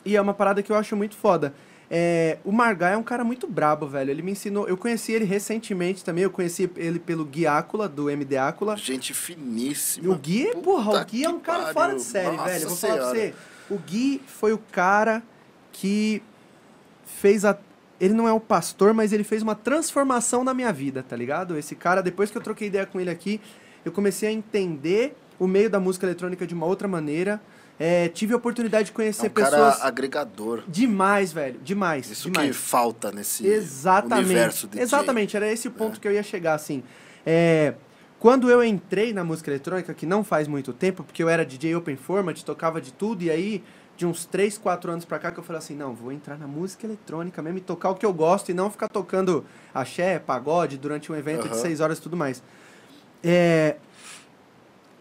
[0.05, 1.55] E é uma parada que eu acho muito foda.
[1.89, 4.11] É, o Margai é um cara muito brabo, velho.
[4.11, 4.67] Ele me ensinou.
[4.67, 6.25] Eu conheci ele recentemente também.
[6.25, 8.77] Eu conheci ele pelo Gui Ácula, do MD Ácula.
[8.77, 10.13] Gente finíssima.
[10.13, 11.75] o Gui, Puta porra, o Gui é um cara pariu.
[11.75, 12.69] fora de série, Nossa velho.
[12.69, 13.35] Vou falar pra você.
[13.71, 15.23] O Gui foi o cara
[15.73, 16.21] que
[17.07, 17.57] fez a.
[18.01, 21.57] Ele não é o pastor, mas ele fez uma transformação na minha vida, tá ligado?
[21.59, 23.41] Esse cara, depois que eu troquei ideia com ele aqui,
[23.85, 27.41] eu comecei a entender o meio da música eletrônica de uma outra maneira.
[27.81, 29.81] É, tive a oportunidade de É conhecer um cara pessoas.
[29.83, 30.65] agregador.
[30.67, 31.61] Demais, velho.
[31.63, 32.11] Demais.
[32.11, 32.49] Isso demais.
[32.49, 34.25] que falta nesse Exatamente.
[34.27, 36.83] universo de Exatamente, era esse o ponto que eu ia chegar, assim.
[37.25, 37.75] É,
[38.19, 41.77] quando eu entrei na música eletrônica, que não faz muito tempo, porque eu era DJ
[41.77, 43.63] Open Format, tocava de tudo, e aí,
[43.99, 46.47] de uns 3, 4 anos pra cá, que eu falei assim, não, vou entrar na
[46.47, 49.45] música eletrônica mesmo e tocar o que eu gosto, e não ficar tocando
[49.75, 51.63] axé, pagode, durante um evento de Aham.
[51.63, 52.41] 6 horas e tudo mais.
[53.25, 53.75] É,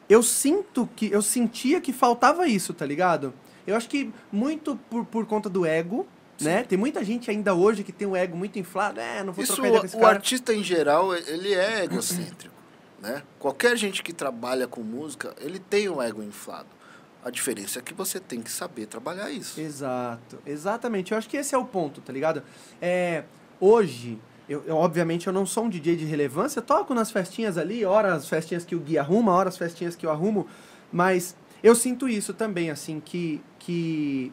[0.09, 3.35] eu sinto que, eu sentia que faltava isso, tá ligado?
[3.67, 6.07] Eu acho que muito por, por conta do ego,
[6.41, 6.63] né?
[6.63, 8.99] Tem muita gente ainda hoje que tem o ego muito inflado.
[8.99, 10.15] É, não vou Isso, trocar ideia com esse o cara.
[10.15, 12.55] artista em geral, ele é egocêntrico,
[12.99, 13.21] né?
[13.37, 16.76] Qualquer gente que trabalha com música, ele tem o ego inflado.
[17.23, 19.59] A diferença é que você tem que saber trabalhar isso.
[19.59, 21.11] Exato, exatamente.
[21.11, 22.43] Eu acho que esse é o ponto, tá ligado?
[22.81, 23.23] É,
[23.59, 27.83] hoje, eu, eu, obviamente eu não sou um DJ de relevância, toco nas festinhas ali,
[27.83, 30.47] hora as festinhas que o Gui arruma, hora as festinhas que eu arrumo,
[30.91, 33.41] mas eu sinto isso também, assim, que.
[33.59, 34.31] que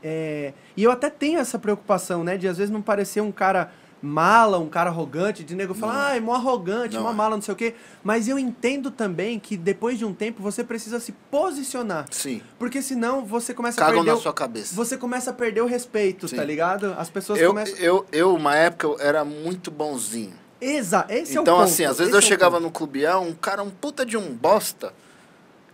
[0.00, 3.72] é, e eu até tenho essa preocupação, né, de às vezes não parecer um cara
[4.00, 7.14] mala, um cara arrogante, de nego falar, ah, é mó arrogante, Não mó é.
[7.14, 7.74] mala, não sei o quê.
[8.04, 12.06] Mas eu entendo também que depois de um tempo você precisa se posicionar.
[12.10, 12.40] Sim.
[12.58, 14.10] Porque senão você começa a Cagam perder.
[14.12, 14.74] na o- sua cabeça.
[14.74, 16.36] Você começa a perder o respeito, Sim.
[16.36, 16.94] tá ligado?
[16.98, 17.76] As pessoas Eu, começam.
[17.78, 20.34] eu, eu, uma época, eu era muito bonzinho.
[20.60, 22.64] Exa, esse é o então, assim, às vezes esse eu é chegava ponto.
[22.64, 24.92] no Clube A, um cara, um puta de um bosta,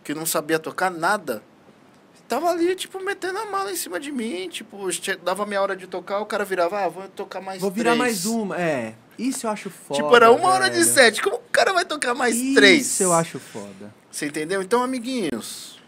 [0.02, 1.42] que não sabia tocar nada,
[2.28, 4.78] tava ali, tipo, metendo a mala em cima de mim, tipo,
[5.22, 7.98] dava minha hora de tocar, o cara virava, ah, vou tocar mais Vou virar três.
[7.98, 8.60] mais uma.
[8.60, 8.94] É.
[9.18, 10.02] Isso eu acho foda.
[10.02, 10.90] Tipo, era uma hora de velho.
[10.90, 13.00] sete, como o cara vai tocar mais Isso três?
[13.00, 13.94] eu acho foda.
[14.10, 14.60] Você entendeu?
[14.60, 15.80] Então, amiguinhos,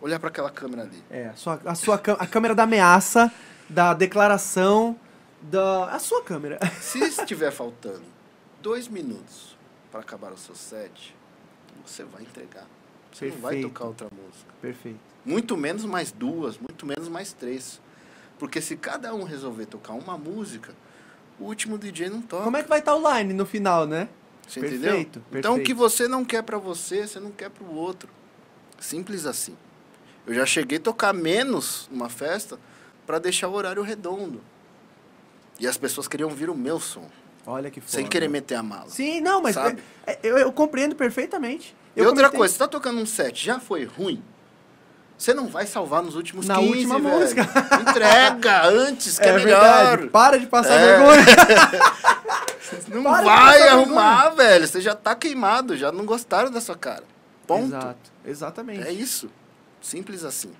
[0.00, 1.02] olhar pra aquela câmera ali.
[1.10, 3.30] É, a sua, a sua a câmera da ameaça,
[3.68, 4.98] da declaração,
[5.42, 5.86] da.
[5.90, 6.58] A sua câmera.
[6.80, 8.02] Se estiver faltando
[8.62, 9.56] dois minutos
[9.90, 11.14] para acabar o seu set,
[11.84, 12.66] você vai entregar.
[13.12, 13.68] Você não vai Perfeito.
[13.72, 14.50] tocar outra música.
[14.62, 15.09] Perfeito.
[15.24, 17.80] Muito menos mais duas, muito menos mais três.
[18.38, 20.74] Porque se cada um resolver tocar uma música,
[21.38, 22.44] o último DJ não toca.
[22.44, 24.08] Como é que vai estar o line no final, né?
[24.48, 25.38] Você Perfeito, entendeu?
[25.38, 25.76] Então o que perfeito.
[25.76, 28.08] você não quer pra você, você não quer pro outro.
[28.80, 29.56] Simples assim.
[30.26, 32.58] Eu já cheguei a tocar menos numa festa
[33.06, 34.40] para deixar o horário redondo.
[35.58, 37.06] E as pessoas queriam ouvir o meu som,
[37.46, 37.92] Olha que foda.
[37.92, 38.88] sem querer meter a mala.
[38.88, 39.82] Sim, não, mas Sabe?
[40.06, 41.76] é- é- eu, eu compreendo perfeitamente.
[41.94, 44.22] E Eu outra comentei- coisa, você tá tocando um set, já foi ruim?
[45.20, 47.14] Você não vai salvar nos últimos Na 15, última velho.
[47.20, 47.42] música.
[47.78, 49.96] Entrega antes, que é, verdade.
[49.98, 50.10] melhor.
[50.10, 50.86] Para de passar É.
[50.96, 51.24] vergonha.
[52.88, 54.66] Não Para vai arrumar, velho.
[54.66, 57.02] Você já tá queimado, já não gostaram da sua cara.
[57.46, 57.66] Ponto.
[57.66, 58.86] Exato, exatamente.
[58.86, 59.28] É isso.
[59.80, 60.52] Simples assim.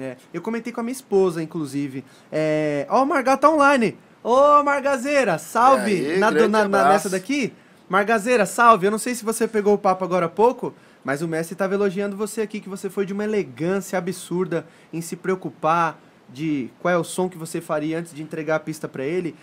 [0.00, 2.02] É, eu comentei com a minha esposa, inclusive.
[2.32, 3.98] É, ó, o Marga tá online.
[4.24, 5.92] Ô, Margazeira, salve!
[6.12, 7.52] Aí, na, na- na- nessa daqui.
[7.88, 8.86] Margazeira, salve!
[8.86, 10.74] Eu não sei se você pegou o papo agora há pouco,
[11.08, 15.00] mas o mestre tava elogiando você aqui, que você foi de uma elegância absurda em
[15.00, 15.98] se preocupar
[16.28, 19.34] de qual é o som que você faria antes de entregar a pista pra ele.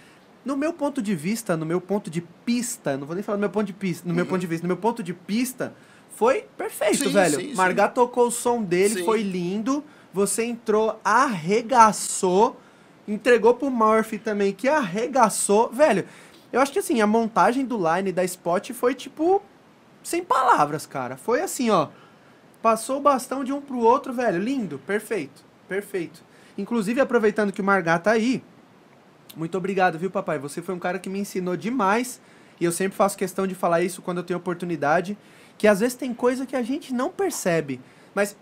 [0.46, 3.42] No meu ponto de vista, no meu ponto de pista, não vou nem falar no
[3.42, 4.30] meu ponto de pista, no meu Uhum.
[4.30, 5.74] ponto de vista, no meu ponto de pista,
[6.16, 7.40] foi perfeito, Sim, velho.
[7.40, 7.56] sim, sim.
[7.56, 9.04] Marga tocou o som dele, Sim.
[9.04, 9.84] foi lindo.
[10.14, 12.58] Você entrou, arregaçou,
[13.08, 15.72] entregou pro Murphy também, que arregaçou.
[15.72, 16.06] Velho,
[16.54, 19.42] eu acho que assim, a montagem do line da Spot foi tipo.
[20.06, 21.18] Sem palavras, cara.
[21.18, 21.90] Foi assim, ó.
[22.62, 24.40] Passou o bastão de um pro outro, velho.
[24.40, 26.24] Lindo, perfeito, perfeito.
[26.58, 28.44] Inclusive, aproveitando que o Margá tá aí,
[29.36, 30.40] muito obrigado, viu, papai?
[30.40, 32.22] Você foi um cara que me ensinou demais.
[32.60, 35.18] E eu sempre faço questão de falar isso quando eu tenho oportunidade.
[35.58, 37.82] Que às vezes tem coisa que a gente não percebe.
[38.14, 38.38] Mas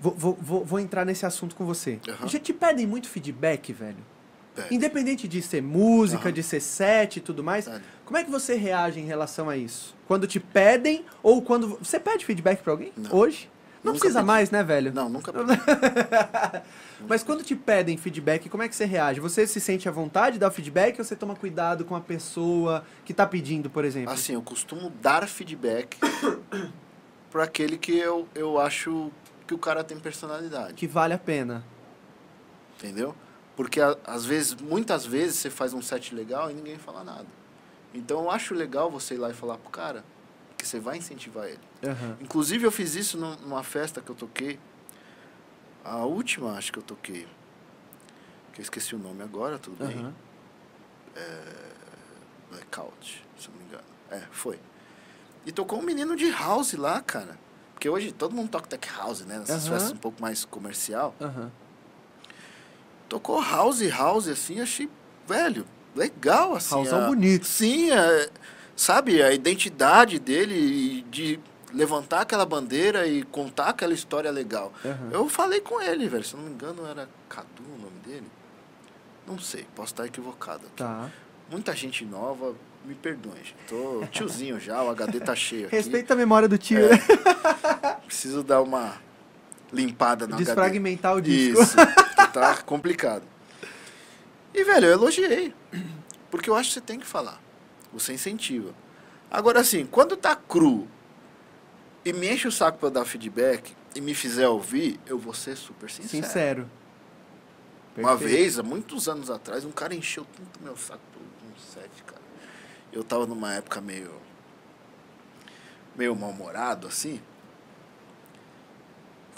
[0.00, 2.00] Vou, vou, vou, vou entrar nesse assunto com você.
[2.08, 2.26] Aham.
[2.26, 3.98] Já te pedem muito feedback, velho?
[4.54, 4.74] Pede.
[4.74, 6.32] Independente de ser música, Aham.
[6.32, 7.84] de ser set e tudo mais, Pede.
[8.10, 9.94] Como é que você reage em relação a isso?
[10.08, 11.78] Quando te pedem ou quando.
[11.80, 12.92] Você pede feedback pra alguém?
[12.96, 13.14] Não.
[13.14, 13.48] Hoje?
[13.84, 14.26] Não Nunca precisa pedi.
[14.26, 14.92] mais, né, velho?
[14.92, 15.32] Não, nunca.
[17.06, 19.20] Mas quando te pedem feedback, como é que você reage?
[19.20, 22.00] Você se sente à vontade de dar o feedback ou você toma cuidado com a
[22.00, 24.12] pessoa que tá pedindo, por exemplo?
[24.12, 25.96] Assim, eu costumo dar feedback
[27.30, 29.12] para aquele que eu, eu acho
[29.46, 30.74] que o cara tem personalidade.
[30.74, 31.64] Que vale a pena.
[32.76, 33.14] Entendeu?
[33.54, 37.39] Porque às vezes, muitas vezes você faz um set legal e ninguém fala nada.
[37.92, 40.04] Então eu acho legal você ir lá e falar pro cara
[40.56, 41.60] que você vai incentivar ele.
[41.84, 42.16] Aham.
[42.20, 44.58] Inclusive eu fiz isso num- numa festa que eu toquei.
[45.84, 47.26] A última acho que eu toquei.
[48.52, 49.98] Que eu esqueci o nome agora, tudo bem.
[49.98, 50.14] Aham.
[52.50, 53.84] Blackout, se eu não me engano.
[54.10, 54.58] É, foi.
[55.46, 57.38] E tocou um menino de house lá, cara.
[57.72, 59.38] Porque hoje todo mundo toca tech house, né?
[59.38, 59.72] Nessas Aham.
[59.72, 61.14] festas um pouco mais comercial.
[61.20, 61.50] Aham.
[63.08, 64.88] Tocou house, house, assim, achei,
[65.26, 65.64] velho,
[65.94, 66.74] legal, assim.
[66.74, 67.46] Housão a- bonito.
[67.46, 68.30] Sim, é,
[68.76, 71.38] sabe, a identidade dele de
[71.72, 74.72] levantar aquela bandeira e contar aquela história legal.
[74.84, 75.08] Aham.
[75.12, 78.26] Eu falei com ele, velho, se não me engano era Cadu o nome dele.
[79.26, 80.76] Não sei, posso estar equivocado aqui.
[80.76, 81.08] Tá.
[81.48, 82.54] Muita gente nova,
[82.84, 83.54] me perdoem, gente.
[83.68, 85.76] Tô tiozinho já, o HD tá cheio aqui.
[85.76, 87.94] Respeita a memória do tio, É.
[88.06, 88.94] Preciso dar uma
[89.72, 90.44] limpada HD.
[90.44, 91.62] Desfragmentar o disco.
[91.62, 91.76] Isso,
[92.32, 93.22] tá complicado.
[94.54, 95.54] E, velho, eu elogiei.
[96.30, 97.40] Porque eu acho que você tem que falar.
[97.92, 98.74] Você incentiva.
[99.30, 100.88] Agora, assim, quando tá cru
[102.04, 105.56] e me enche o saco pra dar feedback e me fizer ouvir, eu vou ser
[105.56, 106.24] super sincero.
[106.26, 106.70] Sincero.
[107.96, 108.30] Uma Perfeito.
[108.30, 112.20] vez, há muitos anos atrás, um cara encheu tanto meu saco por um set, cara.
[112.92, 114.14] Eu tava numa época meio.
[115.96, 117.20] meio mal-humorado, assim.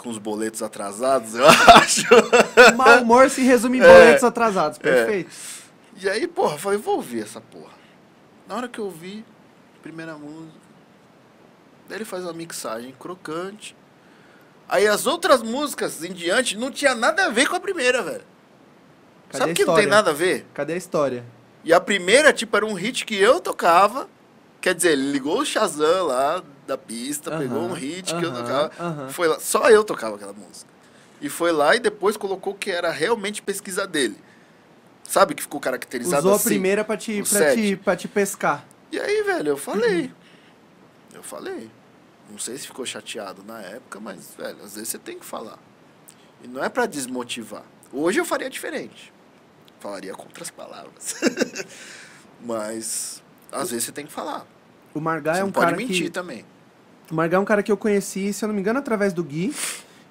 [0.03, 2.03] Com os boletos atrasados, eu acho.
[2.75, 3.85] Mau humor se resume em É.
[3.87, 4.77] boletos atrasados.
[4.77, 5.31] Perfeito.
[5.95, 7.71] E aí, porra, eu falei, vou ouvir essa porra.
[8.47, 9.23] Na hora que eu ouvi,
[9.81, 10.57] primeira música.
[11.87, 13.75] Daí ele faz uma mixagem crocante.
[14.67, 18.23] Aí as outras músicas em diante não tinha nada a ver com a primeira, velho.
[19.29, 20.45] Cadê Sabe que não tem nada a ver?
[20.53, 21.23] Cadê a história?
[21.63, 24.09] E a primeira, tipo, era um hit que eu tocava.
[24.63, 28.33] Quer dizer, ele ligou o Shazam lá da pista, Aham, pegou um hit que eu
[28.33, 28.71] tocava.
[28.79, 29.09] aham.
[29.09, 30.71] Foi lá, só eu tocava aquela música.
[31.19, 34.15] E foi lá e depois colocou que era realmente pesquisa dele.
[35.03, 36.47] Sabe que ficou caracterizado Usou assim?
[36.47, 38.65] a primeira pra te, pra, te, pra te pescar.
[38.89, 40.09] E aí, velho, eu falei.
[41.13, 41.69] Eu falei.
[42.31, 45.59] Não sei se ficou chateado na época, mas, velho, às vezes você tem que falar.
[46.41, 47.65] E não é pra desmotivar.
[47.91, 49.11] Hoje eu faria diferente.
[49.81, 51.15] Falaria com outras palavras.
[52.39, 53.21] mas,
[53.51, 54.52] às vezes você tem que falar.
[54.93, 56.09] O Margar é um cara mentir que...
[56.09, 56.45] também.
[57.11, 59.23] O Margar é um cara que eu conheci, se eu não me engano, através do
[59.23, 59.53] Gui.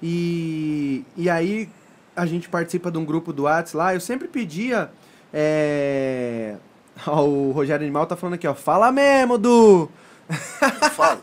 [0.02, 1.68] E, e aí
[2.14, 3.94] a gente participa de um grupo do Whats lá.
[3.94, 4.90] Eu sempre pedia.
[5.32, 6.56] É...
[7.06, 8.54] ó, o Rogério Animal tá falando aqui, ó.
[8.54, 9.88] Fala mesmo, Du!
[10.92, 11.20] Fala.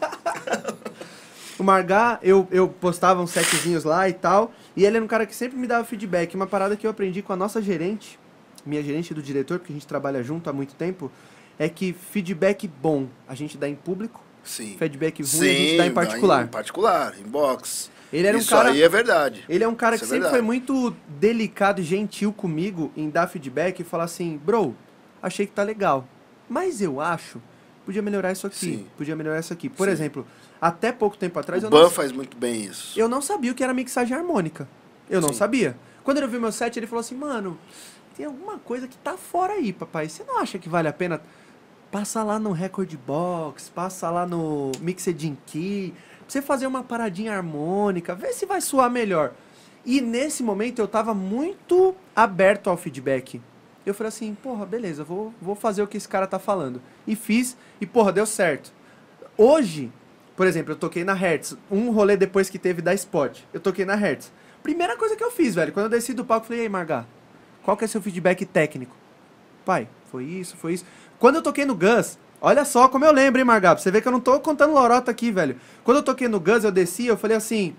[1.58, 4.54] O Margar, eu, eu postava uns setzinhos lá e tal.
[4.76, 6.34] E ele era um cara que sempre me dava feedback.
[6.34, 8.18] Uma parada que eu aprendi com a nossa gerente,
[8.66, 11.12] minha gerente do diretor, porque a gente trabalha junto há muito tempo,
[11.60, 14.76] é que feedback bom a gente dá em público, Sim.
[14.80, 16.46] feedback ruim a gente dá em particular.
[16.46, 17.92] Em particular, em box.
[18.12, 18.70] Ele era um Isso cara.
[18.70, 19.46] aí é verdade.
[19.48, 20.36] Ele é um cara Isso que é sempre verdade.
[20.40, 24.74] foi muito delicado e gentil comigo em dar feedback e falar assim, bro,
[25.22, 26.08] achei que tá legal.
[26.48, 27.40] Mas eu acho,
[27.86, 28.88] podia melhorar isso aqui, Sim.
[28.98, 29.70] podia melhorar isso aqui.
[29.70, 29.94] Por Sim.
[29.94, 30.26] exemplo,
[30.60, 33.00] até pouco tempo atrás o eu Ban não, faz muito bem isso.
[33.00, 34.68] eu não sabia o que era mixagem harmônica.
[35.08, 35.36] Eu não Sim.
[35.36, 35.78] sabia.
[36.04, 37.60] Quando ele viu meu set, ele falou assim, mano,
[38.18, 40.10] tem alguma coisa que tá fora aí, papai.
[40.10, 41.22] Você não acha que vale a pena?
[41.92, 47.34] Passa lá no Record Box, passa lá no Mixed Key, pra você fazer uma paradinha
[47.34, 49.34] harmônica, vê se vai soar melhor.
[49.84, 53.42] E nesse momento eu tava muito aberto ao feedback.
[53.84, 56.80] Eu falei assim, porra, beleza, vou, vou fazer o que esse cara tá falando.
[57.08, 58.72] E fiz, e porra, deu certo.
[59.36, 59.92] Hoje,
[60.36, 63.84] por exemplo, eu toquei na Hertz, um rolê depois que teve da Spot, eu toquei
[63.84, 64.32] na Hertz.
[64.62, 67.08] Primeira coisa que eu fiz, velho, quando eu desci do palco, eu falei, ei, Margar,
[67.64, 68.96] qual que é seu feedback técnico?
[69.66, 70.86] Pai, foi isso, foi isso.
[71.20, 74.02] Quando eu toquei no Gus, olha só como eu lembro, hein, Margar, pra você ver
[74.02, 75.58] que eu não tô contando lorota aqui, velho.
[75.84, 77.76] Quando eu toquei no Gus, eu desci, eu falei assim,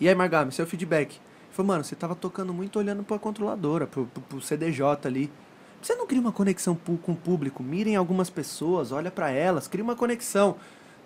[0.00, 1.12] e aí, Margar, seu feedback?
[1.12, 1.20] Ele
[1.52, 5.30] falou, mano, você tava tocando muito olhando pra controladora, pro, pro, pro CDJ ali.
[5.80, 7.62] Você não cria uma conexão com o público?
[7.62, 10.56] Mirem algumas pessoas, olha pra elas, cria uma conexão.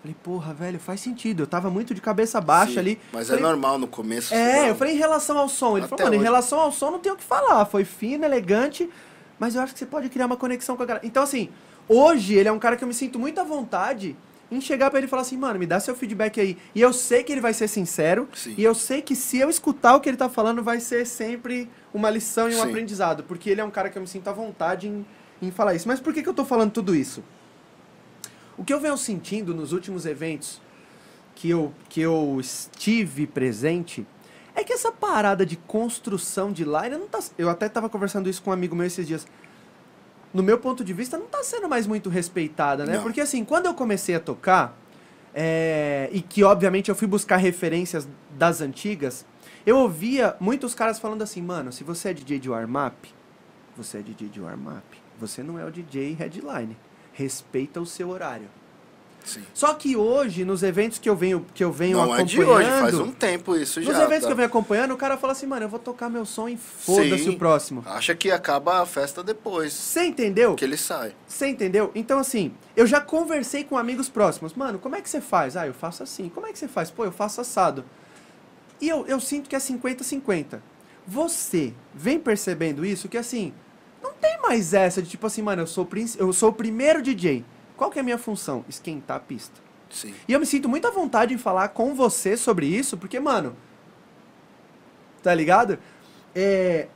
[0.01, 1.43] Falei, porra, velho, faz sentido.
[1.43, 2.99] Eu tava muito de cabeça baixa Sim, ali.
[3.11, 4.33] Mas Falei, é normal no começo.
[4.33, 5.77] É, eu falei em relação ao som.
[5.77, 6.23] Ele Até falou, mano, em hoje.
[6.23, 7.65] relação ao som não tem o que falar.
[7.65, 8.89] Foi fino, elegante,
[9.39, 11.05] mas eu acho que você pode criar uma conexão com a galera.
[11.05, 11.49] Então, assim,
[11.87, 14.15] hoje ele é um cara que eu me sinto muito à vontade
[14.49, 16.57] em chegar pra ele e falar assim, mano, me dá seu feedback aí.
[16.73, 18.55] E eu sei que ele vai ser sincero, Sim.
[18.57, 21.69] e eu sei que se eu escutar o que ele tá falando, vai ser sempre
[21.93, 22.69] uma lição e um Sim.
[22.69, 25.05] aprendizado, porque ele é um cara que eu me sinto à vontade em,
[25.41, 25.87] em falar isso.
[25.87, 27.23] Mas por que, que eu tô falando tudo isso?
[28.57, 30.61] O que eu venho sentindo nos últimos eventos
[31.35, 34.07] que eu, que eu estive presente
[34.57, 37.19] é que essa parada de construção de line não tá.
[37.37, 39.27] Eu até tava conversando isso com um amigo meu esses dias.
[40.33, 42.95] No meu ponto de vista, não tá sendo mais muito respeitada, né?
[42.95, 43.03] Não.
[43.03, 44.75] Porque assim, quando eu comecei a tocar,
[45.33, 49.25] é, e que obviamente eu fui buscar referências das antigas,
[49.63, 53.13] eu ouvia muitos caras falando assim, mano, se você é DJ de warm-up,
[53.75, 54.83] você é DJ de warm-up,
[55.19, 56.75] você não é o DJ headline.
[57.13, 58.49] Respeita o seu horário.
[59.27, 59.41] Sim.
[59.53, 62.29] Só que hoje, nos eventos que eu venho, que eu venho Não é acompanhando.
[62.29, 64.03] de hoje, faz um tempo isso Nos já.
[64.03, 64.27] eventos tá?
[64.27, 66.55] que eu venho acompanhando, o cara fala assim, mano, eu vou tocar meu som e
[66.57, 67.83] foda-se o próximo.
[67.85, 70.55] Acha que acaba a festa depois Você entendeu?
[70.55, 71.13] que ele sai.
[71.27, 71.91] Você entendeu?
[71.93, 74.53] Então, assim, eu já conversei com amigos próximos.
[74.53, 75.57] Mano, como é que você faz?
[75.57, 76.29] Ah, eu faço assim.
[76.29, 76.89] Como é que você faz?
[76.89, 77.83] Pô, eu faço assado.
[78.79, 80.59] E eu, eu sinto que é 50-50.
[81.07, 83.07] Você vem percebendo isso?
[83.07, 83.53] Que assim,
[84.03, 85.87] não tem mais essa de tipo assim, mano, eu sou,
[86.17, 87.43] eu sou o primeiro DJ.
[87.77, 88.65] Qual que é a minha função?
[88.67, 89.61] Esquentar a pista.
[89.89, 90.13] Sim.
[90.27, 93.55] E eu me sinto muito à vontade em falar com você sobre isso, porque, mano.
[95.21, 95.77] Tá ligado?
[96.35, 96.87] É.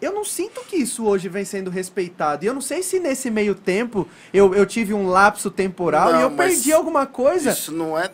[0.00, 2.42] Eu não sinto que isso hoje vem sendo respeitado.
[2.42, 6.20] E eu não sei se nesse meio tempo eu, eu tive um lapso temporal Não,
[6.20, 8.10] e eu perdi alguma coisa Isso não é.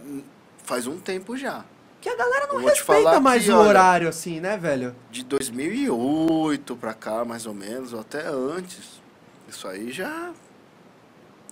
[0.64, 1.64] Faz um tempo já.
[2.00, 4.96] que a galera não respeita mais que, o olha, horário, assim, né, velho?
[5.12, 9.00] De 2008 pra cá, mais ou menos, ou até antes.
[9.48, 10.32] Isso aí já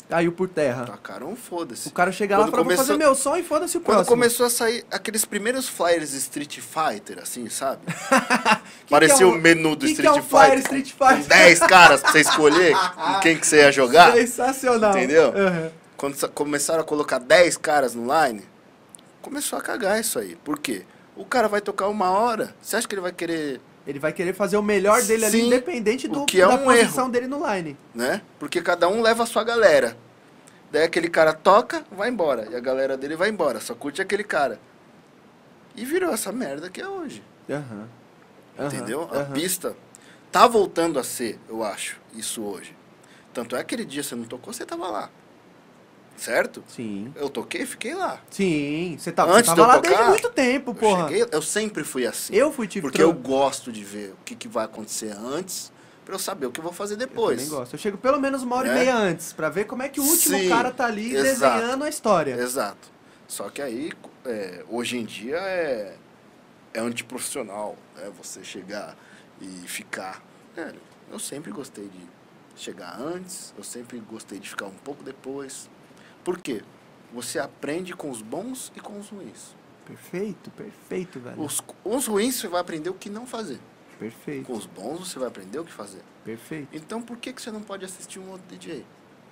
[0.09, 0.85] Caiu por terra.
[0.85, 1.89] tacaram um foda-se.
[1.89, 3.81] O cara chega lá e Quando fala, vou começou- fazer meu som e foda-se o
[3.81, 4.17] Quando próximo.
[4.17, 7.81] começou a sair aqueles primeiros flyers Street Fighter, assim, sabe?
[8.87, 10.61] Que Parecia que é o menu do que que Street é um flyer Fighter.
[10.83, 11.23] Street Fighter?
[11.23, 14.13] Com 10 caras pra você escolher com quem que você ia jogar.
[14.13, 14.91] Sensacional.
[14.91, 15.29] Entendeu?
[15.35, 15.71] Aham.
[15.97, 18.45] Quando começaram a colocar 10 caras no line,
[19.23, 20.37] começou a cagar isso aí.
[20.37, 20.83] Por quê?
[21.17, 22.55] O cara vai tocar uma hora.
[22.61, 25.47] Você acha que ele vai querer, Ele vai querer fazer o melhor dele ali, Sim,
[25.47, 27.77] independente o do, que é da um posição dele no line.
[27.95, 28.23] né?
[28.39, 29.97] Porque cada um leva a sua galera.
[30.73, 32.49] Daí aquele cara toca, vai embora.
[32.51, 33.61] E a galera dele vai embora.
[33.61, 34.59] Só curte aquele cara.
[35.77, 37.23] E virou essa merda que é hoje.
[37.51, 37.89] Aham.
[38.59, 39.09] Aham, Entendeu?
[39.13, 39.33] A aham.
[39.33, 39.77] pista
[40.33, 42.75] tá voltando a ser, eu acho, isso hoje.
[43.33, 45.11] Tanto é que aquele dia você não tocou, você tava lá.
[46.17, 46.63] Certo?
[46.69, 47.13] Sim.
[47.17, 48.21] Eu toquei, fiquei lá.
[48.31, 48.97] Sim.
[48.99, 51.09] Você tava, Antes você de tava eu lá desde tocar, muito tempo, Eu, porra.
[51.09, 52.35] cheguei, eu sempre fui assim.
[52.35, 52.87] Eu fui tipo.
[52.89, 55.73] Porque eu gosto de ver o que, que vai acontecer antes,
[56.05, 57.37] pra eu saber o que eu vou fazer Eu depois.
[57.43, 57.75] também gosto.
[57.75, 58.75] Eu chego pelo menos uma hora e É?
[58.75, 61.57] meia antes, pra ver como é que o último Sim, cara tá ali exato.
[61.59, 62.35] desenhando a história.
[62.35, 62.93] Exato.
[63.27, 63.91] Só que aí,
[64.25, 65.97] é, hoje em dia, é,
[66.73, 67.77] é antiprofissional.
[67.99, 68.97] É você chegar
[69.41, 70.23] e ficar.
[70.55, 70.81] Velho,
[71.11, 72.01] eu sempre gostei de
[72.57, 75.69] chegar antes, eu sempre gostei de ficar um pouco depois.
[76.25, 76.63] Por quê?
[77.13, 79.55] Você aprende com os bons e com os ruins.
[79.87, 81.41] Perfeito, perfeito, velho.
[81.41, 83.61] Os, os ruins você vai aprender o que não fazer.
[83.99, 86.03] Perfeito, Com os bons você vai aprender o que fazer.
[86.25, 86.69] perfeito.
[86.73, 88.85] Então por que, que você não pode assistir um outro DJ?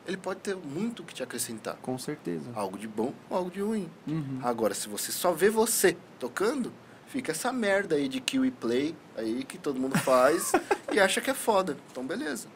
[0.06, 1.76] Ele pode ter muito que te acrescentar.
[1.76, 2.50] Com certeza.
[2.54, 3.88] Algo de bom ou algo de ruim.
[4.06, 4.40] Uhum.
[4.42, 6.72] Agora, se você só vê você tocando,
[7.06, 10.52] fica essa merda aí de kill e play aí que todo mundo faz
[10.92, 11.76] e acha que é foda.
[11.90, 12.48] Então, beleza.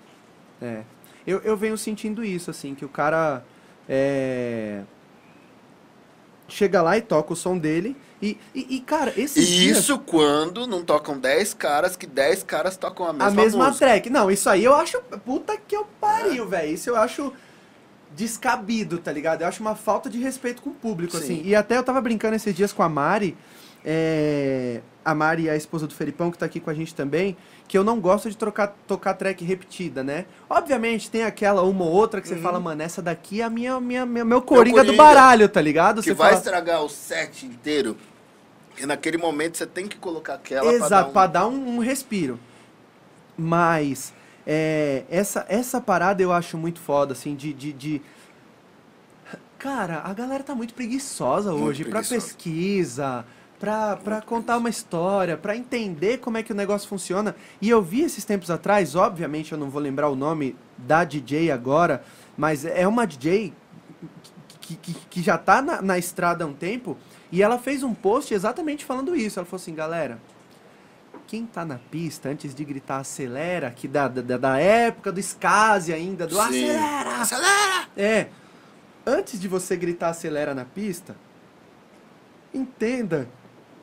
[0.61, 0.85] É.
[1.27, 3.45] Eu, eu venho sentindo isso, assim, que o cara
[3.89, 4.83] é,
[6.49, 7.97] chega lá e toca o som dele.
[8.23, 12.43] E, e, e, cara, esses E dias- isso quando não tocam 10 caras, que 10
[12.43, 13.87] caras tocam a mesma, a mesma música.
[13.87, 14.09] track.
[14.11, 14.99] Não, isso aí eu acho.
[15.25, 16.73] Puta que eu pariu, velho.
[16.73, 17.33] Isso eu acho
[18.15, 19.43] descabido, tá ligado?
[19.43, 21.23] Eu acho uma falta de respeito com o público, Sim.
[21.23, 21.43] assim.
[21.45, 23.37] E até eu tava brincando esses dias com a Mari.
[23.87, 27.37] É, A Mari, a esposa do Felipão, que tá aqui com a gente também,
[27.69, 30.27] que eu não gosto de trocar, tocar track repetida, né?
[30.51, 32.43] Obviamente, tem aquela uma ou outra que você Uhum.
[32.43, 35.03] fala, mano, essa daqui é a minha, minha, minha- meu coringa do coringa.
[35.03, 36.03] baralho, tá ligado?
[36.03, 37.97] Que Você vai fala, estragar o set inteiro.
[38.79, 41.79] E naquele momento você tem que colocar aquela Exato, pra pra dar dar um, um
[41.79, 42.39] respiro.
[43.39, 44.13] Mas
[44.47, 48.03] é, essa, essa parada eu acho muito foda, assim, de, de, de-
[49.59, 52.21] Cara, a galera tá muito preguiçosa Muito hoje pra preguiçosa.
[52.21, 53.25] pesquisa,
[54.11, 57.35] Muito contar uma história, pra entender como é que o negócio funciona.
[57.61, 61.51] E eu vi esses tempos atrás, obviamente eu não vou lembrar o nome da DJ
[61.51, 62.05] agora,
[62.37, 63.53] mas é uma DJ
[64.61, 66.97] que, que, que já tá na, na estrada há um tempo,
[67.31, 69.39] e ela fez um post exatamente falando isso.
[69.39, 70.19] Ela falou assim, galera,
[71.27, 75.93] quem tá na pista, antes de gritar acelera, que da, da, da época do Skase
[75.93, 76.41] ainda, do Sim.
[76.41, 77.17] acelera!
[77.17, 77.89] Acelera!
[77.97, 78.27] É,
[79.05, 81.17] antes de você gritar acelera na pista,
[82.55, 83.29] entenda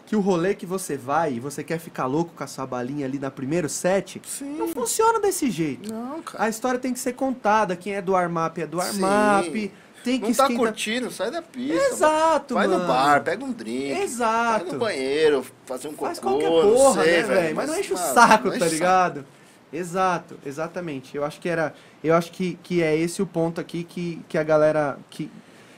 [0.05, 3.05] que o rolê que você vai e você quer ficar louco com a sua balinha
[3.05, 4.57] ali na primeiro set, Sim.
[4.57, 5.91] não funciona desse jeito.
[5.93, 6.43] Não, cara.
[6.43, 7.75] A história tem que ser contada.
[7.75, 8.87] Quem é do armap é do Sim.
[9.03, 9.71] armap.
[10.03, 11.81] Tem que Não tá esquentar- curtindo, sai da pista.
[11.87, 12.81] Exato, Vai mano.
[12.81, 14.01] no bar, pega um drink.
[14.01, 14.65] Exato.
[14.65, 17.55] Vai no banheiro, fazer um cocô, Faz qualquer porra, sei, né, velho?
[17.55, 19.25] Mas não enche o saco, tá ligado?
[19.71, 21.15] Exato, exatamente.
[21.15, 21.73] Eu acho que era.
[22.03, 24.99] Eu acho que, que é esse o ponto aqui que, que a galera.
[25.09, 25.31] Que,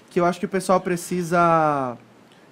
[0.10, 1.96] que eu acho que o pessoal precisa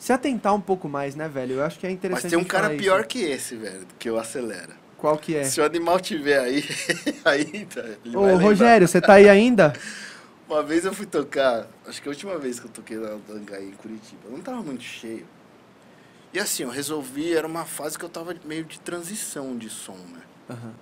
[0.03, 1.53] se atentar um pouco mais, né, velho?
[1.53, 2.23] Eu acho que é interessante.
[2.23, 3.07] Mas tem um cara pior isso.
[3.07, 4.75] que esse, velho, que eu acelera.
[4.97, 5.45] Qual que é?
[5.45, 6.61] Se o animal tiver aí,
[7.23, 8.35] aí tá, ele Ô.
[8.35, 9.71] Rogério, você tá aí ainda?
[10.45, 13.19] Uma vez eu fui tocar, acho que a última vez que eu toquei lá no
[13.19, 15.25] Dangaí, em Curitiba, eu não tava muito cheio.
[16.33, 19.95] E assim, eu resolvi, era uma fase que eu tava meio de transição de som,
[19.95, 20.21] né?
[20.49, 20.73] Aham.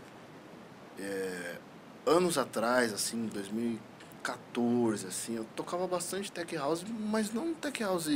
[2.07, 8.09] Anos atrás, assim, 2014, assim, eu tocava bastante tech house, mas não tech house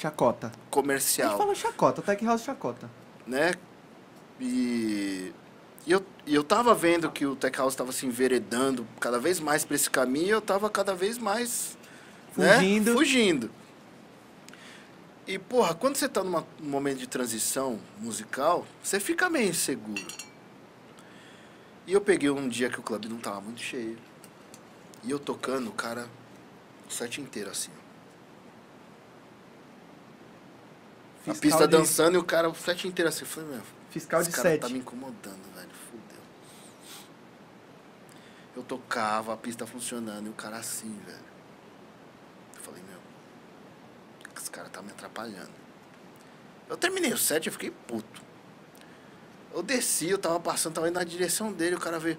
[0.00, 0.48] Chacota.
[0.48, 2.90] A gente comercial, fala chacota, Tech House chacota.
[3.26, 3.52] né?
[4.40, 5.32] E,
[5.86, 9.40] e eu, e eu tava vendo que o tech house tava se enveredando cada vez
[9.40, 11.76] mais pra esse caminho, e eu tava cada vez mais
[12.36, 12.56] né?
[12.56, 12.92] Fugindo.
[12.92, 13.50] Fugindo.
[15.26, 20.06] E, porra, quando você tá numa- num momento de transição musical, você fica meio inseguro.
[21.86, 23.96] E eu peguei um dia que o clube não tava muito cheio.
[25.02, 26.06] E eu tocando, o cara,
[26.88, 27.70] o set inteiro assim.
[27.74, 27.85] ó.
[31.28, 33.22] A pista de- dançando e o cara, o set inteiro assim.
[33.22, 34.60] Eu falei, meu, Fiscal esse de cara 7.
[34.60, 35.70] tá me incomodando, velho.
[35.90, 36.22] Fudeu.
[38.56, 41.18] Eu tocava, a pista funcionando e o cara assim, velho.
[42.56, 42.98] Eu falei, meu,
[44.36, 45.50] esse cara tá me atrapalhando.
[46.68, 48.22] Eu terminei o set e eu fiquei puto.
[49.54, 52.18] Eu desci, eu tava passando, tava indo na direção dele, o cara veio.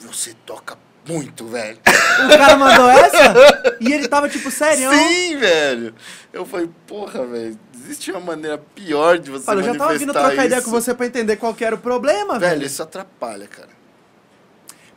[0.00, 1.78] Você toca muito, velho.
[2.24, 3.78] O cara mandou essa?
[3.80, 4.90] E ele tava tipo, sério?
[4.92, 5.94] Sim, velho.
[6.32, 7.58] Eu falei, porra, velho.
[7.74, 10.64] Existe uma maneira pior de você Falei, eu já tava vindo trocar ideia isso.
[10.64, 12.52] com você pra entender qual que era o problema, velho.
[12.56, 13.68] Velho, isso atrapalha, cara.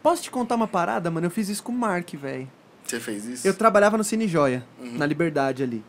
[0.01, 1.27] Posso te contar uma parada, mano?
[1.27, 2.49] Eu fiz isso com o Mark, velho.
[2.85, 3.47] Você fez isso?
[3.47, 4.97] Eu trabalhava no Cine Joia, Uhum.
[4.97, 5.83] na Liberdade ali.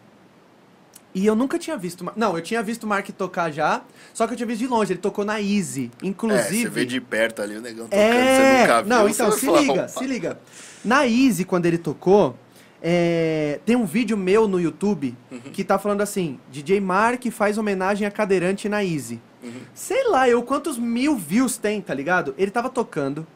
[1.14, 2.10] E eu nunca tinha visto.
[2.16, 3.82] Não, eu tinha visto o Mark tocar já,
[4.14, 4.92] só que eu tinha visto de longe.
[4.92, 5.90] Ele tocou na Easy.
[6.02, 6.62] É, Inclusive.
[6.62, 8.88] você vê de perto ali o negão tocando, É, você nunca viu.
[8.88, 9.88] não, então, se falar, liga, "Opa".
[9.88, 10.40] se liga.
[10.84, 12.36] Na Easy, quando ele tocou,
[12.82, 15.38] é, tem um vídeo meu no YouTube Uhum.
[15.52, 19.20] que tá falando assim, DJ Mark faz homenagem a cadeirante na Easy.
[19.42, 19.50] Uhum.
[19.74, 22.34] Sei lá, eu quantos mil views tem, tá ligado?
[22.38, 23.26] Ele tava tocando.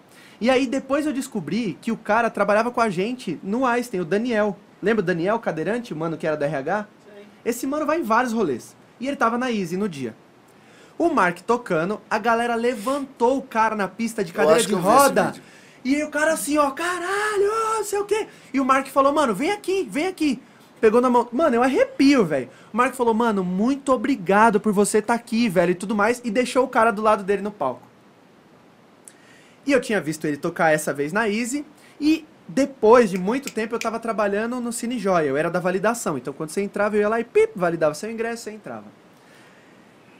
[0.41, 4.05] E aí depois eu descobri que o cara trabalhava com a gente no Einstein, o
[4.05, 4.57] Daniel.
[4.83, 6.87] Lembra o Daniel, cadeirante, o mano que era do RH?
[7.47, 8.77] Esse mano vai em vários rolês.
[8.99, 10.17] E ele tava na Easy no dia.
[10.99, 15.33] O Mark tocando, a galera levantou o cara na pista de cadeira de roda.
[15.85, 17.47] E aí o cara assim, ó, caralho,
[17.77, 18.27] não sei o quê.
[18.53, 20.43] E o Mark falou, mano, vem aqui, vem aqui.
[20.81, 21.29] Pegou na mão.
[21.31, 22.51] Mano, eu arrepio, velho.
[22.73, 26.21] O Mark falou, mano, muito obrigado por você estar aqui, velho, e tudo mais.
[26.25, 27.83] E deixou o cara do lado dele no palco.
[29.65, 31.65] E eu tinha visto ele tocar essa vez na Easy.
[32.01, 35.27] E depois de muito tempo eu tava trabalhando no Cine Joia.
[35.27, 36.17] Eu era da validação.
[36.17, 38.85] Então quando você entrava, eu ia lá e pip, validava seu ingresso, você entrava.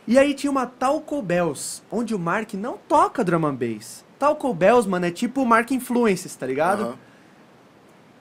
[0.07, 4.05] E aí tinha uma Talco Bells, onde o Mark não toca drum and bass.
[4.19, 6.83] Talco Bells, mano, é tipo o Mark Influences, tá ligado?
[6.83, 6.99] Aham.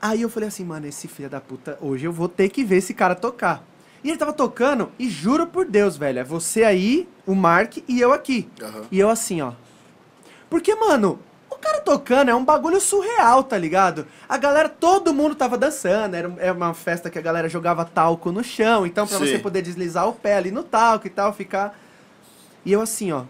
[0.02, 2.77] Aí eu falei assim, mano, esse filho da puta, hoje eu vou ter que ver
[2.77, 3.64] esse cara tocar.
[4.03, 8.02] E ele tava tocando, e juro por Deus, velho, é você aí, o Mark e
[8.02, 8.48] eu aqui.
[8.61, 8.84] Aham.
[8.91, 9.53] E eu assim, ó.
[10.49, 11.19] Porque, mano,
[11.65, 14.05] o cara tocando é um bagulho surreal, tá ligado?
[14.29, 18.31] A galera, todo mundo tava dançando, era, era uma festa que a galera jogava talco
[18.31, 19.25] no chão, então pra Sim.
[19.25, 21.75] você poder deslizar o pé ali no talco e tal, ficar...
[22.63, 23.23] E eu assim, ó.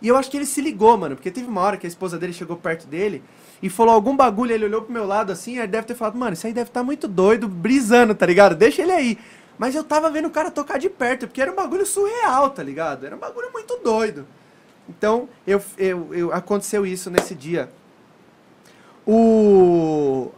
[0.00, 2.18] E eu acho que ele se ligou, mano, porque teve uma hora que a esposa
[2.18, 3.22] dele chegou perto dele
[3.62, 6.32] e falou algum bagulho, ele olhou pro meu lado assim, ele deve ter falado, mano,
[6.32, 8.54] isso aí deve estar muito doido, brisando, tá ligado?
[8.54, 9.18] Deixa ele aí.
[9.58, 12.62] Mas eu tava vendo o cara tocar de perto, porque era um bagulho surreal, tá
[12.62, 13.04] ligado?
[13.04, 14.26] Era um bagulho muito doido.
[14.88, 17.68] Então, eu, eu, eu- aconteceu isso nesse dia.
[19.06, 20.30] O.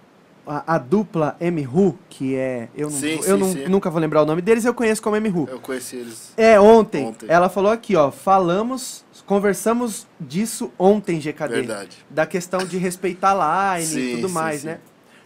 [0.48, 2.68] A, a dupla M-Ru, que é.
[2.72, 3.66] Eu, não, Sim, eu sim, não- sim.
[3.66, 5.48] nunca vou lembrar o nome deles, eu conheço como M-Ru.
[5.50, 6.32] Eu conheci eles.
[6.36, 7.26] É, ontem, Ontem.
[7.28, 8.12] Ela falou aqui, ó.
[8.12, 11.52] Falamos, conversamos disso ontem, GKD.
[11.54, 11.96] Verdade.
[12.08, 14.78] Da questão de respeitar a line e tudo mais, né?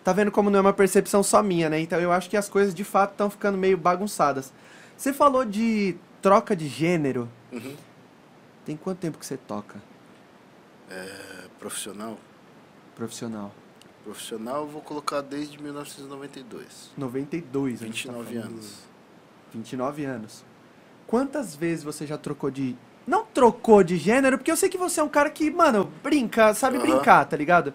[0.02, 1.78] Tá vendo como não é uma percepção só minha, né?
[1.78, 4.50] Então eu acho que as coisas de fato estão ficando meio bagunçadas.
[4.96, 7.28] Você falou de troca de gênero.
[7.52, 7.74] Uhum.
[8.70, 9.82] Tem quanto tempo que você toca
[10.88, 12.16] É, profissional?
[12.94, 13.52] profissional?
[14.04, 16.92] Profissional eu vou colocar desde 1992.
[16.96, 18.52] 92, a gente tá 29 falando.
[18.52, 18.78] anos.
[19.52, 20.44] 29 anos.
[21.04, 22.76] Quantas vezes você já trocou de.
[23.08, 26.54] Não trocou de gênero, porque eu sei que você é um cara que, mano, brinca,
[26.54, 26.86] sabe Aham.
[26.86, 27.74] brincar, tá ligado?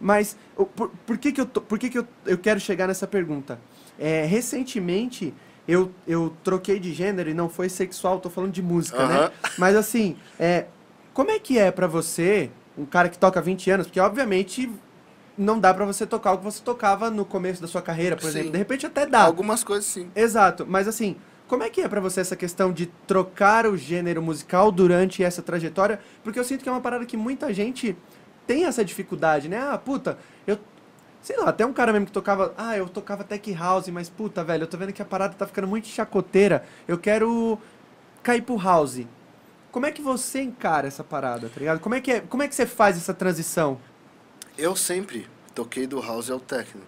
[0.00, 0.36] Mas
[0.76, 3.58] por, por que, que, eu, tô- por que, que eu, eu quero chegar nessa pergunta?
[3.98, 5.34] É, recentemente
[5.66, 9.30] eu, eu troquei de gênero e não foi sexual, tô falando de música, né?
[9.58, 10.66] Mas assim, é,
[11.12, 14.70] como é que é pra você, um cara que toca há 20 anos, porque obviamente
[15.36, 18.22] não dá pra você tocar o que você tocava no começo da sua carreira, por
[18.22, 18.28] Sim.
[18.28, 18.52] exemplo.
[18.52, 19.22] De repente até dá.
[19.22, 20.10] Algumas coisas sim.
[20.14, 21.16] Exato, mas assim,
[21.48, 25.42] como é que é pra você essa questão de trocar o gênero musical durante essa
[25.42, 26.00] trajetória?
[26.24, 27.96] Porque eu sinto que é uma parada que muita gente
[28.46, 29.58] tem essa dificuldade, né?
[29.58, 30.18] Ah, puta,
[31.26, 34.44] sei lá, até um cara mesmo que tocava, ah, eu tocava tech house, mas puta,
[34.44, 36.64] velho, eu tô vendo que a parada tá ficando muito chacoteira.
[36.86, 37.58] Eu quero
[38.22, 39.00] cair pro house.
[39.72, 41.80] Como é que você encara essa parada, tá ligado?
[41.80, 43.80] Como é que é, como é que você faz essa transição?
[44.56, 46.82] Eu sempre toquei do house ao techno.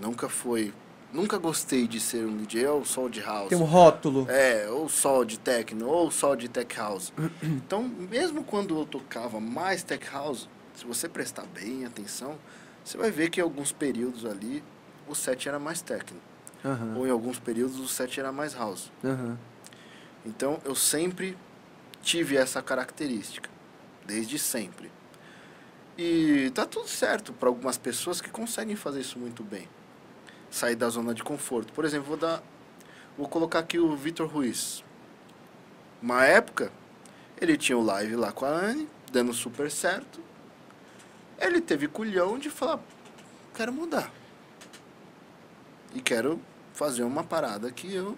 [0.00, 0.72] Nunca foi.
[1.12, 3.48] Nunca gostei de ser um DJ ou só de house.
[3.48, 4.30] Tem um rótulo.
[4.30, 7.12] É, ou só de techno, ou só de tech house.
[7.42, 12.38] Então, mesmo quando eu tocava mais tech house, se você prestar bem atenção,
[12.86, 14.62] você vai ver que em alguns períodos ali
[15.08, 16.20] o set era mais techno.
[16.64, 16.96] Aham.
[16.96, 18.92] Ou em alguns períodos o set era mais house.
[19.04, 19.36] Aham.
[20.24, 21.36] Então, eu sempre
[22.00, 23.50] tive essa característica,
[24.06, 24.92] desde sempre.
[25.98, 29.68] E tá tudo certo para algumas pessoas que conseguem fazer isso muito bem.
[30.48, 31.72] Sair da zona de conforto.
[31.72, 32.40] Por exemplo, vou dar
[33.18, 34.84] vou colocar aqui o Vitor Ruiz.
[36.00, 36.70] Uma época,
[37.40, 40.20] ele tinha o live lá com a Anne, dando super certo.
[41.38, 42.80] Ele teve culhão de falar:
[43.54, 44.10] quero mudar.
[45.94, 46.40] E quero
[46.74, 48.16] fazer uma parada que eu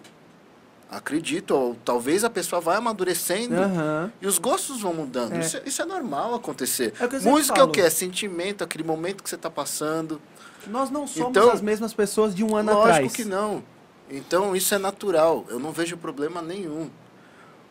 [0.91, 4.13] acredito, ou talvez a pessoa vai amadurecendo Aham.
[4.21, 5.35] e os gostos vão mudando.
[5.35, 5.41] É.
[5.41, 6.95] Isso, é- isso é normal acontecer.
[6.99, 7.81] É que Música é o que?
[7.81, 10.21] É sentimento, aquele momento que você está passando.
[10.67, 13.13] Nós não somos Então, as mesmas pessoas de um ano Lógico atrás.
[13.13, 13.63] que não.
[14.11, 15.45] Então isso é natural.
[15.49, 16.91] Eu não vejo problema nenhum.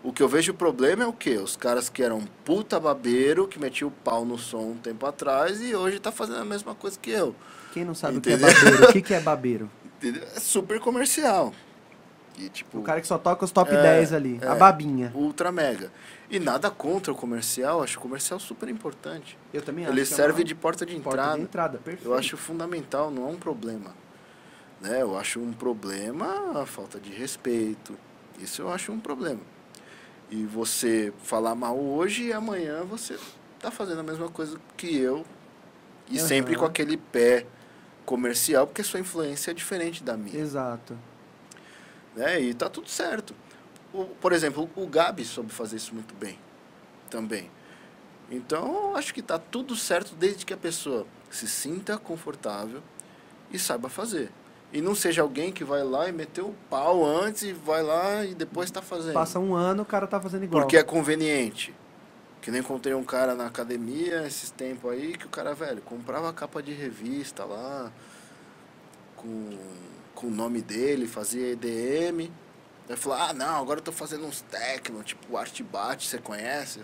[0.04, 1.38] O que eu vejo problema é o quê?
[1.38, 5.60] Os caras que eram puta babeiro, que metiam o pau no som um tempo atrás
[5.62, 7.36] e hoje tá fazendo a mesma coisa que eu.
[7.74, 8.54] Quem não sabe o que é Entendeu?
[8.56, 8.84] babeiro?
[8.90, 9.70] O que, que é babeiro?
[9.98, 10.24] Entendeu?
[10.36, 11.52] É super comercial.
[12.38, 14.40] E tipo, O cara que só toca os top É, 10 ali.
[14.44, 14.56] A é.
[14.56, 15.12] babinha.
[15.16, 15.92] ultra mega.
[16.30, 19.38] E nada contra o comercial, acho o comercial super importante.
[19.52, 19.94] Eu também acho.
[19.94, 21.38] Ele é serve uma de porta de porta entrada.
[21.38, 21.82] de entrada.
[22.06, 23.96] Eu acho fundamental, não é um problema.
[24.80, 25.02] Né?
[25.02, 27.98] Eu acho um problema a falta de respeito.
[28.40, 29.42] Isso eu acho um problema.
[30.30, 33.18] E você falar mal hoje e amanhã você
[33.60, 35.26] tá fazendo a mesma coisa que eu.
[36.10, 36.28] E Aham.
[36.28, 37.46] sempre com aquele pé
[38.06, 40.38] comercial, porque sua influência é diferente da minha.
[40.40, 40.98] Exato.
[42.16, 42.42] Né?
[42.42, 43.34] E tá tudo certo.
[43.94, 46.38] O- por exemplo, o Gabi soube fazer isso muito bem
[47.10, 47.50] também.
[48.30, 52.82] Então, acho que tá tudo certo desde que a pessoa se sinta confortável
[53.52, 54.30] e saiba fazer.
[54.72, 58.26] E não seja alguém que vai lá e meteu o pau antes e vai lá
[58.26, 59.14] e depois está fazendo.
[59.14, 60.64] Passa um ano, o cara tá fazendo igual.
[60.64, 61.74] Porque é conveniente.
[62.42, 66.32] Que nem encontrei um cara na academia esses tempos aí que o cara, velho, comprava
[66.34, 67.92] capa de revista lá
[69.16, 69.58] com,
[70.14, 72.30] com o nome dele, fazia EDM.
[72.90, 76.20] Aí falou, ah não, agora eu tô fazendo uns techno, tipo o Art Bat, você
[76.20, 76.82] conhece?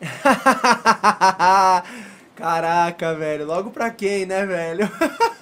[2.36, 3.46] Caraca, velho.
[3.46, 4.90] Logo pra quem, né, velho?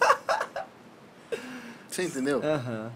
[1.94, 2.40] Você entendeu?
[2.42, 2.90] Aham.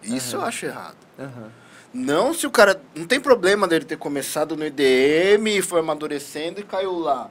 [0.00, 0.96] Isso eu acho errado.
[1.18, 1.50] Aham.
[1.92, 2.80] Não se o cara.
[2.94, 7.28] Não tem problema dele ter começado no EDM e foi amadurecendo e caiu lá.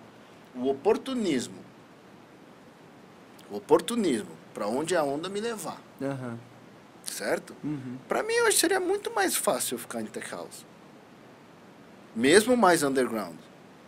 [0.54, 1.56] O oportunismo.
[3.50, 4.32] O oportunismo.
[4.54, 5.82] Pra onde a onda me levar.
[6.02, 6.38] Aham.
[7.06, 7.56] Certo?
[7.64, 7.98] Uhum.
[8.10, 10.66] Pra mim hoje seria muito mais fácil eu ficar em Tech House.
[12.14, 13.38] Mesmo mais underground.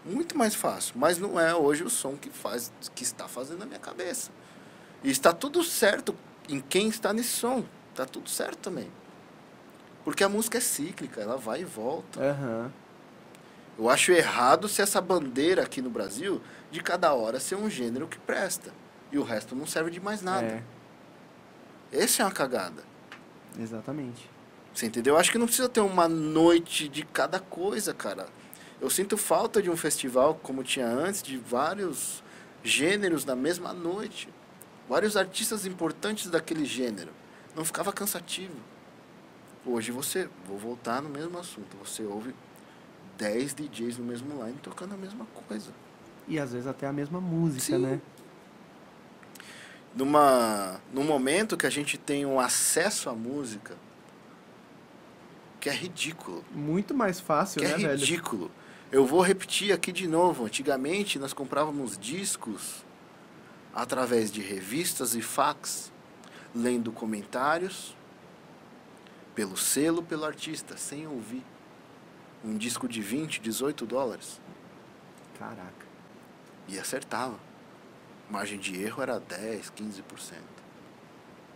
[0.05, 0.93] Muito mais fácil.
[0.97, 4.31] Mas não é hoje o som que faz, que está fazendo na minha cabeça.
[5.03, 6.15] E está tudo certo
[6.49, 7.63] em quem está nesse som.
[7.91, 8.89] Está tudo certo também.
[10.03, 12.19] Porque a música é cíclica, ela vai e volta.
[12.21, 12.71] Aham.
[13.77, 16.41] Eu acho errado se essa bandeira aqui no Brasil,
[16.71, 18.71] de cada hora ser um gênero que presta.
[19.11, 20.63] E o resto não serve de mais nada.
[21.91, 22.83] É, Essa é uma cagada.
[23.59, 24.29] exatamente.
[24.73, 25.13] Você entendeu?
[25.13, 28.27] Eu acho que não precisa ter uma noite de cada coisa, cara.
[28.81, 32.21] Eu sinto falta de um festival como tinha antes, de vários
[32.61, 34.27] gêneros na mesma noite.
[34.87, 37.11] Vários artistas importantes daquele gênero.
[37.55, 38.55] Não ficava cansativo.
[39.65, 42.35] Hoje você, vou voltar no mesmo assunto, você ouve
[43.17, 45.71] 10 DJs no mesmo line tocando a mesma coisa.
[46.27, 47.79] E às vezes até a mesma música, Sim.
[47.79, 48.01] né?
[49.95, 53.75] Numa, num momento que a gente tem um acesso à música
[55.59, 56.45] que é ridículo.
[56.51, 57.91] Muito mais fácil, que né, é velho?
[57.97, 58.51] ridículo.
[58.91, 60.45] Eu vou repetir aqui de novo.
[60.45, 62.84] Antigamente nós comprávamos discos
[63.75, 65.91] através de revistas e fax,
[66.55, 67.95] lendo comentários
[69.35, 71.43] pelo selo, pelo artista, sem ouvir.
[72.43, 74.39] Um disco de 20, 18 dólares.
[75.37, 75.85] Caraca.
[76.69, 77.37] E acertava.
[78.29, 80.35] Margem de erro era 10, 15%.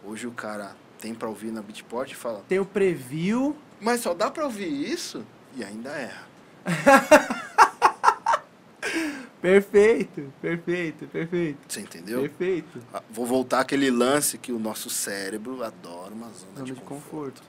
[0.04, 3.56] Hoje o cara tem para ouvir na Beatport e fala: Tem o preview.
[3.80, 5.26] Mas só dá para ouvir isso?
[5.56, 6.28] E ainda erra.
[9.42, 11.60] Perfeito, perfeito, perfeito.
[11.68, 12.22] Você entendeu?
[12.22, 12.82] Perfeito.
[12.94, 16.82] Ah, Vou voltar àquele lance que o nosso cérebro adora uma zona, Zona de, de
[16.82, 17.42] conforto.
[17.42, 17.44] conforto.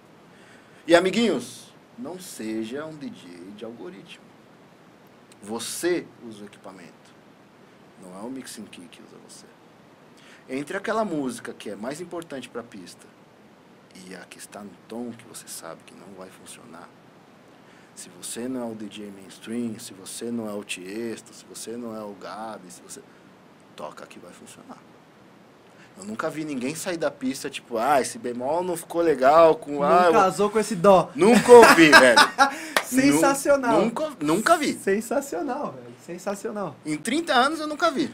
[0.87, 4.25] E amiguinhos, não seja um DJ de algoritmo.
[5.43, 6.91] Você usa o equipamento.
[8.03, 9.47] Não é o Mixing Key que usa você.
[10.49, 13.07] Entre aquela música que é mais importante para a pista
[14.07, 16.89] e a que está no tom que você sabe que não vai funcionar,
[18.01, 21.73] se você não é o DJ mainstream, se você não é o Tiesto, se você
[21.77, 23.01] não é o Gabi, se você
[23.77, 24.79] toca que vai funcionar.
[25.99, 29.73] Eu nunca vi ninguém sair da pista tipo, ah, esse bemol não ficou legal com
[29.73, 31.11] Não ah, eu- casou com esse dó.
[31.15, 32.19] Nunca ouvi, velho.
[32.85, 33.73] Sensacional.
[33.81, 34.73] Nu- Nunca, nunca vi.
[34.75, 35.95] Sensacional, velho.
[36.05, 36.77] Sensacional.
[36.87, 38.11] Em 30 anos eu nunca vi.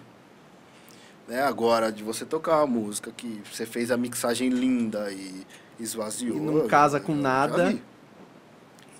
[1.28, 1.42] Né?
[1.42, 5.46] Agora, de você tocar uma música que você fez a mixagem linda e
[5.78, 6.36] esvaziou.
[6.36, 7.78] E não eu- casa eu com nada.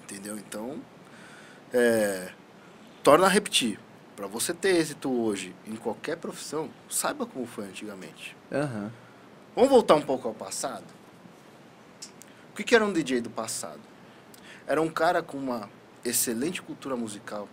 [0.07, 0.39] Entendeu?
[0.39, 0.81] Então,
[1.73, 2.33] é,
[3.03, 3.79] torna a repetir.
[4.15, 8.35] Para você ter êxito hoje em qualquer profissão, saiba como foi antigamente.
[8.51, 8.91] Aham.
[9.55, 10.87] Vamos voltar um pouco ao passado?
[12.51, 13.81] O que, que era um DJ do passado?
[14.67, 15.69] Era um cara com uma
[16.05, 17.49] excelente cultura musical.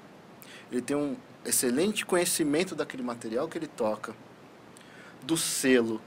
[0.71, 4.15] Ele tem um excelente conhecimento daquele material que ele toca,
[5.23, 5.99] do selo.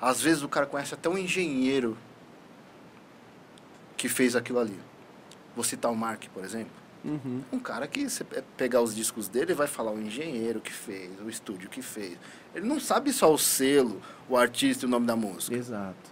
[0.00, 1.96] Às vezes o cara conhece até um engenheiro
[3.96, 4.78] que fez aquilo ali.
[5.54, 6.72] Vou citar o Mark, por exemplo.
[7.04, 7.42] Uhum.
[7.52, 11.10] Um cara que você pe- pegar os discos dele vai falar o engenheiro que fez,
[11.20, 12.16] o estúdio que fez.
[12.54, 15.56] Ele não sabe só o selo, o artista e o nome da música.
[15.56, 16.10] Exato.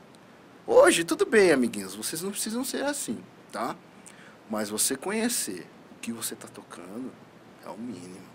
[0.67, 3.19] Hoje, tudo bem, amiguinhos, vocês não precisam ser assim,
[3.53, 3.77] tá?
[4.49, 7.13] Mas você conhecer o que você está tocando
[7.65, 8.29] é o mínimo.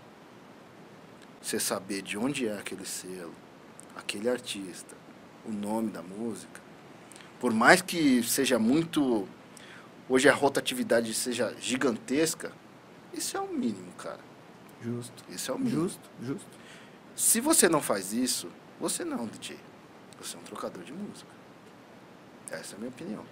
[1.42, 3.34] Você saber de onde é aquele selo,
[3.94, 4.96] aquele artista,
[5.44, 6.60] o nome da música.
[7.38, 9.28] Por mais que seja muito.
[10.08, 12.52] Hoje a rotatividade seja gigantesca,
[13.12, 14.20] isso é o mínimo, cara.
[14.80, 15.24] Justo.
[15.28, 15.82] Isso é o mínimo.
[15.82, 16.58] Justo, justo.
[17.14, 19.58] Se você não faz isso, você não é DJ.
[20.20, 21.30] Você é um trocador de música.
[22.50, 23.24] Essa é a minha opinião.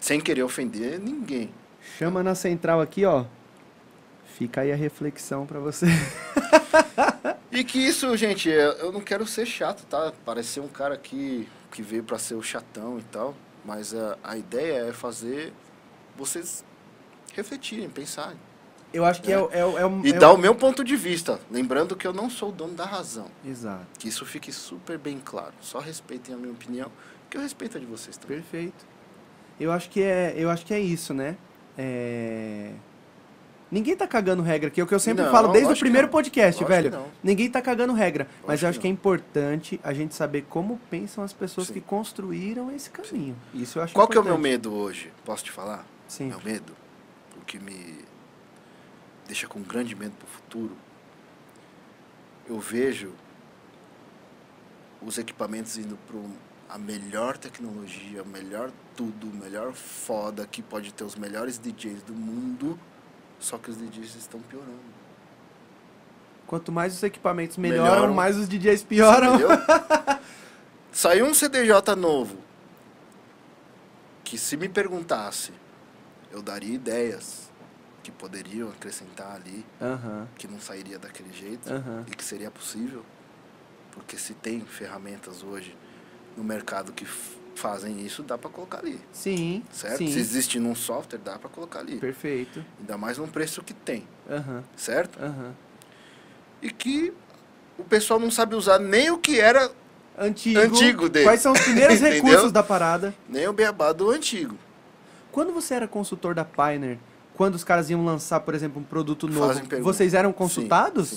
[0.00, 1.52] Sem querer ofender ninguém.
[1.98, 3.24] Chama na central aqui, ó.
[4.24, 5.86] Fica aí a reflexão pra você.
[7.52, 10.12] E que isso, gente, eu eu não quero ser chato, tá?
[10.24, 13.34] Parecer um cara que, que veio pra ser o chatão e tal.
[13.64, 15.52] Mas a, a ideia é fazer
[16.16, 16.64] vocês
[17.34, 18.38] refletirem, pensarem.
[18.92, 20.54] Eu acho que é, o- é, o- é, o- E é dar o- o meu
[20.54, 21.38] ponto de vista.
[21.50, 23.28] Lembrando que eu não sou o dono da razão.
[23.44, 23.86] Exato.
[23.98, 25.52] Que isso fique super bem claro.
[25.60, 26.90] Só respeitem a minha opinião,
[27.28, 28.38] que eu respeito a de vocês também.
[28.40, 28.84] Perfeito.
[29.60, 31.36] Eu acho que é, eu acho que é isso, né?
[31.78, 32.72] É...
[33.70, 35.80] Ninguém tá cagando regra aqui, é o que eu sempre Não, falo desde o que
[35.80, 36.90] primeiro podcast, Lógico velho.
[37.04, 37.10] que.
[37.22, 40.42] Ninguém tá cagando regra, mas Lógico eu acho que que é importante a gente saber
[40.50, 41.74] como pensam as pessoas Sim.
[41.74, 43.36] que construíram esse caminho.
[43.54, 44.50] Isso eu acho Qual que é o meu importante.
[44.52, 45.12] medo hoje?
[45.24, 45.86] Posso te falar?
[46.08, 46.26] Sim.
[46.26, 46.72] Meu medo,
[47.40, 47.98] o que me
[49.26, 50.76] deixa com grande medo pro futuro,
[52.48, 53.12] eu vejo
[55.00, 56.18] os equipamentos indo para
[56.74, 62.02] a melhor tecnologia, o melhor tudo, o melhor foda que pode ter os melhores DJs
[62.02, 62.78] do mundo,
[63.40, 64.78] só que os DJs estão piorando.
[66.46, 68.14] Quanto mais os equipamentos melhoram, Melhoram.
[68.14, 69.38] mais os DJs pioram.
[70.92, 72.36] Saiu um CDJ novo
[74.24, 75.52] que se me perguntasse,
[76.30, 77.48] eu daria ideias
[78.02, 79.64] que poderiam acrescentar ali,
[80.36, 81.68] que não sairia daquele jeito
[82.06, 83.04] e que seria possível,
[83.92, 85.76] porque se tem ferramentas hoje
[86.36, 87.04] no mercado que
[87.60, 89.98] fazem isso, dá para colocar ali, Sim, certo?
[89.98, 90.06] sim.
[90.08, 92.64] Se existe num software, dá para colocar ali, Perfeito.
[92.80, 95.22] ainda mais num preço que tem, Aham, certo?
[95.22, 95.52] aham.
[96.62, 97.12] E que
[97.78, 99.70] o pessoal não sabe usar nem o que era,
[100.18, 100.60] Antigo.
[100.60, 101.24] Antigo dele.
[101.24, 103.14] Quais são os primeiros recursos da parada?
[103.28, 104.56] nem o beabá do antigo.
[105.32, 106.98] Quando você era consultor da Pioneer,
[107.34, 111.08] quando os caras iam lançar, por exemplo, um produto novo, vocês eram consultados?
[111.10, 111.16] Sim,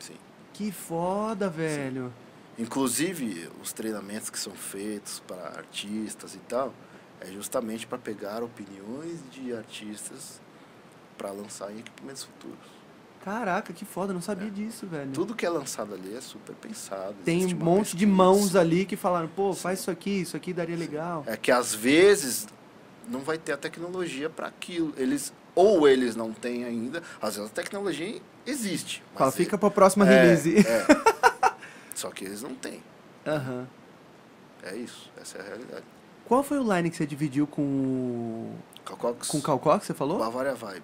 [0.00, 0.14] sim, sim.
[0.52, 2.12] Que foda, velho.
[2.58, 6.72] Inclusive, os treinamentos que são feitos para artistas e tal,
[7.20, 10.40] é justamente para pegar opiniões de artistas
[11.18, 12.84] para lançar em equipamentos futuros.
[13.24, 15.10] Caraca, que foda, não sabia disso, velho.
[15.12, 17.14] Tudo que é lançado ali é super pensado.
[17.24, 18.06] Tem um monte de pesquisa.
[18.06, 19.60] mãos ali que falaram, pô, Sim.
[19.60, 21.24] faz isso aqui, isso aqui daria legal.
[21.26, 22.46] É que às vezes
[23.08, 24.92] não vai ter a tecnologia para aquilo.
[24.98, 29.02] Eles ou eles não têm ainda, às vezes a tecnologia existe.
[29.14, 30.56] Fala, é- fica pra próxima é, release.
[30.58, 30.86] é.
[31.94, 32.82] Só que eles não têm.
[33.26, 33.66] Aham.
[34.62, 35.84] É isso, essa é a realidade.
[36.24, 38.54] Qual foi o line que você dividiu com o.
[38.84, 40.18] Calcox, Com o Calcó que você falou?
[40.18, 40.82] Bavaria Vibe.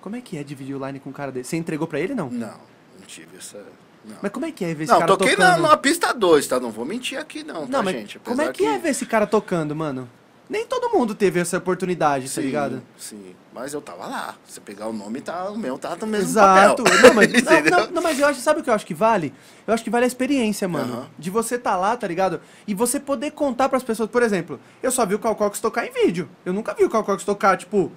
[0.00, 1.50] Como é que é dividir o line com um cara desse?
[1.50, 2.28] Você entregou pra ele, não?
[2.30, 3.58] Não, não tive essa.
[4.04, 5.62] Não, Mas como é que é ver esse não cara toquei na, tocando?
[5.62, 6.58] numa pista 2, tá?
[6.58, 8.18] Não vou mentir aqui, não, Não, tá, mas gente?
[8.18, 10.10] como é Apesar que, é ver esse cara tocando, mano?
[10.52, 12.82] Nem todo mundo teve essa oportunidade, tá sim, ligado?
[12.98, 14.34] Sim, mas eu tava lá.
[14.46, 16.84] Você pegar o nome, tá, o meu tá no mesmo Exato.
[16.84, 17.00] papel.
[17.00, 19.32] Não, mas, não, não, não, mas eu acho, sabe o que eu acho que vale?
[19.66, 20.92] Eu acho que vale a experiência, mano.
[20.92, 21.10] Aham.
[21.18, 22.38] De você tá lá, tá ligado?
[22.66, 24.10] E você poder contar pras pessoas.
[24.10, 26.28] Por exemplo, eu só vi o Cal Cox tocar em vídeo.
[26.44, 27.90] Eu nunca vi o Cal Cox tocar, tipo,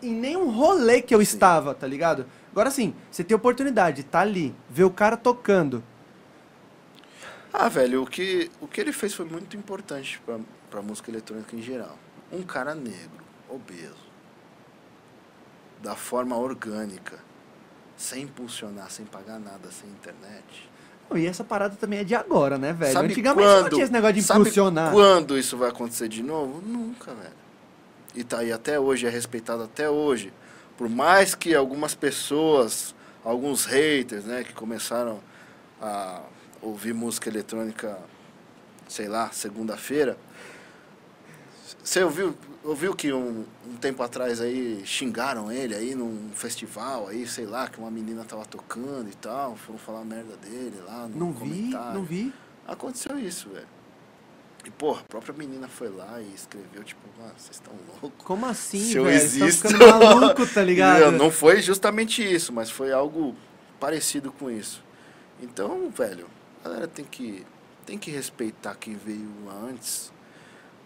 [0.00, 2.24] em nenhum rolê que eu estava, tá ligado?
[2.52, 5.82] Agora sim, você tem oportunidade de tá ali, ver o cara tocando.
[7.52, 10.38] Ah, velho, o que, o que ele fez foi muito importante pra,
[10.74, 11.96] pra música eletrônica em geral.
[12.32, 13.94] Um cara negro, obeso,
[15.80, 17.20] da forma orgânica,
[17.96, 20.68] sem impulsionar, sem pagar nada, sem internet.
[21.14, 22.92] E essa parada também é de agora, né, velho?
[22.92, 24.92] Sabe Antigamente quando, não tinha esse negócio de impulsionar.
[24.92, 26.60] quando isso vai acontecer de novo?
[26.60, 27.36] Nunca, velho.
[28.16, 30.32] E tá aí até hoje, é respeitado até hoje.
[30.76, 35.20] Por mais que algumas pessoas, alguns haters, né, que começaram
[35.80, 36.20] a
[36.60, 37.96] ouvir música eletrônica,
[38.88, 40.18] sei lá, segunda-feira.
[41.84, 42.34] Você ouviu,
[42.64, 47.68] ouviu que um, um tempo atrás aí xingaram ele aí num festival aí, sei lá,
[47.68, 51.38] que uma menina tava tocando e tal, foram falar merda dele lá no Não vi,
[51.50, 51.94] comentário.
[51.94, 52.32] não vi.
[52.66, 53.66] Aconteceu isso, velho.
[54.64, 58.24] E, porra, a própria menina foi lá e escreveu, tipo, mano, vocês estão loucos.
[58.24, 59.16] Como assim, Se eu velho?
[59.16, 59.68] Existo.
[59.76, 61.02] maluco, tá ligado?
[61.02, 61.18] Entendeu?
[61.18, 63.36] Não foi justamente isso, mas foi algo
[63.78, 64.82] parecido com isso.
[65.42, 66.26] Então, velho,
[66.64, 67.44] a galera tem que,
[67.84, 69.28] tem que respeitar quem veio
[69.68, 70.10] antes,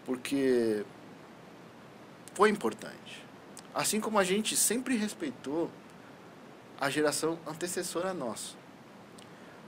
[0.09, 0.83] porque
[2.33, 3.23] foi importante.
[3.75, 5.69] Assim como a gente sempre respeitou
[6.81, 8.55] a geração antecessora nossa.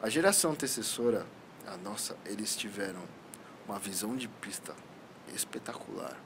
[0.02, 1.28] A geração antecessora,
[1.68, 3.04] a nossa, eles tiveram
[3.68, 4.74] uma visão de pista
[5.32, 6.18] espetacular.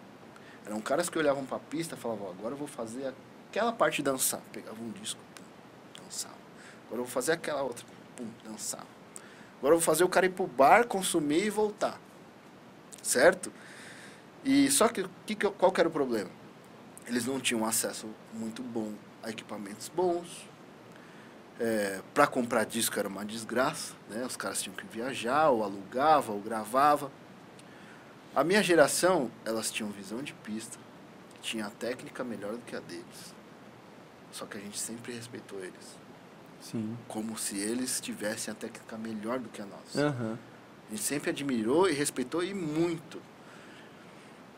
[0.65, 3.13] Eram caras que olhavam pra pista e falavam, agora eu vou fazer
[3.49, 4.39] aquela parte dançar.
[4.53, 5.43] Pegavam um disco, pum,
[6.01, 6.37] dançava.
[6.85, 7.85] Agora eu vou fazer aquela outra,
[8.15, 8.87] pum, dançava.
[9.57, 11.99] Agora eu vou fazer o cara ir pro bar, consumir e voltar.
[13.03, 13.51] Certo?
[14.45, 16.29] E só que, que, qual que era o problema?
[17.07, 18.93] Eles não tinham acesso muito bom
[19.23, 20.47] a equipamentos bons.
[21.59, 24.23] É, para comprar disco era uma desgraça, né?
[24.23, 27.11] Os caras tinham que viajar, ou alugava, ou gravava.
[28.35, 30.77] A minha geração, elas tinham visão de pista,
[31.41, 33.33] tinha a técnica melhor do que a deles.
[34.31, 35.97] Só que a gente sempre respeitou eles,
[36.61, 36.97] Sim.
[37.07, 40.07] como se eles tivessem a técnica melhor do que a nossa.
[40.07, 40.37] Aham.
[40.87, 43.21] A gente sempre admirou e respeitou e muito.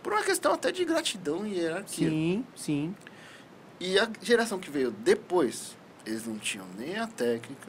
[0.07, 2.09] Por uma questão até de gratidão e hierarquia.
[2.09, 2.95] Sim, sim.
[3.77, 5.75] E a geração que veio depois,
[6.05, 7.67] eles não tinham nem a técnica,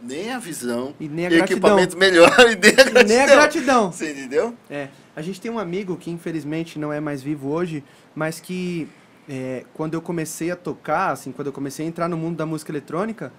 [0.00, 3.04] nem a visão, E nem a e equipamento melhor e nem a E gratidão.
[3.04, 3.92] nem a gratidão.
[3.92, 4.54] Você entendeu?
[4.70, 7.84] É, a gente tem um amigo que infelizmente não é mais vivo hoje,
[8.14, 8.88] mas que
[9.28, 12.46] é, quando eu comecei a tocar, assim, quando eu comecei a entrar no mundo da
[12.46, 13.30] música eletrônica,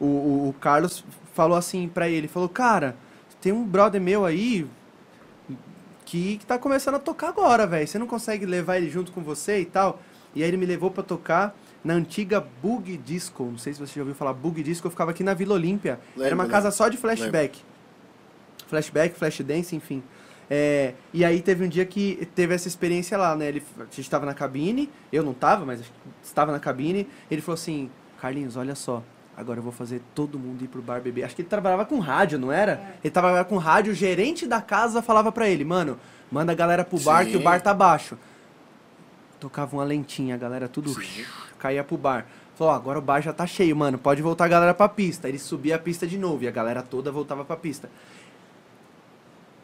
[0.00, 1.04] o, o- o Carlos
[1.34, 2.96] falou assim pra ele, falou, cara,
[3.40, 4.66] tem um brother meu aí
[6.06, 7.86] que, que tá começando a tocar agora, velho.
[7.86, 10.00] Você não consegue levar ele junto com você e tal?
[10.34, 11.54] E aí ele me levou pra tocar
[11.84, 13.44] na antiga Bug Disco.
[13.44, 15.98] Não sei se você já ouviu falar Bug Disco, eu ficava aqui na Vila Olímpia.
[16.14, 17.60] Era Lembro, uma casa só de flashback.
[18.68, 20.02] Flashback, flash dance, enfim.
[20.48, 23.48] É, e aí teve um dia que teve essa experiência lá, né?
[23.48, 25.80] Ele, a gente estava na cabine, eu não tava, mas
[26.22, 27.08] estava na cabine.
[27.28, 29.02] Ele falou assim: Carlinhos, olha só,
[29.36, 31.24] agora eu vou fazer todo mundo ir pro bar beber.
[31.24, 32.96] Acho que ele trabalhava com rádio, não era?
[33.04, 35.98] Ele trabalhava com rádio, o gerente da casa falava pra ele: mano,
[36.30, 37.44] manda a galera pro bar que o Sim.
[37.44, 38.16] bar tá baixo.
[39.38, 41.24] Tocava uma lentinha, a galera tudo Sim.
[41.58, 42.26] caía pro bar.
[42.56, 45.28] Falou, ó, agora o bar já tá cheio, mano, pode voltar a galera pra pista.
[45.28, 47.90] Ele subia a pista de novo e a galera toda voltava pra pista.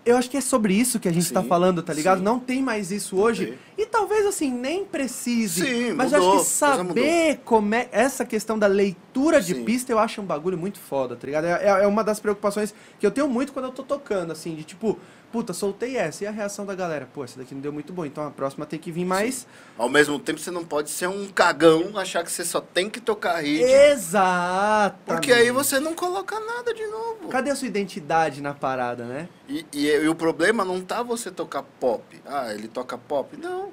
[0.05, 2.19] Eu acho que é sobre isso que a gente tá Sim, falando, tá ligado?
[2.19, 2.25] sim.
[2.25, 3.57] Não tem mais isso hoje.
[3.79, 5.65] E talvez, assim, nem precise.
[5.65, 9.65] Sim, mas eu mudou, acho que saber como é essa questão da leitura de Sim.
[9.65, 11.45] pista, eu acho um bagulho muito foda, tá ligado?
[11.45, 14.57] É, é- é uma das preocupações que eu tenho muito quando eu tô tocando, assim,
[14.57, 14.99] de tipo,
[15.33, 16.23] puta, soltei essa.
[16.23, 17.09] E a reação da galera?
[17.13, 19.47] Pô, essa daqui não deu muito bom, então a próxima tem que vir mais.
[19.79, 23.01] Ao mesmo tempo, você não pode ser um cagão, achar que você só tem que
[23.01, 23.63] tocar hit.
[23.63, 24.99] Exato.
[25.07, 27.29] Porque aí você não coloca nada de novo.
[27.29, 29.29] Cadê a sua identidade na parada, né?
[29.49, 32.03] E, e- e o problema não tá você tocar pop.
[32.27, 33.37] Ah, ele toca pop.
[33.37, 33.71] Não.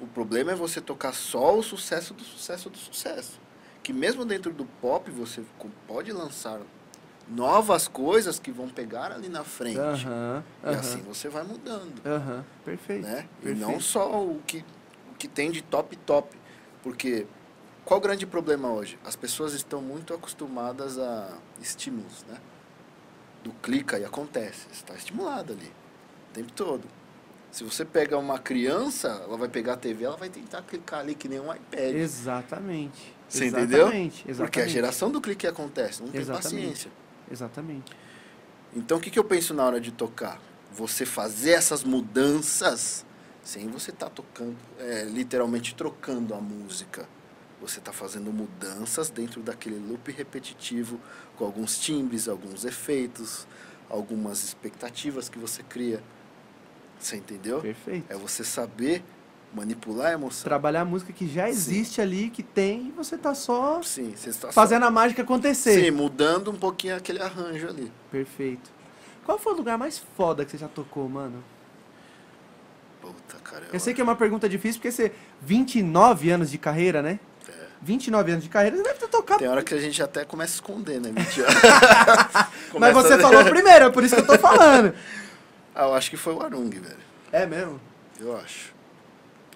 [0.00, 3.40] O problema é você tocar só o sucesso do sucesso do sucesso.
[3.82, 5.42] Que mesmo dentro do pop você
[5.86, 6.58] pode lançar
[7.28, 9.78] novas coisas que vão pegar ali na frente.
[9.78, 12.02] E assim você vai mudando.
[12.64, 13.06] Perfeito.
[13.06, 13.28] né?
[13.40, 13.60] E perfeito.
[13.60, 14.64] não só o que,
[15.12, 16.36] o que tem de top top.
[16.82, 17.26] Porque
[17.84, 18.98] qual o grande problema hoje?
[19.04, 22.36] As pessoas estão muito acostumadas a estímulos, né?
[23.42, 24.66] Do clica e acontece.
[24.72, 25.72] Está estimulado ali
[26.30, 26.84] o tempo todo.
[27.50, 31.14] Se você pega uma criança, ela vai pegar a TV, ela vai tentar clicar ali
[31.14, 31.94] que nem um iPad.
[31.94, 33.14] Exatamente.
[33.28, 33.86] Você exatamente, entendeu?
[33.86, 34.34] Exatamente.
[34.38, 36.56] Porque a geração do clique acontece, não tem Exatamente.
[36.56, 36.90] paciência.
[37.30, 37.92] Exatamente.
[38.74, 40.40] Então o que, que eu penso na hora de tocar?
[40.72, 43.04] Você fazer essas mudanças
[43.44, 47.06] sem você estar tá tocando, é, literalmente trocando a música.
[47.60, 50.98] Você está fazendo mudanças dentro daquele loop repetitivo,
[51.36, 53.46] com alguns timbres, alguns efeitos,
[53.88, 56.02] algumas expectativas que você cria.
[56.98, 57.60] Você entendeu?
[57.60, 58.10] Perfeito.
[58.10, 59.04] É você saber
[59.54, 60.44] manipular a emoção.
[60.44, 62.02] Trabalhar a música que já existe Sim.
[62.02, 64.88] ali, que tem, e você está só Sim, você está fazendo só...
[64.88, 65.84] a mágica acontecer.
[65.84, 67.90] Sim, mudando um pouquinho aquele arranjo ali.
[68.10, 68.70] Perfeito.
[69.24, 71.42] Qual foi o lugar mais foda que você já tocou, mano?
[73.00, 73.64] Puta, cara.
[73.66, 75.12] Eu, eu sei que é uma pergunta difícil, porque você.
[75.40, 77.18] 29 anos de carreira, né?
[77.48, 77.52] É.
[77.80, 79.38] 29 anos de carreira, você deve ter tocado.
[79.38, 81.10] Tem hora que a gente até começa a esconder, né?
[82.78, 83.18] Mas você a...
[83.18, 84.94] falou primeiro, é por isso que eu tô falando.
[85.74, 86.96] ah, eu acho que foi o Arung, velho.
[87.32, 87.80] É mesmo?
[88.20, 88.73] Eu acho.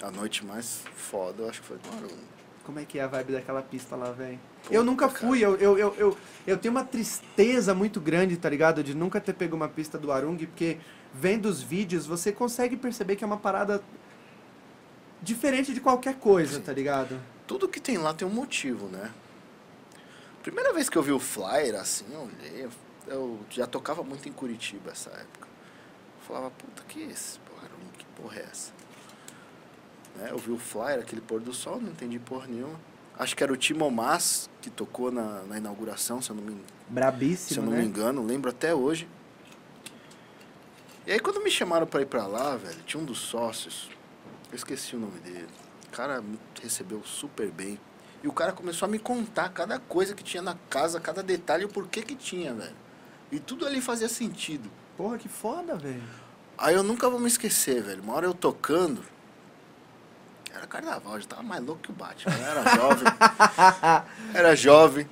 [0.02, 2.22] A noite mais foda, eu acho que foi do Arung.
[2.64, 4.38] Como é que é a vibe daquela pista lá, velho?
[4.70, 6.16] Eu nunca fui, eu, eu, eu, eu,
[6.46, 8.84] eu tenho uma tristeza muito grande, tá ligado?
[8.84, 10.78] De nunca ter pego uma pista do Arung, porque
[11.12, 13.82] vendo os vídeos, você consegue perceber que é uma parada
[15.22, 16.60] diferente de qualquer coisa, Sim.
[16.60, 17.18] tá ligado?
[17.46, 19.10] Tudo que tem lá tem um motivo, né?
[20.42, 22.68] Primeira vez que eu vi o Flyer assim, eu olhei,
[23.06, 25.48] eu já tocava muito em Curitiba essa época.
[26.20, 27.38] Eu falava, puta, que é esse?
[27.40, 28.72] Porra, que porra é essa?
[30.16, 30.28] Né?
[30.30, 32.78] Eu vi o Flyer, aquele pôr do sol, não entendi porra nenhuma.
[33.18, 36.56] Acho que era o Timo Mas que tocou na, na inauguração, se eu não me
[36.88, 37.80] Brabíssimo, Se eu não né?
[37.80, 39.08] me engano, lembro até hoje.
[41.06, 43.90] E aí quando me chamaram para ir para lá, velho, tinha um dos sócios,
[44.50, 45.48] eu esqueci o nome dele.
[45.88, 47.78] O cara me recebeu super bem.
[48.22, 51.62] E o cara começou a me contar cada coisa que tinha na casa, cada detalhe
[51.62, 52.74] e o porquê que tinha, velho.
[53.30, 54.70] E tudo ali fazia sentido.
[54.96, 56.02] Porra, que foda, velho.
[56.56, 58.02] Aí eu nunca vou me esquecer, velho.
[58.02, 59.02] Uma hora eu tocando,
[60.54, 62.34] era carnaval, já tava mais louco que o Batman.
[62.34, 63.04] Eu era jovem.
[64.34, 65.08] era jovem.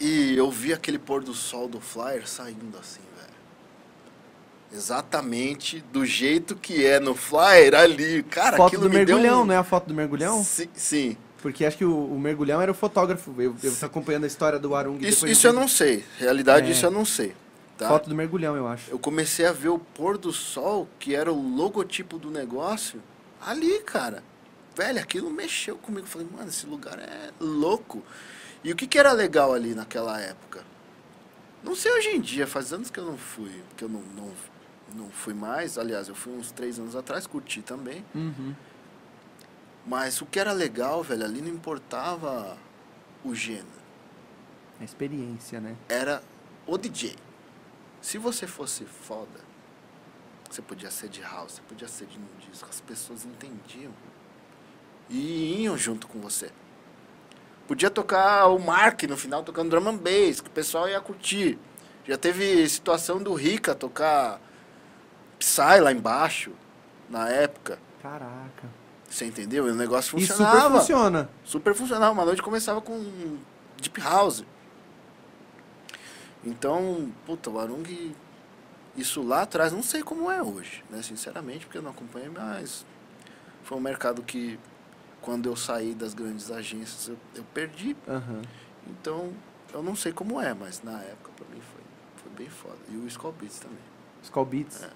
[0.00, 3.32] E eu vi aquele pôr do sol do flyer saindo assim, velho.
[4.72, 8.22] Exatamente do jeito que é no flyer ali.
[8.24, 9.44] Cara, foto aquilo do me mergulhão, um...
[9.44, 10.42] não é a foto do mergulhão?
[10.42, 10.68] Sim.
[10.74, 11.16] sim.
[11.40, 13.34] Porque acho que o, o, mergulhão era o fotógrafo.
[13.38, 14.98] Eu, eu tô acompanhando a história do Arung.
[15.00, 16.04] Isso, isso eu não sei.
[16.18, 16.70] Realidade, é.
[16.70, 17.34] isso eu não sei.
[17.76, 17.88] Tá?
[17.88, 18.90] Foto do mergulhão, eu acho.
[18.90, 23.02] Eu comecei a ver o pôr do sol, que era o logotipo do negócio.
[23.46, 24.22] Ali, cara.
[24.74, 26.06] Velho, aquilo mexeu comigo.
[26.06, 28.02] Falei, mano, esse lugar é louco.
[28.64, 30.64] E o que, que era legal ali naquela época?
[31.62, 34.32] Não sei hoje em dia, faz anos que eu não fui, que eu não, não,
[34.94, 35.78] não fui mais.
[35.78, 38.04] Aliás, eu fui uns três anos atrás, curti também.
[38.14, 38.54] Uhum.
[39.86, 42.56] Mas o que era legal, velho, ali não importava
[43.24, 43.66] o gênero.
[44.80, 45.76] A experiência, né?
[45.88, 46.22] Era
[46.66, 47.16] o DJ.
[48.00, 49.40] Se você fosse foda,
[50.52, 53.92] você podia ser de house, você podia ser de um disco, as pessoas entendiam.
[55.08, 56.50] E iam junto com você.
[57.66, 61.58] Podia tocar o Mark no final tocando drum and bass, que o pessoal ia curtir.
[62.06, 64.40] Já teve situação do Rica tocar
[65.38, 66.52] Psy lá embaixo,
[67.08, 67.78] na época.
[68.02, 68.68] Caraca.
[69.08, 69.68] Você entendeu?
[69.68, 70.56] E o negócio funcionava.
[70.56, 71.30] E super funciona.
[71.44, 72.12] Super funcionava.
[72.12, 73.38] Uma noite começava com
[73.80, 74.44] Deep House.
[76.44, 78.12] Então, puta, o Arung
[78.96, 81.02] isso lá atrás, não sei como é hoje, né?
[81.02, 82.84] Sinceramente, porque eu não acompanhei, mas
[83.64, 84.58] foi um mercado que,
[85.20, 87.96] quando eu saí das grandes agências, eu, eu perdi.
[88.06, 88.42] Uhum.
[88.88, 89.32] Então,
[89.72, 91.82] eu não sei como é, mas na época, pra mim, foi,
[92.16, 92.78] foi bem foda.
[92.90, 93.78] E o Skull Beats também.
[94.22, 94.82] Skull Beats?
[94.82, 94.90] É.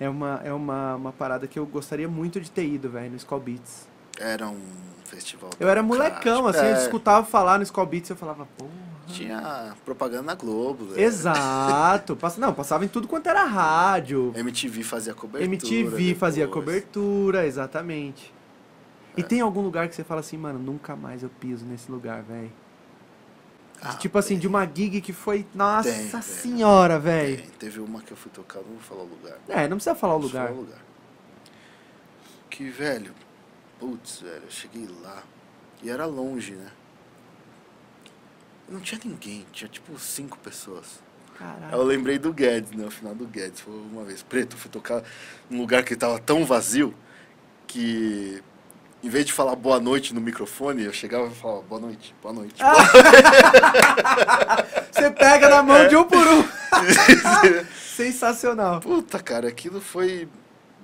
[0.00, 3.16] É uma, é uma, uma parada que eu gostaria muito de ter ido, velho, no
[3.16, 3.88] Skull Beats.
[4.18, 4.60] Era um
[5.04, 5.50] festival.
[5.58, 6.72] Eu era molecão, assim, é.
[6.72, 8.66] eu escutava falar no Skull Beats e eu falava, pô
[9.06, 10.84] tinha propaganda na Globo.
[10.84, 11.02] Né?
[11.02, 12.16] Exato.
[12.38, 14.32] Não, passava em tudo quanto era rádio.
[14.34, 15.44] MTV fazia cobertura.
[15.44, 16.18] MTV depois.
[16.18, 18.32] fazia cobertura, exatamente.
[19.16, 19.20] É.
[19.20, 22.22] E tem algum lugar que você fala assim, mano, nunca mais eu piso nesse lugar,
[22.22, 22.50] velho?
[23.80, 25.46] Ah, tipo assim, de uma gig que foi.
[25.54, 27.42] Nossa tem, senhora, velho.
[27.58, 29.38] Teve uma que eu fui tocar, não vou falar o lugar.
[29.48, 30.48] É, não precisa falar o lugar.
[30.48, 30.78] Falar o lugar.
[32.48, 33.12] Que, velho.
[33.78, 35.22] Putz, velho, eu cheguei lá.
[35.82, 36.70] E era longe, né?
[38.68, 41.02] Não tinha ninguém, tinha tipo cinco pessoas.
[41.38, 41.74] Caraca.
[41.74, 42.86] Eu lembrei do Guedes, né?
[42.86, 43.60] O final do Guedes.
[43.60, 45.02] Foi uma vez preto, fui tocar
[45.50, 46.94] num lugar que tava tão vazio
[47.66, 48.42] que
[49.02, 52.32] em vez de falar boa noite no microfone, eu chegava e falava boa noite, boa
[52.32, 52.62] noite.
[52.62, 52.72] Boa
[54.90, 55.88] Você pega na mão é.
[55.88, 56.44] de um por um.
[57.94, 58.80] Sensacional.
[58.80, 60.26] Puta, cara, aquilo foi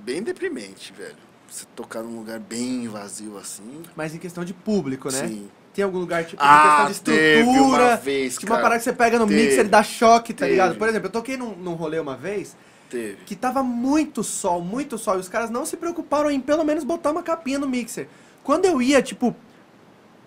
[0.04, 1.16] bem deprimente, velho.
[1.48, 3.82] Você tocar num lugar bem vazio assim.
[3.96, 5.26] Mas em questão de público, né?
[5.26, 5.50] Sim.
[5.72, 7.60] Tem algum lugar, tipo, ah, de estrutura.
[7.62, 10.40] uma vez, tipo, uma parada que você pega no teve, mixer e dá choque, tá
[10.40, 10.52] teve.
[10.52, 10.76] ligado?
[10.76, 12.56] Por exemplo, eu toquei num, num rolê uma vez.
[12.88, 13.18] Teve.
[13.24, 15.16] Que tava muito sol, muito sol.
[15.16, 18.08] E os caras não se preocuparam em pelo menos botar uma capinha no mixer.
[18.42, 19.34] Quando eu ia, tipo,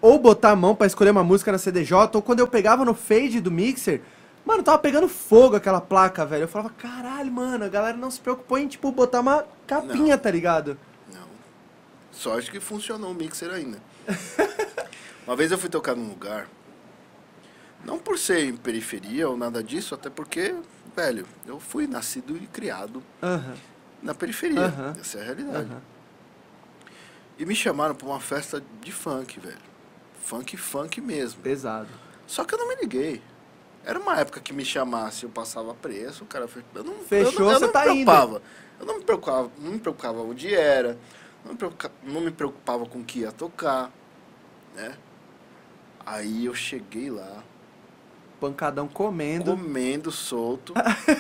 [0.01, 2.93] ou botar a mão para escolher uma música na CDJ, ou quando eu pegava no
[2.93, 4.01] fade do mixer,
[4.45, 6.43] Mano, tava pegando fogo aquela placa, velho.
[6.43, 10.21] Eu falava, caralho, mano, a galera não se preocupou em, tipo, botar uma capinha, Não.
[10.21, 10.77] tá ligado?
[11.13, 11.27] Não.
[12.11, 13.79] Sorte que funcionou o mixer ainda.
[15.25, 16.47] Uma vez eu fui tocar num lugar,
[17.85, 20.55] não por ser em periferia ou nada disso, até porque,
[20.95, 23.01] velho, eu fui nascido e criado
[24.01, 24.73] na periferia.
[24.99, 25.69] Essa é a realidade.
[27.37, 29.57] E me chamaram pra uma festa de funk, velho.
[30.23, 31.41] Funk, funk mesmo.
[31.41, 31.89] Pesado.
[32.27, 33.21] Só que eu não me liguei.
[33.85, 36.63] Era uma época que me chamasse, eu passava preço, o cara fez.
[36.73, 38.05] Eu não, Fechou, eu não, eu você não tá me indo.
[38.05, 38.41] preocupava.
[38.79, 40.97] Eu não me preocupava, não me preocupava onde era,
[41.43, 43.91] não me preocupava, não me preocupava com o que ia tocar,
[44.75, 44.95] né?
[46.05, 47.43] Aí eu cheguei lá,
[48.39, 49.51] Pancadão comendo.
[49.51, 50.73] comendo solto,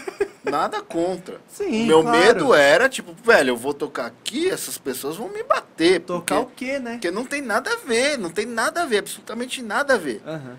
[0.43, 1.39] nada contra.
[1.47, 2.17] Sim, o meu claro.
[2.17, 6.01] medo era, tipo, velho, eu vou tocar aqui, essas pessoas vão me bater.
[6.01, 6.93] Tocar o porque, quê, né?
[6.93, 10.21] porque não tem nada a ver, não tem nada a ver, absolutamente nada a ver.
[10.25, 10.57] Aham.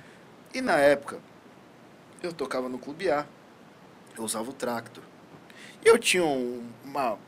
[0.55, 1.19] E na época,
[2.23, 3.27] eu tocava no Clube A.
[4.17, 5.03] Eu usava o Tractor.
[5.85, 7.19] E eu tinha um- uma,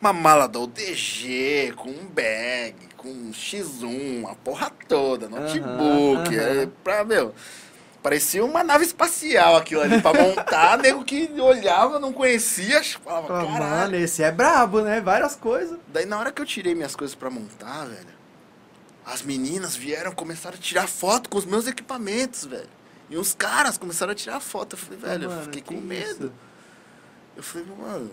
[0.00, 2.74] uma mala da UDG, com um bag,
[3.04, 6.34] com um X1, a porra toda, notebook.
[6.36, 6.62] aham.
[6.62, 7.34] é, pra, meu,
[8.02, 10.78] parecia uma nave espacial aquilo ali pra montar.
[10.82, 13.70] nego que olhava, não conhecia, falava, Falava, caralho.
[13.92, 15.00] mano, esse é brabo, né?
[15.00, 15.78] Várias coisas.
[15.88, 18.14] Daí na hora que eu tirei minhas coisas pra montar, velho,
[19.04, 22.68] as meninas vieram começaram a tirar foto com os meus equipamentos, velho.
[23.10, 24.72] E uns caras começaram a tirar foto.
[24.72, 26.08] Eu falei, velho, eu Mano, fiquei que com medo.
[26.26, 26.32] isso?
[27.36, 28.10] Eu falei, mano,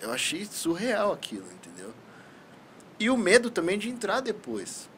[0.00, 1.94] eu achei surreal aquilo, entendeu?
[2.98, 4.88] E o medo também de entrar depois.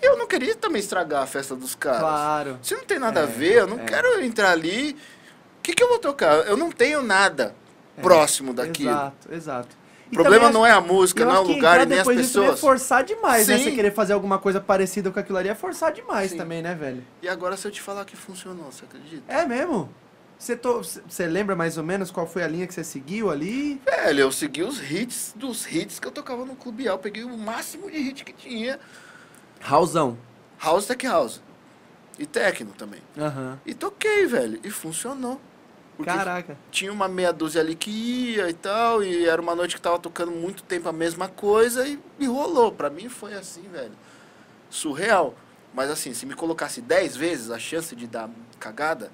[0.00, 2.00] Eu não queria também estragar a festa dos caras.
[2.00, 2.58] Claro.
[2.62, 3.84] Se não tem nada É, a ver, eu não é.
[3.84, 4.92] quero entrar ali.
[5.58, 6.46] O que, que eu vou tocar?
[6.46, 7.54] Eu não tenho nada
[7.96, 8.90] É, próximo daquilo.
[8.90, 9.76] Exato, exato.
[10.08, 12.58] O problema não é a música, não é o lugar e nem as é pessoas.
[12.60, 13.58] forçar demais, né?
[13.58, 13.64] Sim.
[13.64, 16.38] Você querer fazer alguma coisa parecida com aquilo ali é forçar demais Sim.
[16.38, 17.04] também, né, velho?
[17.20, 19.22] E agora se eu te falar que funcionou, você acredita?
[19.30, 19.92] É mesmo?
[20.38, 23.80] Você lembra mais ou menos qual foi a linha que você seguiu ali?
[23.84, 26.92] Velho, eu segui os hits dos hits que eu tocava no Clube A.
[26.92, 28.78] Eu peguei o máximo de hit que tinha.
[29.60, 30.16] Raulzão.
[30.62, 31.42] House Tech House.
[32.18, 33.00] E techno também.
[33.16, 33.58] Aham.
[33.66, 34.60] E toquei, velho.
[34.62, 35.40] E funcionou.
[35.96, 36.56] Porque Caraca.
[36.70, 39.02] tinha uma meia dúzia ali que ia e tal.
[39.02, 41.86] E era uma noite que tava tocando muito tempo a mesma coisa.
[41.86, 42.70] E, e rolou.
[42.70, 43.92] Pra mim foi assim, velho.
[44.70, 45.34] Surreal.
[45.74, 49.10] Mas assim, se me colocasse 10 vezes a chance de dar cagada,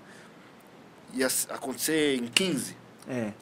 [1.15, 2.77] ia acontecer em 15.
[3.09, 3.33] É.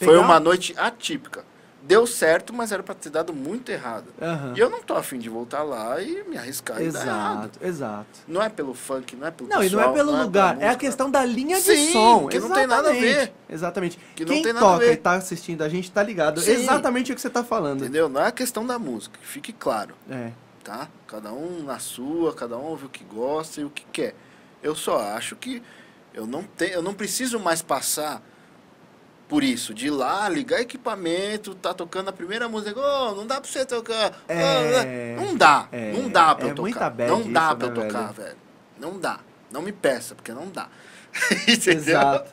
[0.00, 1.44] Foi uma noite atípica.
[1.84, 4.06] Deu certo, mas era pra ter dado muito errado.
[4.20, 4.52] Aham.
[4.56, 7.38] E eu não tô afim de voltar lá e me arriscar e dar errado.
[7.46, 8.06] Exato, exato.
[8.28, 10.48] Não é pelo funk, não é pelo Não, e não pessoal, é pelo pela lugar,
[10.50, 10.76] é a música.
[10.76, 12.28] questão da linha de Sim, som.
[12.28, 13.00] que não tem nada a ver.
[13.00, 13.98] Exatamente, Exatamente.
[14.14, 14.92] Que não Quem tem nada a toca ver.
[14.92, 16.40] e tá assistindo a gente tá ligado.
[16.40, 16.52] Sim.
[16.52, 17.80] Exatamente o que você tá falando.
[17.80, 18.08] Entendeu?
[18.08, 20.30] Não é a questão da música, que fique claro, É.
[20.62, 20.88] tá?
[21.08, 24.14] Cada um na sua, cada um ouve o que gosta e o que quer.
[24.62, 25.60] Eu só acho que
[26.14, 28.22] eu não tenho, eu não preciso mais passar
[29.28, 33.40] por isso, de ir lá, ligar equipamento, tá tocando a primeira música, oh, não dá
[33.40, 34.22] pra você tocar.
[34.28, 35.16] É.
[35.16, 35.92] Não dá, É.
[35.92, 37.08] não dá pra É eu muita tocar.
[37.08, 38.36] Não dá isso, pra eu né, tocar, velho?
[38.78, 39.20] Não dá.
[39.50, 40.68] Não me peça, porque não dá.
[41.48, 41.78] Entendeu?
[41.78, 42.30] Exato.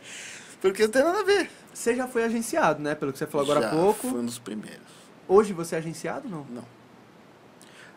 [0.61, 1.49] Porque não tem nada a ver.
[1.73, 2.95] Você já foi agenciado, né?
[2.95, 4.09] Pelo que você falou agora Já há pouco.
[4.09, 4.87] Fui um dos primeiros.
[5.27, 6.45] Hoje você é agenciado não?
[6.49, 6.65] Não.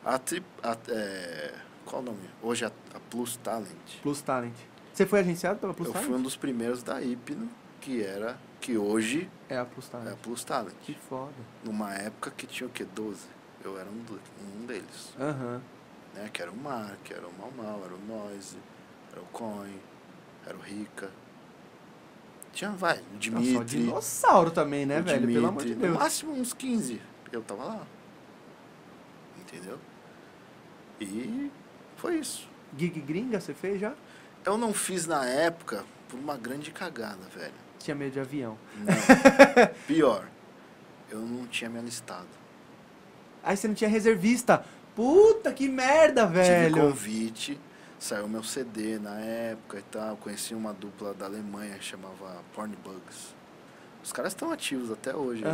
[0.05, 1.55] A, tri, a é,
[1.85, 2.31] qual o nome?
[2.41, 4.01] Hoje a, a Plus Talent.
[4.03, 4.55] Plus Talent.
[4.93, 6.09] Você foi agenciado pela Plus eu Talent?
[6.09, 7.49] fui um dos primeiros da Hipno,
[7.81, 10.13] que era, que hoje É a Plus é Talent.
[10.13, 10.75] a Plus Talent.
[10.83, 11.33] Que foda.
[11.65, 12.85] Numa época que tinha o quê?
[12.85, 13.21] 12.
[13.65, 14.21] Eu era um, do,
[14.61, 15.15] um deles.
[15.19, 15.63] Aham.
[16.15, 16.29] Né?
[16.33, 18.57] Que era o Mark, era o Mal Mal, era o Noise,
[19.11, 19.79] era o Coin,
[20.47, 21.11] era o Rica.
[22.53, 23.79] Tinha, vai, o Nossa, só Dimitri.
[23.79, 25.27] dinossauro também, né, o velho?
[25.27, 25.87] Pelo amor de Dimitri.
[25.87, 25.95] Deus.
[25.95, 27.01] No máximo uns 15.
[27.33, 27.87] Eu tava lá.
[29.41, 29.79] Entendeu?
[31.01, 31.51] E
[31.97, 32.47] foi isso.
[32.77, 33.95] Gig gringa você fez já?
[34.45, 37.53] Eu não fiz na época por uma grande cagada, velho.
[37.79, 38.57] Tinha medo de avião.
[38.77, 38.87] Não.
[39.87, 40.27] Pior.
[41.11, 42.27] Eu não tinha me alistado.
[43.43, 44.65] Aí você não tinha reservista.
[44.95, 46.77] Puta que merda, Tive velho.
[46.77, 47.59] convite,
[47.99, 50.17] saiu meu CD na época e tal.
[50.17, 53.35] Conheci uma dupla da Alemanha que chamava Porn Bugs.
[54.05, 55.45] Os caras estão ativos até hoje.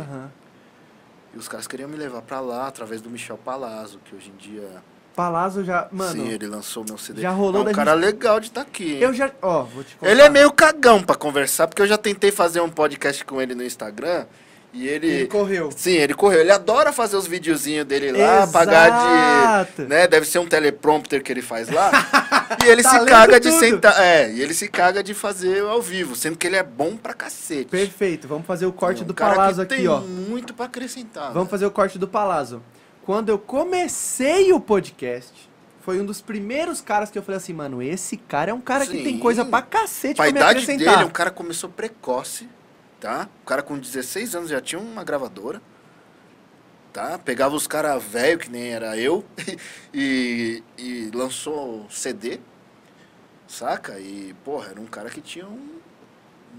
[1.33, 4.35] E os caras queriam me levar pra lá através do Michel Palazzo, que hoje em
[4.35, 4.83] dia.
[5.15, 5.87] Palazzo já.
[5.91, 7.21] Mano, sim, ele lançou meu CD.
[7.21, 8.93] já rolou é um da cara legal de estar aqui.
[8.93, 8.99] hein?
[9.01, 9.29] eu já.
[9.41, 10.11] Ó, vou te contar.
[10.11, 13.53] Ele é meio cagão pra conversar, porque eu já tentei fazer um podcast com ele
[13.53, 14.25] no Instagram.
[14.71, 15.07] E ele.
[15.07, 15.71] Ele correu.
[15.75, 16.41] Sim, ele correu.
[16.41, 19.81] Ele adora fazer os videozinhos dele lá, pagar Exato.
[19.81, 19.87] de.
[19.89, 21.91] Né, deve ser um teleprompter que ele faz lá.
[22.63, 23.59] e ele Tá se caga de tudo.
[23.59, 23.99] sentar.
[23.99, 27.15] É, e ele se caga de fazer ao vivo, sendo que ele é bom pra
[27.15, 27.65] cacete.
[27.65, 28.27] Perfeito.
[28.27, 30.01] Vamos fazer o corte É um do Palazzo aqui, tem ó.
[30.01, 31.33] muito pra acrescentar.
[31.33, 31.49] Vamos né?
[31.49, 32.61] fazer o corte do Palazzo.
[33.09, 35.49] Quando eu comecei o podcast,
[35.81, 38.85] foi um dos primeiros caras que eu falei assim, mano, esse cara é um cara
[38.85, 39.19] que tem Sim.
[39.19, 42.47] coisa pra cacete Pra pra me idade dele, o cara começou precoce,
[42.99, 43.27] tá?
[43.41, 45.59] O cara com 16 anos já tinha uma gravadora,
[46.93, 47.17] tá?
[47.17, 49.25] Pegava os caras velho que nem era eu
[49.91, 52.39] e, e lançou CD,
[53.47, 53.99] saca?
[53.99, 55.79] E, porra, era um cara que tinha um-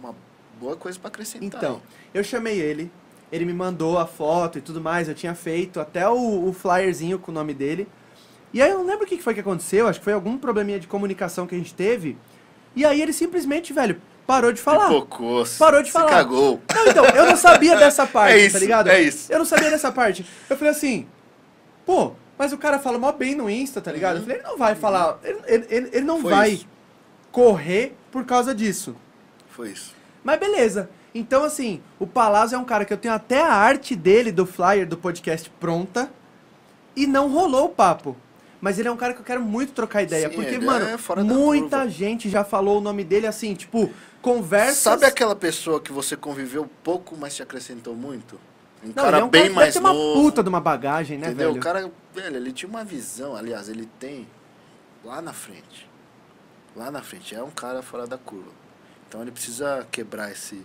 [0.01, 0.16] uma
[0.59, 1.47] boa coisa pra acrescentar.
[1.47, 1.81] Então,
[2.12, 2.90] eu chamei ele,
[3.32, 7.19] ele me mandou a foto e tudo mais, eu tinha feito até o, o flyerzinho
[7.19, 7.86] com o nome dele.
[8.52, 10.81] E aí eu não lembro o que foi que aconteceu, acho que foi algum probleminha
[10.81, 12.16] de comunicação que a gente teve.
[12.74, 14.89] E aí ele simplesmente, velho, parou de falar.
[14.89, 16.11] Pipocou, se- Parou de se falar.
[16.11, 16.61] cagou.
[16.74, 18.89] Não, então, eu não sabia dessa parte, É isso, tá ligado?
[18.89, 19.32] é isso.
[19.32, 20.27] Eu não sabia dessa parte.
[20.48, 21.07] Eu falei assim,
[21.86, 24.16] pô, mas o cara fala mó bem no Insta, tá ligado?
[24.16, 26.23] Eu falei, ele não vai falar, ele, ele, ele- ele não Uhum.
[26.23, 26.66] Foi vai isso.
[27.31, 28.97] correr por causa disso.
[29.48, 29.94] Foi isso.
[30.24, 30.90] Mas beleza.
[31.15, 34.47] Então, assim, o Palazzo é um cara que eu tenho até a arte dele, do
[34.47, 36.11] flyer do podcast pronta,
[36.95, 38.16] e não rolou o papo.
[38.61, 40.28] Mas ele é um cara que eu quero muito trocar ideia.
[40.28, 44.78] Sim, porque, mano, é muita gente já falou o nome dele assim, tipo, conversas.
[44.78, 48.39] Sabe aquela pessoa que você conviveu pouco, mas te acrescentou muito?
[48.85, 50.23] Um Não, cara é um bem cara que mais deve ter uma novo.
[50.23, 51.49] puta de uma bagagem, né, entendeu?
[51.49, 51.61] velho?
[51.61, 54.27] O cara, velho, ele tinha uma visão, aliás, ele tem
[55.05, 55.89] lá na frente.
[56.77, 57.35] Lá na frente.
[57.35, 58.51] É um cara fora da curva.
[59.09, 60.62] Então ele precisa quebrar esse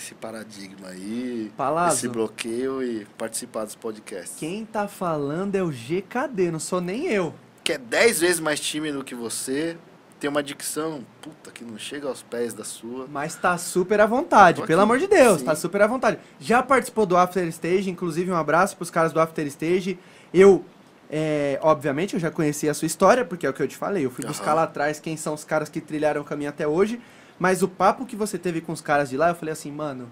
[0.00, 1.96] esse paradigma aí, Palazzo.
[1.96, 4.38] esse bloqueio e participar dos podcasts.
[4.38, 7.34] Quem tá falando é o GKD, não sou nem eu.
[7.62, 9.76] Que é 10 vezes mais tímido que você,
[10.18, 13.06] tem uma dicção, puta, que não chega aos pés da sua.
[13.10, 15.44] Mas tá super à vontade, pelo amor de Deus, Sim.
[15.44, 16.18] tá super à vontade.
[16.40, 19.98] Já participou do After Stage, inclusive um abraço pros caras do After Stage.
[20.32, 20.64] Eu,
[21.10, 24.06] é, obviamente, eu já conhecia a sua história, porque é o que eu te falei.
[24.06, 26.98] Eu fui buscar lá atrás quem são os caras que trilharam o caminho até hoje.
[27.40, 30.08] Mas o papo que você teve com os caras de lá, eu falei assim, mano,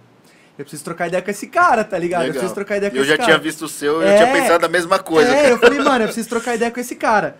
[0.58, 2.22] eu preciso trocar ideia com esse cara, tá ligado?
[2.22, 2.32] Eu Legal.
[2.40, 3.28] preciso trocar ideia com Eu esse já cara.
[3.28, 4.16] tinha visto o seu, eu É.
[4.16, 5.30] tinha pensado a mesma coisa.
[5.30, 5.48] É, cara.
[5.50, 7.36] eu falei, mano, eu preciso trocar ideia com esse cara.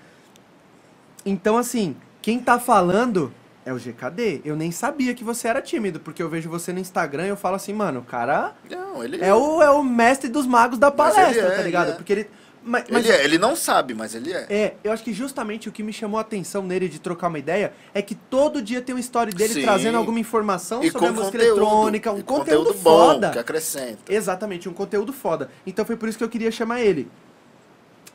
[1.24, 3.32] Então, assim, quem tá falando
[3.65, 4.43] é o GKD.
[4.44, 7.36] Eu nem sabia que você era tímido, porque eu vejo você no Instagram e eu
[7.36, 10.90] falo assim, mano, o cara Não, ele é o, é o mestre dos magos da
[10.90, 11.90] palestra, ele é, tá ligado?
[11.90, 11.93] é.
[11.94, 12.31] Porque ele.
[12.69, 14.47] Mas, mas- Ele, é, ele não sabe, mas ele é.
[14.51, 17.39] é, eu acho que justamente o que me chamou a atenção nele de trocar uma
[17.39, 19.62] ideia é que todo dia tem uma história dele Sim.
[19.62, 23.31] trazendo alguma informação E sobre a música conteúdo, eletrônica, um e conteúdo, bom, foda.
[23.31, 24.12] que acrescenta.
[24.12, 25.49] Exatamente, um conteúdo foda.
[25.66, 27.09] Então foi por isso que eu queria chamar ele.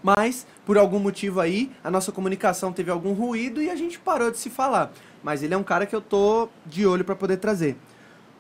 [0.04, 4.30] Mas, por algum motivo aí, a nossa comunicação teve algum ruído e a gente parou
[4.30, 4.92] de se falar.
[5.24, 7.78] Mas ele é um cara que eu tô de olho pra poder trazer.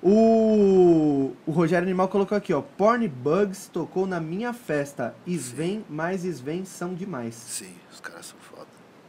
[0.06, 2.62] O, o Rogério Animal colocou aqui, ó.
[2.62, 5.16] Porn Bugs tocou na minha festa.
[5.26, 7.36] Sven mais Sven são demais.
[7.36, 8.68] Sim, os caras são foda.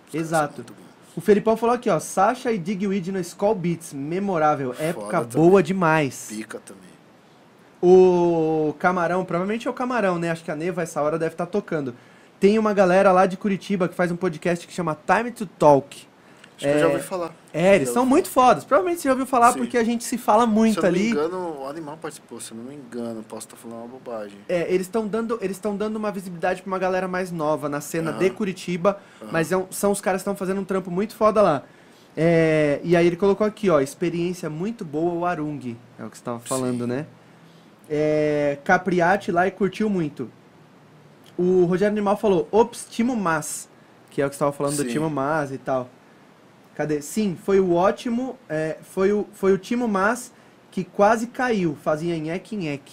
[0.09, 0.65] Os Exato.
[0.65, 0.77] são.
[1.17, 1.99] O Felipão falou aqui, ó.
[1.99, 3.93] Sasha e Digweed no Skull Beats.
[3.93, 4.73] Memorável.
[4.79, 6.27] Época Foda boa demais.
[6.29, 6.95] Pica também.
[7.83, 10.31] O Camarão, provavelmente é o Camarão, né?
[10.31, 11.95] Acho que a Neva essa hora deve estar tocando.
[12.39, 16.07] Tem uma galera lá de Curitiba que faz um podcast que chama Time to Talk.
[16.57, 17.35] Acho que eu já ouvi falar.
[17.57, 18.65] É, eles são muito fodas.
[18.65, 19.61] Provavelmente você já ouviu falar Sim.
[19.61, 20.99] porque a gente se fala Se muito eu não ali.
[21.05, 23.23] me engano, o Animal participou, se eu não me engano.
[23.23, 24.37] Posso estar falando uma bobagem.
[24.49, 27.81] É, eles estão dando, eles estão dando uma visibilidade pra uma galera mais nova na
[27.81, 28.19] cena Aham.
[28.19, 29.31] de Curitiba, Aham.
[29.31, 31.63] mas é um- são os caras que estão fazendo um trampo muito foda lá.
[32.17, 36.19] É, e aí ele colocou aqui, ó, experiência muito boa o Arung, é o que
[36.19, 36.91] você tava falando, Sim.
[36.91, 37.07] né?
[37.89, 40.29] É, Capriati lá e curtiu muito.
[41.39, 43.69] O Rogério Animal falou, ops, Timo Mas,
[44.11, 44.89] que é o que você tava falando do Sim.
[44.89, 45.89] Timo Mas e tal.
[46.75, 47.01] Cadê?
[47.01, 50.33] Sim, foi o ótimo, é, foi, o, foi o Timo Mas
[50.71, 52.93] que quase caiu, fazia nheque nheque.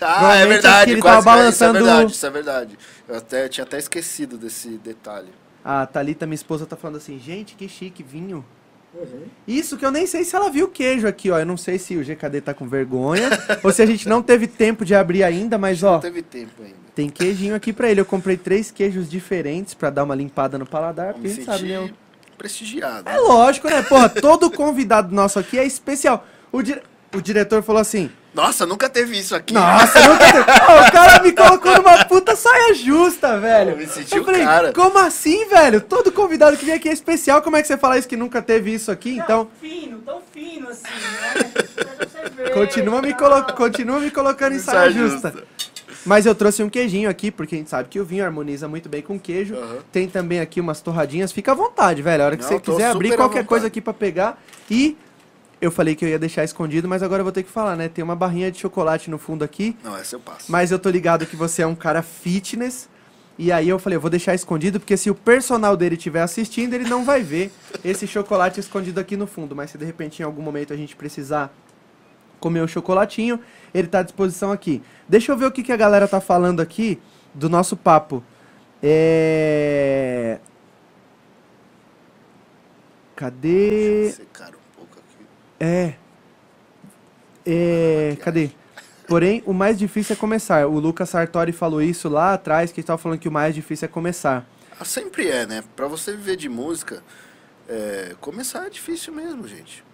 [0.00, 0.90] Ah, é acho verdade.
[0.92, 2.78] ele quase tava balançando- Isso é verdade, isso é verdade.
[3.08, 5.28] Eu até, tinha até esquecido desse detalhe.
[5.64, 8.44] A Thalita, minha esposa, tá falando assim, gente, que chique, vinho.
[9.46, 11.38] Isso que eu nem sei se ela viu o queijo aqui, ó.
[11.38, 13.28] Eu não sei se o GKD tá com vergonha
[13.62, 16.62] ou se a gente não teve tempo de abrir ainda, mas ó, Não teve tempo
[16.62, 16.76] ainda.
[16.94, 18.00] tem queijinho aqui pra ele.
[18.00, 21.36] Eu comprei três queijos diferentes pra dar uma limpada no paladar, Eu porque me a
[21.36, 21.92] gente sabe, né?
[22.36, 23.08] Prestigiado.
[23.08, 23.82] É lógico, né?
[23.82, 26.24] Porra, todo convidado nosso aqui é especial.
[26.52, 26.82] O, dire-
[27.14, 29.52] o diretor falou assim: Nossa, nunca teve isso aqui.
[29.54, 30.44] Nossa, nunca teve.
[30.68, 33.70] Ó, o cara me colocou numa puta saia justa, velho.
[33.72, 34.72] Eu me senti Eu o falei, cara.
[34.72, 35.80] como assim, velho?
[35.80, 37.42] Todo convidado que vem aqui é especial.
[37.42, 39.16] Como é que você fala isso que nunca teve isso aqui?
[39.16, 42.50] Então, Tão fino, tão fino assim, né?
[42.54, 43.18] Continua me, tal.
[43.30, 45.34] colo continua me colocando em saia justa.
[46.06, 48.88] Mas eu trouxe um queijinho aqui, porque a gente sabe que o vinho harmoniza muito
[48.88, 49.56] bem com queijo.
[49.56, 49.78] Aham.
[49.90, 51.32] Tem também aqui umas torradinhas.
[51.32, 52.22] Fica à vontade, velho.
[52.22, 54.40] A hora que Não, você quiser abrir qualquer coisa aqui pra pegar.
[54.70, 54.96] E
[55.60, 57.88] eu falei que eu ia deixar escondido, mas agora eu vou ter que falar, né?
[57.88, 59.76] Tem uma barrinha de chocolate no fundo aqui.
[59.82, 60.50] Não, essa eu passo.
[60.50, 62.88] Mas eu tô ligado que você é um cara fitness.
[63.38, 66.72] E aí eu falei, eu vou deixar escondido, porque se o personal dele estiver assistindo,
[66.72, 67.52] ele não vai ver
[67.84, 69.54] esse chocolate escondido aqui no fundo.
[69.54, 71.52] Mas se de repente em algum momento a gente precisar
[72.40, 73.40] comer o chocolatinho,
[73.72, 74.82] ele tá à disposição aqui.
[75.08, 77.00] Deixa eu ver o que, que a galera tá falando aqui
[77.34, 78.22] do nosso papo.
[78.82, 80.38] É...
[83.14, 84.14] Cadê?
[84.78, 84.86] Um.
[85.58, 85.94] É.
[87.46, 88.16] É.
[88.20, 88.50] Cadê?
[89.06, 90.66] Porém, o mais difícil é começar.
[90.66, 93.88] O Lucas Sartori falou isso lá atrás, que estava falando que o mais difícil é
[93.88, 94.44] começar.
[94.78, 95.64] Ah, sempre é, né?
[95.74, 97.02] Pra você viver de música,
[97.68, 99.84] é, começar é difícil mesmo, gente.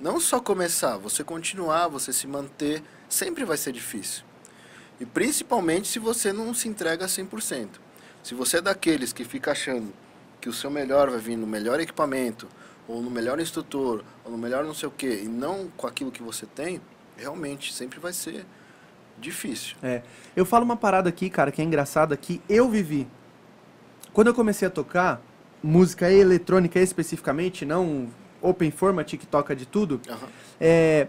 [0.00, 4.22] Não só começar, você continuar, você se manter, sempre vai ser difícil.
[5.00, 7.68] E principalmente se você não se entrega 100%.
[8.22, 9.92] Se você é daqueles que fica achando
[10.40, 12.46] que o seu melhor vai vir no melhor equipamento,
[12.86, 16.12] ou no melhor instrutor, ou no melhor não sei o quê, e não com aquilo
[16.12, 16.80] que você tem,
[17.16, 18.46] realmente sempre vai ser
[19.18, 19.76] difícil.
[19.82, 20.02] É.
[20.36, 23.08] Eu falo uma parada aqui, cara, que é engraçada, que eu vivi.
[24.12, 25.20] Quando eu comecei a tocar,
[25.62, 28.08] música eletrônica especificamente, não
[28.42, 30.28] open format que toca de tudo, Aham.
[30.60, 31.08] é,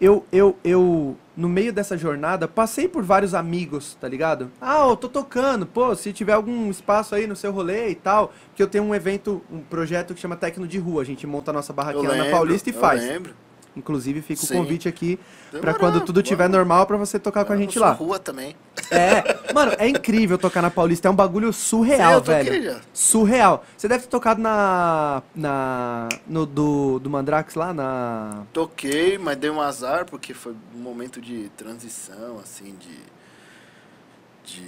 [0.00, 4.50] eu, eu, eu, no meio dessa jornada, passei por vários amigos, tá ligado?
[4.60, 8.32] Ah, eu tô tocando, pô, se tiver algum espaço aí no seu rolê e tal,
[8.54, 11.50] que eu tenho um evento, um projeto que chama Tecno de Rua, a gente monta
[11.50, 13.00] a nossa Eu barraquinha lá na Paulista e eu faz.
[13.02, 13.34] lembro.
[13.74, 14.54] Inclusive, fica Sim.
[14.54, 15.18] o convite aqui
[15.50, 16.56] pra Demorou, quando tudo estiver vamos.
[16.56, 17.92] normal pra você tocar com a Eu gente lá.
[17.92, 18.54] rua também.
[18.90, 22.62] É, mano, é incrível tocar na Paulista, é um bagulho surreal, Sim, velho.
[22.64, 22.80] já.
[22.92, 23.64] Surreal.
[23.76, 25.22] Você deve ter tocado na.
[25.34, 26.08] na.
[26.26, 28.42] no do, do Mandrax lá, na.
[28.52, 34.64] Toquei, mas dei um azar porque foi um momento de transição, assim, de, de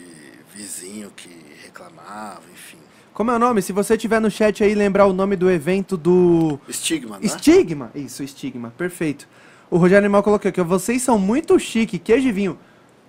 [0.55, 1.31] vizinho que
[1.63, 2.79] reclamava, enfim.
[3.15, 3.63] Como é o nome?
[3.63, 6.61] Se você tiver no chat aí, lembrar o nome do evento do.
[6.69, 7.27] Estigma, né?
[7.27, 7.91] Estigma.
[7.95, 8.73] Isso, Estigma.
[8.79, 9.29] Perfeito.
[9.71, 12.59] O Rogério Animal colocou aqui, vocês são muito chique, queijo e vinho.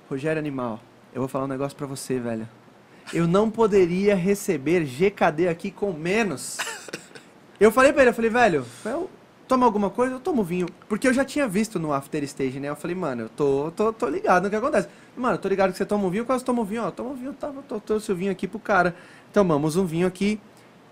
[0.10, 0.80] Rogério Animal,
[1.14, 2.48] eu vou falar um negócio pra você, velho.
[3.14, 6.57] Eu não poderia receber GKD aqui com menos.
[7.60, 9.10] Eu falei pra ele, eu falei, velho, eu
[9.48, 10.68] tomo alguma coisa, eu tomo vinho.
[10.88, 12.69] Porque eu já tinha visto no After Stage, né?
[12.69, 14.88] Eu falei, mano, eu tô, tô, tô ligado no que acontece.
[15.18, 16.91] Mano, eu tô ligado que você toma um vinho, quase tomo vinho, ó.
[16.91, 18.95] Toma um vinho, tá, tô, o vinho aqui pro cara.
[19.34, 20.40] Tomamos um vinho aqui.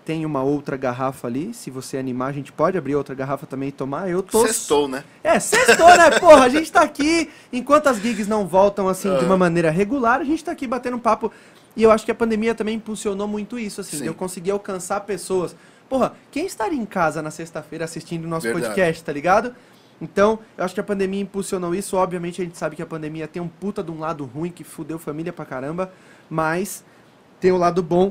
[0.08, 1.52] Tem uma outra garrafa ali.
[1.52, 4.08] Se você animar, a gente pode abrir outra garrafa também e tomar.
[4.08, 4.40] Eu tô.
[4.46, 5.04] Sextou, né?
[5.22, 6.18] É, sextou, né?
[6.18, 7.28] Porra, a gente tá aqui.
[7.52, 9.26] Enquanto as gigs não voltam assim de Ah.
[9.26, 11.30] uma maneira regular, a gente tá aqui batendo um papo.
[11.76, 14.02] E eu acho que a pandemia também impulsionou muito isso, assim, Sim.
[14.04, 15.54] de eu conseguir alcançar pessoas.
[15.90, 18.64] Porra, quem estaria em casa na sexta-feira assistindo o nosso Verdade.
[18.68, 19.54] podcast, tá ligado?
[20.00, 21.98] Então, eu acho que a pandemia impulsionou isso.
[21.98, 24.64] Obviamente, a gente sabe que a pandemia tem um puta de um lado ruim que
[24.64, 25.92] fudeu família pra caramba,
[26.30, 26.82] mas
[27.38, 28.10] tem o lado bom,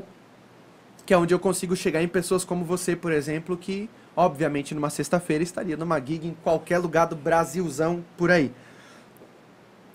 [1.08, 4.90] que é onde eu consigo chegar em pessoas como você, por exemplo, que, obviamente, numa
[4.90, 8.52] sexta-feira estaria numa gig em qualquer lugar do Brasilzão por aí.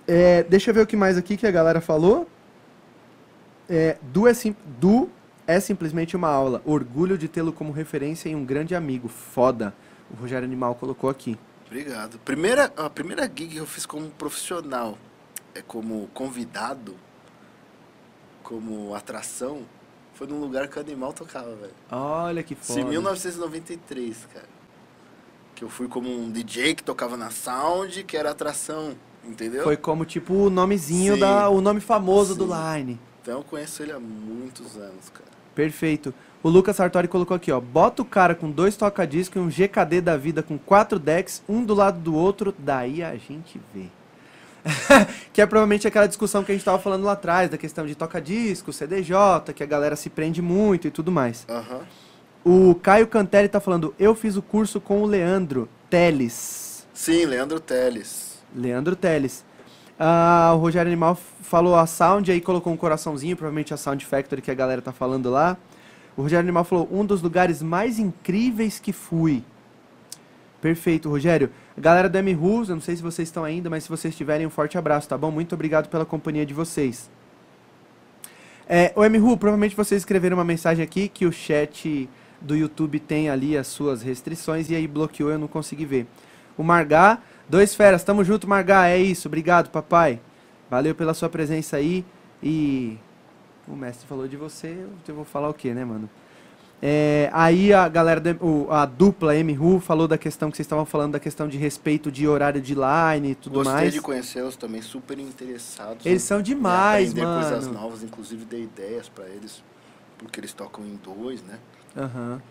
[0.07, 2.27] É, deixa eu ver o que mais aqui que a galera falou.
[3.69, 5.07] É, du, é sim- Du
[5.45, 6.63] é simplesmente uma aula.
[6.65, 9.07] Orgulho de tê-lo como referência e um grande amigo.
[9.07, 9.71] Foda.
[10.09, 11.37] O Rogério Animal colocou aqui.
[11.67, 12.17] Obrigado.
[12.25, 14.97] Primeira, a primeira gig que eu fiz como profissional,
[15.53, 16.95] é como convidado,
[18.41, 19.61] como atração,
[20.23, 21.73] foi num lugar que o animal tocava, velho.
[21.91, 22.79] Olha que Isso foda.
[22.79, 24.45] em 1993, cara.
[25.53, 29.63] Que eu fui como um DJ que tocava na Sound, que era atração, entendeu?
[29.63, 31.19] Foi como tipo o nomezinho Sim.
[31.19, 31.49] da.
[31.49, 32.53] o nome famoso do Sim.
[32.53, 32.99] Line.
[33.21, 35.29] Então eu conheço ele há muitos anos, cara.
[35.53, 36.13] Perfeito.
[36.41, 37.59] O Lucas Sartori colocou aqui, ó.
[37.59, 41.63] Bota o cara com dois toca-disco e um GKD da vida com quatro decks, um
[41.63, 43.87] do lado do outro, daí a gente vê.
[45.33, 47.95] que é provavelmente aquela discussão que a gente tava falando lá atrás, da questão de
[47.95, 51.45] toca-disco, CDJ, que a galera se prende muito e tudo mais.
[51.49, 51.81] Aham.
[52.45, 56.85] O Caio Cantelli tá falando, eu fiz o curso com o Leandro Teles.
[56.93, 58.43] Sim, Leandro Teles.
[58.53, 59.45] Leandro Teles.
[59.97, 64.41] Ah, o Rogério Animal falou a Sound, aí colocou um coraçãozinho, provavelmente a Sound Factory
[64.41, 65.55] que a galera tá falando lá.
[66.17, 69.43] O Rogério Animal falou, um dos lugares mais incríveis que fui.
[70.63, 71.49] Perfeito, Rogério.
[71.77, 74.49] Galera do M-Rules, eu não sei se vocês estão ainda, mas se vocês estiverem, um
[74.49, 75.29] forte abraço, tá bom?
[75.29, 77.11] Muito obrigado pela companhia de vocês.
[78.65, 82.09] É, o M-Ru, provavelmente vocês escreveram uma mensagem aqui que o chat
[82.39, 86.07] do YouTube tem ali as suas restrições e aí bloqueou, eu não consegui ver.
[86.57, 87.19] O Margá,
[87.49, 90.21] dois feras, tamo junto, Margá, é isso, obrigado, papai.
[90.69, 92.05] Valeu pela sua presença aí
[92.41, 92.97] e
[93.67, 96.09] o mestre falou de você, eu vou falar o quê, né, mano?
[96.85, 100.85] É, aí a galera, do, o- a dupla M-Ru falou da questão que vocês estavam
[100.85, 103.93] falando, da questão de respeito de horário de line e tudo Gostei mais.
[103.93, 106.05] de conhecê-los também, super interessados.
[106.05, 107.79] Eles em- são em demais, aprender coisas mano.
[107.79, 109.63] novas, inclusive dei ideias pra eles,
[110.17, 111.57] porque eles tocam em dois, né?
[111.95, 112.41] Aham.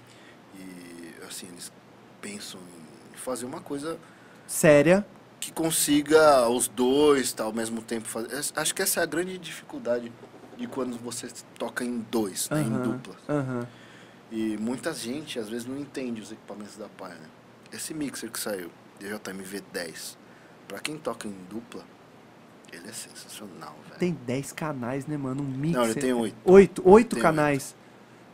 [0.59, 1.70] E assim, eles
[2.22, 2.59] pensam
[3.12, 3.98] em fazer uma coisa
[4.46, 5.04] Séria.
[5.40, 8.28] que consiga os dois tá, ao mesmo tempo fazer.
[8.56, 10.10] Acho que essa é a grande dificuldade
[10.56, 11.28] de quando você
[11.59, 13.14] toca em dois, né, em Aham, dupla.
[13.28, 13.66] Aham.
[14.32, 17.20] E muita gente às vezes não entende os equipamentos da Pioneer.
[17.70, 20.16] Esse mixer que saiu, DJMV 10,
[20.66, 21.84] pra quem toca em dupla,
[22.72, 23.98] ele é sensacional, velho.
[23.98, 25.42] Tem 10 canais, né, mano?
[25.42, 25.78] Um mixer.
[25.78, 26.36] Não, ele tem oito.
[26.46, 27.76] Oito, oito Tem canais.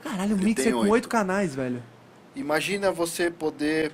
[0.01, 0.93] Caralho, um Ele mixer com oito.
[0.93, 1.83] oito canais, velho.
[2.37, 3.93] Imagina você poder.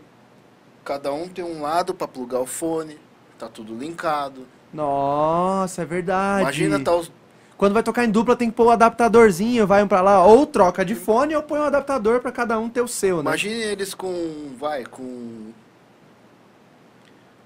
[0.85, 2.99] Cada um tem um lado para plugar o fone,
[3.39, 4.47] tá tudo linkado.
[4.71, 6.43] Nossa, é verdade.
[6.43, 7.11] Imagina tá os.
[7.57, 10.45] Quando vai tocar em dupla, tem que pôr o adaptadorzinho, vai um pra lá, ou
[10.47, 13.23] troca de fone, ou põe um adaptador pra cada um ter o seu, né?
[13.23, 14.55] Imagine eles com.
[14.59, 15.53] Vai, com.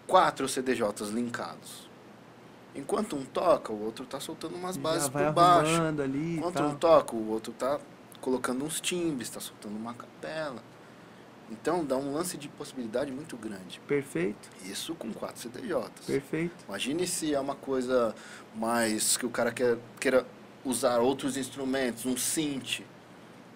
[0.07, 1.89] Quatro CDJs linkados.
[2.75, 5.83] Enquanto um toca, o outro tá soltando umas bases por baixo.
[5.83, 6.69] ali Enquanto tal.
[6.69, 7.79] um toca, o outro tá
[8.21, 10.63] colocando uns timbres, tá soltando uma capela.
[11.51, 13.81] Então dá um lance de possibilidade muito grande.
[13.87, 15.91] Perfeito, Isso com quatro CDJs.
[16.07, 16.55] perfeito.
[16.69, 18.15] Imagine se é uma coisa
[18.59, 20.27] mais que o cara quer, queira
[20.65, 22.81] usar outros instrumentos, um synth,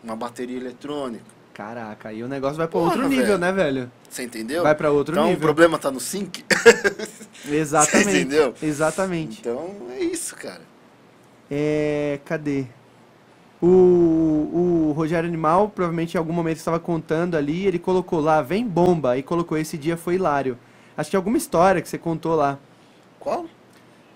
[0.02, 1.24] uma bateria eletrônica.
[1.52, 3.38] Caraca, aí o negócio vai pra Porra, outro nível, velho.
[3.38, 3.92] né, velho?
[4.08, 4.62] Você entendeu?
[4.62, 5.42] Vai pra outro então o nível.
[5.42, 6.44] problema tá no sync.
[7.46, 8.04] Exatamente.
[8.10, 8.54] Você entendeu?
[8.62, 9.40] Exatamente.
[9.40, 10.62] Então é isso, cara.
[11.50, 12.20] É.
[12.24, 12.66] Cadê?
[13.60, 18.66] O, o Rogério Animal, provavelmente em algum momento estava contando ali, ele colocou lá, vem
[18.66, 20.58] bomba, e colocou esse dia foi hilário.
[20.96, 22.58] Acho que alguma história que você contou lá.
[23.20, 23.46] Qual?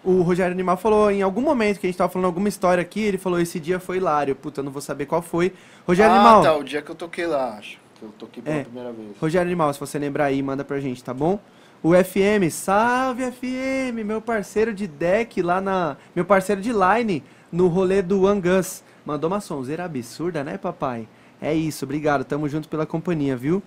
[0.06, 3.00] O Rogério Animal falou, em algum momento que a gente tava falando alguma história aqui,
[3.00, 4.36] ele falou, esse dia foi hilário.
[4.36, 5.52] Puta, eu não vou saber qual foi.
[5.84, 7.76] Rogério ah, Animal, tá, o dia que eu toquei lá, acho.
[7.98, 8.62] Que eu toquei pela É.
[8.62, 9.08] primeira vez.
[9.20, 11.40] Rogério Animal, se você lembrar aí, manda pra gente, tá bom?
[11.82, 15.96] O FM, salve FM, meu parceiro de deck lá na.
[16.14, 18.84] Meu parceiro de line no rolê do Angus.
[19.04, 21.08] Mandou uma sonzeira absurda, né, papai?
[21.40, 23.60] É isso, obrigado, tamo junto pela companhia, viu?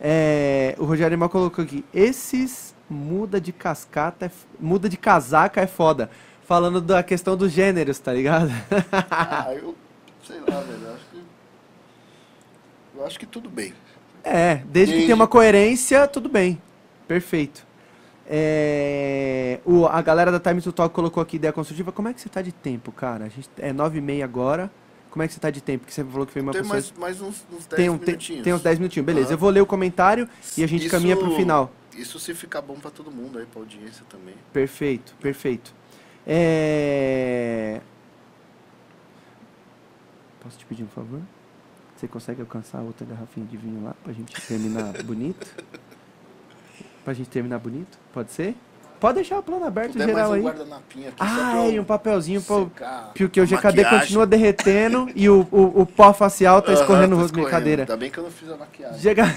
[0.00, 4.30] É, o Rogério Animal colocou aqui, esses muda de cascata, é
[4.60, 6.10] muda de casaca é foda.
[6.46, 8.50] Falando da questão dos gêneros, tá ligado?
[9.10, 9.74] ah, eu
[10.24, 10.80] sei lá, velho.
[10.84, 11.22] Eu acho que.
[12.96, 13.72] Eu acho que tudo bem.
[14.22, 16.60] É, desde que Desde- tenha uma coerência, tudo bem.
[17.08, 17.64] Perfeito.
[18.28, 21.90] É, o, a galera da Time to Talk colocou aqui ideia construtiva.
[21.92, 23.24] Como é que você tá de tempo, cara?
[23.26, 24.70] A gente, é 9 e meia agora.
[25.10, 25.80] Como é que você tá de tempo?
[25.80, 26.74] Porque você falou que foi uma Tem pessoa...
[26.74, 29.06] mais, mais uns, uns 10 tem, um, tem, tem uns 10 minutinhos.
[29.06, 29.34] Beleza, Ah.
[29.34, 31.70] eu vou ler o comentário e a gente Isso- caminha pro final.
[31.96, 34.34] Isso se ficar bom pra todo mundo aí, pra audiência também.
[34.52, 35.72] Perfeito, perfeito.
[36.26, 37.80] É...
[40.40, 41.20] Posso te pedir um favor?
[41.96, 45.46] Você consegue alcançar outra garrafinha de vinho lá pra gente terminar bonito?
[47.04, 47.98] Pra gente terminar bonito?
[48.12, 48.54] Pode ser?
[49.00, 50.76] Pode deixar o plano aberto Puder geral mais um aí.
[50.78, 54.00] aqui Ah, e um papelzinho pra, secar porque o a GKD maquiagem.
[54.00, 57.26] continua derretendo e o, o, o pó facial tá escorrendo no tá rosto.
[57.26, 57.44] escorrendo.
[57.50, 57.82] Brincadeira.
[57.82, 58.98] Ainda bem que eu não fiz a maquiagem.
[59.00, 59.24] Chega...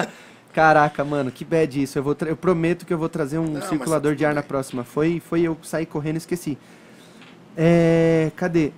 [0.56, 1.98] Caraca, mano, que bad isso.
[1.98, 4.40] Eu, vou eu prometo que eu vou trazer um Não, circulador de ar tudo na
[4.40, 4.48] bem.
[4.48, 4.84] próxima.
[4.84, 6.56] Foi, foi eu sair correndo e esqueci.
[7.54, 8.72] É, cadê?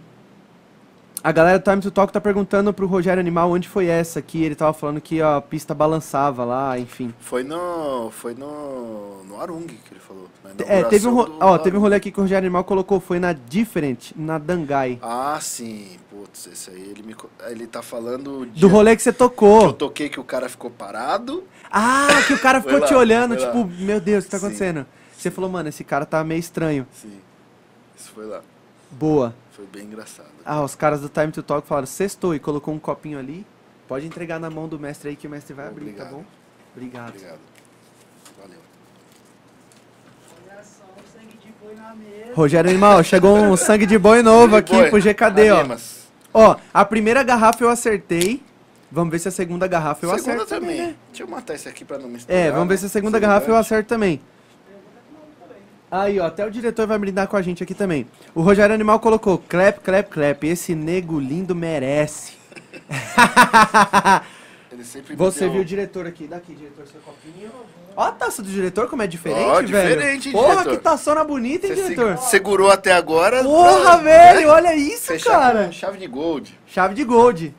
[1.22, 4.42] A galera do Time to Talk tá perguntando pro Rogério Animal onde foi essa que
[4.44, 7.12] ele tava falando que a pista balançava lá, enfim.
[7.18, 8.10] Foi no.
[8.12, 9.24] Foi no.
[9.24, 10.28] No Arung que ele falou.
[10.66, 12.98] É, teve um, ro- do ó, teve um rolê aqui que o Rogério Animal colocou,
[13.00, 14.98] foi na Different, na Dangai.
[15.02, 15.96] Ah, sim.
[16.10, 17.14] Putz, esse aí ele me.
[17.48, 18.46] Ele tá falando.
[18.46, 19.72] Do dia rolê que você que eu tocou.
[19.72, 21.44] toquei que o cara ficou parado.
[21.70, 23.52] Ah, que o cara ficou te lá, olhando, foi lá.
[23.52, 24.46] tipo, meu Deus, o que tá Sim.
[24.46, 24.86] acontecendo?
[25.16, 26.86] Você falou, mano, esse cara tá meio estranho.
[26.92, 27.18] Sim.
[27.98, 28.40] Isso foi lá.
[28.90, 29.34] Boa.
[29.52, 30.28] Foi bem engraçado.
[30.44, 33.46] Ah, os caras do Time to Talk falaram, sextou e colocou um copinho ali.
[33.86, 36.10] Pode entregar na mão do mestre aí que o mestre vai abrir, tá Obrigado.
[36.10, 36.24] bom?
[36.76, 37.08] Obrigado.
[37.08, 37.38] Obrigado.
[38.40, 38.58] Valeu.
[40.46, 42.34] Olha só, o sangue de boi na mesa.
[42.34, 45.76] Rogério Animal, chegou um sangue de boi novo aqui Boi, pro GKD, ó.
[46.34, 48.42] Ó, a primeira garrafa eu acertei.
[48.90, 50.94] Vamos ver se a segunda garrafa eu Segunda acerto também, né?
[51.08, 52.38] Deixa eu matar esse aqui pra não misturar.
[52.38, 52.80] É, vamos ver né?
[52.80, 54.20] se a segunda garrafa eu acerto também.
[55.90, 58.06] Aí, ó, até o diretor vai brindar com a gente aqui também.
[58.34, 62.34] O Rogério Animal colocou, clap, clap, clap, esse nego lindo merece.
[64.70, 67.50] Ele sempre Você viu o diretor aqui, daqui, diretor, seu copinho.
[67.96, 69.66] Ó a taça do diretor, como é diferente, Ó, velho.
[69.66, 70.70] diferente, Porra, diretor.
[70.70, 72.18] que taçona bonita, hein, Você diretor?
[72.18, 73.42] se- segurou até agora.
[73.42, 75.64] Porra, pra- velho, olha isso, Fechar cara.
[75.64, 76.58] com chave de gold.
[76.66, 77.54] Chave de gold.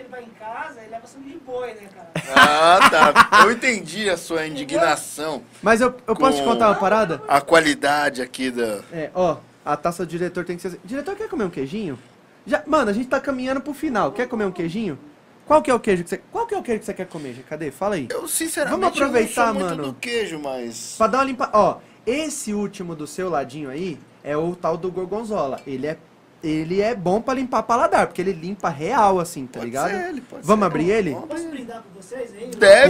[0.00, 2.10] Que ele vai em casa e leva sangue de boi, né, cara?
[2.34, 3.44] Ah, tá.
[3.44, 5.42] Eu entendi a sua indignação.
[5.62, 7.22] Mas eu, eu posso te contar uma parada?
[7.28, 8.80] A qualidade aqui da.
[8.90, 10.78] É, ó, a taça do diretor tem que ser assim.
[10.82, 11.98] Diretor, quer comer um queijinho?
[12.46, 14.10] Já, mano, a gente tá caminhando pro final.
[14.12, 14.98] Quer comer um queijinho?
[15.46, 16.22] Qual que é o queijo que você...
[16.32, 17.42] Qual que é o queijo que você quer comer, Gê?
[17.42, 17.70] Cadê?
[17.70, 18.06] Fala aí.
[18.08, 19.92] Eu, sinceramente, Vamos aproveitar, eu não sou muito mano.
[19.92, 20.94] do queijo, mas.
[20.96, 21.50] Pra dar uma limpa...
[21.52, 25.60] Ó, esse último do seu ladinho aí é o tal do gorgonzola.
[25.66, 25.98] Ele é,
[26.42, 29.90] ele é bom pra limpar paladar, porque ele limpa real, assim, tá Pode ligado?
[29.90, 30.66] ser ele, pode Vamos ser.
[30.66, 31.10] abrir ele?
[31.12, 31.56] Vamos Posso abrir.
[31.56, 32.46] brindar com vocês aí?
[32.56, 32.88] Deve.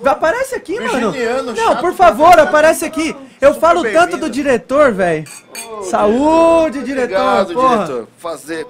[0.00, 1.10] Pô, aparece aqui, mano.
[1.12, 3.16] Virginiano, Não, chato por favor, aparece aqui.
[3.40, 5.24] Eu falo tanto do diretor, velho.
[5.78, 7.76] Ô, Saúde, diretor, Obrigado, porra.
[7.84, 8.08] diretor.
[8.18, 8.66] Fazer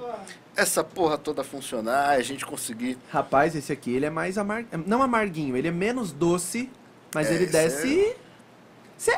[0.55, 2.97] essa porra toda funcionar, a gente conseguir.
[3.11, 4.63] Rapaz, esse aqui, ele é mais amar...
[4.85, 6.69] Não amarguinho, ele é menos doce,
[7.13, 8.15] mas É, ele desce...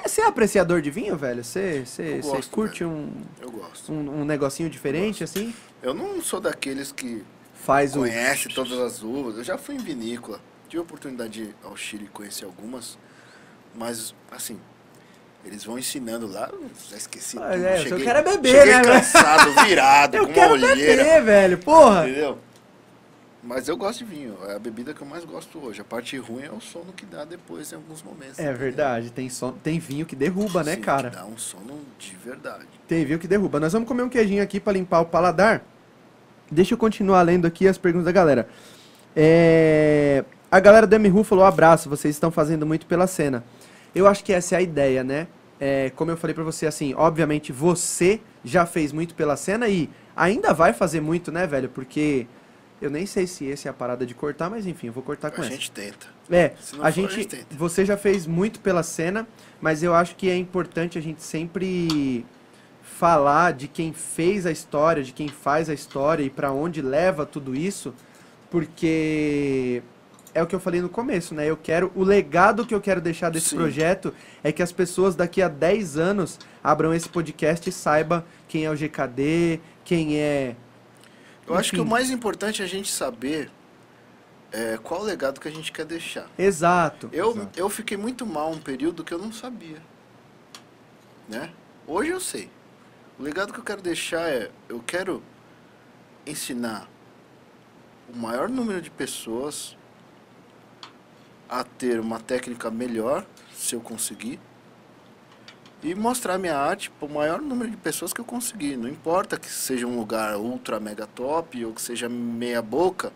[0.03, 1.43] Você é apreciador de vinho, velho?
[1.43, 1.83] Você
[2.23, 2.95] Eu curte velho.
[2.95, 3.91] um, Eu gosto.
[3.91, 5.53] um, um negocinho diferente, assim?
[5.83, 7.99] Eu não sou daqueles que faz o.
[7.99, 9.37] conhece todas as uvas.
[9.37, 10.39] Eu já fui em vinícola.
[10.67, 12.97] Tive a oportunidade de ir ao Chile conhecer algumas.
[13.75, 14.59] Mas, assim,
[15.45, 16.49] eles vão ensinando lá.
[16.51, 17.65] eu Já esqueci Ah, tudo.
[17.65, 18.93] é, cheguei, eu quero beber, cheguei né, velho?
[18.95, 21.03] cansado, virado, Eu com quero uma olheira.
[21.03, 22.09] beber, velho, porra!
[22.09, 22.39] Entendeu?
[23.45, 24.35] Mas eu gosto de vinho.
[24.47, 25.79] É a bebida que eu mais gosto hoje.
[25.79, 28.39] A parte ruim é o sono que dá depois em alguns momentos.
[28.39, 31.11] É verdade, tem, som, tem vinho que derruba, né, Sim, cara?
[31.11, 32.65] Que dá um sono de verdade.
[32.87, 33.59] Tem vinho que derruba.
[33.59, 35.63] Nós vamos comer um queijinho aqui pra limpar o paladar.
[36.51, 38.47] Deixa eu continuar lendo aqui as perguntas da galera.
[39.15, 43.43] É, A galera do MRU falou: abraço, vocês estão fazendo muito pela cena.
[43.93, 45.27] Eu acho que essa é a ideia, né?
[45.59, 49.89] É, como eu falei pra você, assim, obviamente você já fez muito pela cena e
[50.15, 51.69] ainda vai fazer muito, né, velho?
[51.69, 52.27] Porque
[52.85, 55.31] eu nem sei se essa é a parada de cortar, mas enfim, eu vou cortar
[55.31, 55.53] com a essa.
[55.53, 56.07] gente tenta.
[56.29, 57.55] É, a for, a gente, gente tenta.
[57.55, 59.27] você já fez muito pela cena,
[59.61, 62.25] mas eu acho que é importante a gente sempre
[62.81, 67.25] falar de quem fez a história, de quem faz a história e pra onde leva
[67.25, 67.93] tudo isso,
[68.49, 69.83] porque
[70.33, 71.49] é o que eu falei no começo, né?
[71.49, 73.55] Eu quero o legado que eu quero deixar desse Sim.
[73.57, 74.13] projeto
[74.43, 78.69] é que as pessoas daqui a 10 anos abram esse podcast e saibam quem é
[78.69, 80.55] o GKD, quem é
[81.47, 81.91] Eu acho que o Enfim.
[81.91, 83.51] mais importante é a gente saber
[84.51, 86.27] é, qual o legado que a gente quer deixar.
[86.37, 87.09] Exato.
[87.11, 87.59] Eu, exato.
[87.59, 89.81] eu fiquei muito mal um período que eu não sabia.
[91.27, 91.51] Né?
[91.85, 92.49] Hoje eu sei.
[93.19, 95.21] O legado que eu quero deixar é, eu quero
[96.25, 96.89] ensinar
[98.13, 99.77] o maior número de pessoas
[101.47, 104.39] a ter uma técnica melhor, se eu conseguir,
[105.85, 108.75] e mostrar minha arte para o maior número de pessoas que eu conseguir.
[108.75, 113.13] Não importa que seja um lugar ultra mega top ou que seja meia boca,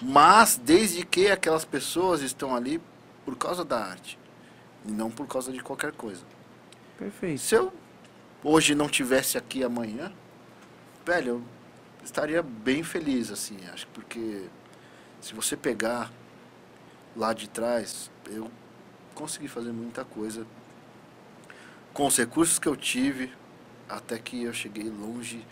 [0.00, 2.80] mas desde que aquelas pessoas estão ali
[3.26, 4.18] por causa da arte
[4.86, 6.22] e não por causa de qualquer coisa.
[6.98, 7.40] Perfeito.
[7.42, 7.70] Se eu
[8.42, 10.10] hoje não tivesse aqui amanhã,
[11.04, 11.42] velho, eu
[12.02, 14.44] estaria bem feliz assim, acho que porque
[15.20, 16.10] se você pegar
[17.14, 18.50] lá de trás, eu
[19.14, 20.46] consegui fazer muita coisa
[21.98, 23.32] com os recursos que eu tive
[23.88, 25.44] até que eu cheguei longe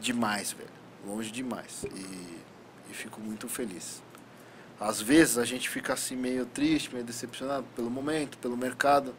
[0.00, 0.70] demais, velho.
[1.04, 1.82] Longe demais.
[1.92, 2.38] E,
[2.88, 4.00] e fico muito feliz.
[4.78, 9.12] Às vezes a gente fica assim meio triste, meio decepcionado pelo momento, pelo mercado.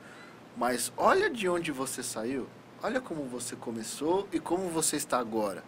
[0.56, 2.48] Mas olha de onde você saiu.
[2.82, 5.62] Olha como você começou e como você está agora.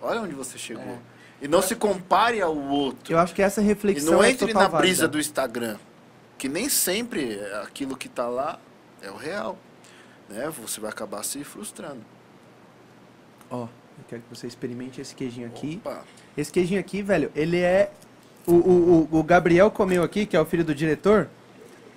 [0.00, 0.84] Olha onde você chegou.
[0.84, 0.98] É.
[1.42, 3.12] E não se compare ao outro.
[3.12, 5.08] Eu acho que essa E reflexão não é entre na brisa válida.
[5.08, 5.76] do Instagram.
[6.38, 8.60] Que nem sempre aquilo que está lá
[9.02, 9.58] é o real.
[10.28, 10.50] Né?
[10.62, 12.00] Você vai acabar se frustrando.
[13.50, 15.80] Ó, eu quero que você experimente esse queijinho aqui.
[15.84, 16.02] Opa.
[16.36, 17.90] Esse queijinho aqui, velho, ele é.
[18.46, 21.28] O, o, o, Gabriel comeu aqui, que é o filho do diretor.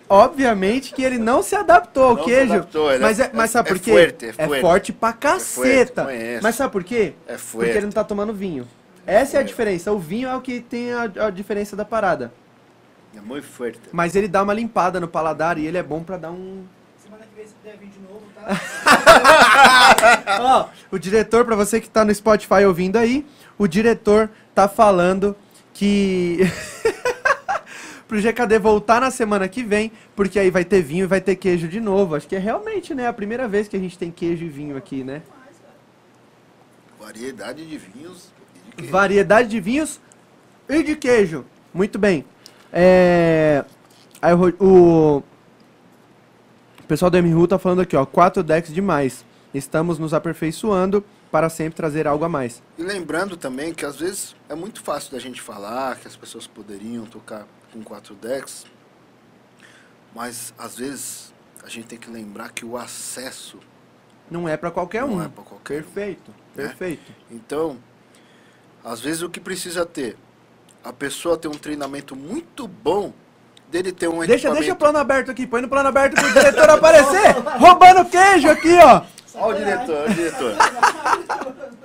[0.09, 2.53] Obviamente que ele não se adaptou ao Não queijo.
[2.53, 3.91] adaptou, ele mas, é- é, mas é- sabe é por quê?
[3.91, 4.61] fuerte, é fuerte.
[4.61, 6.05] forte pra caceta.
[6.05, 6.43] conheço.
[6.43, 7.13] mas sabe por quê?
[7.27, 7.77] É Porque fuerte.
[7.77, 8.65] ele não tá tomando vinho.
[9.05, 9.91] Essa é a diferença.
[9.91, 12.31] O vinho é o que tem a, a diferença da parada.
[13.15, 13.79] É muito forte.
[13.91, 16.63] Mas ele dá uma limpada no paladar e ele é bom pra dar um.
[17.47, 18.45] Se puder vir de novo, tá?
[20.41, 23.25] Ó, o diretor, pra você que tá no Spotify ouvindo aí,
[23.57, 25.35] o diretor tá falando
[25.73, 26.39] que.
[28.07, 31.35] pro GKD voltar na semana que vem, porque aí vai ter vinho e vai ter
[31.35, 32.15] queijo de novo.
[32.15, 34.77] Acho que é realmente, né, a primeira vez que a gente tem queijo e vinho
[34.77, 35.21] aqui, né?
[36.99, 38.91] Variedade de vinhos e de queijo.
[38.91, 39.99] Variedade de vinhos
[40.67, 41.45] e de queijo.
[41.73, 42.25] Muito bem.
[42.71, 43.63] É...
[44.21, 45.21] Aí o...
[46.87, 49.25] o pessoal do MRU tá falando aqui, ó, quatro decks demais.
[49.53, 52.63] Estamos nos aperfeiçoando para sempre trazer algo a mais.
[52.77, 56.47] E lembrando também que às vezes é muito fácil da gente falar que as pessoas
[56.47, 58.65] poderiam tocar com quatro decks,
[60.15, 63.59] mas às vezes a gente tem que lembrar que o acesso
[64.31, 65.21] Não é para qualquer não um.
[65.21, 65.83] é para qualquer um.
[65.83, 66.37] Perfeito, né?
[66.55, 67.11] perfeito.
[67.29, 67.77] Então,
[68.81, 70.15] às vezes o que precisa ter,
[70.81, 73.11] a pessoa ter um treinamento muito bom,
[73.69, 74.59] dele ter um Deixa, equipamento...
[74.59, 78.75] deixa o plano aberto aqui, põe no plano aberto pro diretor aparecer, roubando queijo aqui,
[78.77, 79.01] ó.
[79.35, 80.55] Olha o diretor, olha o diretor.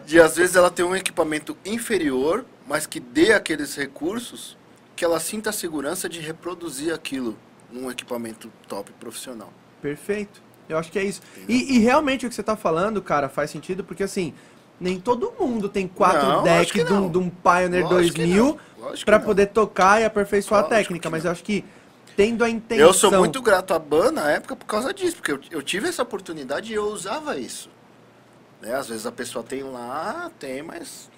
[0.07, 4.57] De às vezes ela tem um equipamento inferior, mas que dê aqueles recursos
[4.97, 7.37] que ela sinta a segurança de reproduzir aquilo
[7.71, 9.53] num equipamento top profissional.
[9.81, 10.43] Perfeito.
[10.69, 11.21] Eu acho que é isso.
[11.49, 14.33] E, e realmente o que você tá falando, cara, faz sentido, porque assim,
[14.81, 18.59] nem todo mundo tem quatro Não, decks de um, de um Pioneer Lógico que 2000
[19.19, 19.25] não.
[19.25, 21.65] poder tocar e aperfeiçoar Lógico a técnica, mas eu acho que
[22.17, 22.87] tendo a intenção...
[22.87, 25.89] Eu sou muito grato à Ban na época por causa disso, porque eu, eu tive
[25.89, 27.71] essa oportunidade e eu usava isso.
[28.61, 28.75] Né?
[28.75, 31.11] Às vezes a pessoa tem lá, tem, mas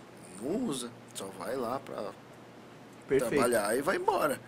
[0.43, 0.91] não usa.
[1.15, 4.41] Só vai lá para trabalhar e vai embora.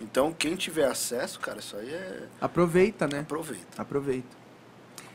[0.00, 2.22] Então quem tiver acesso, cara, isso aí é.
[2.40, 3.20] Aproveita, né?
[3.20, 3.82] Aproveita.
[3.82, 4.35] Aproveita.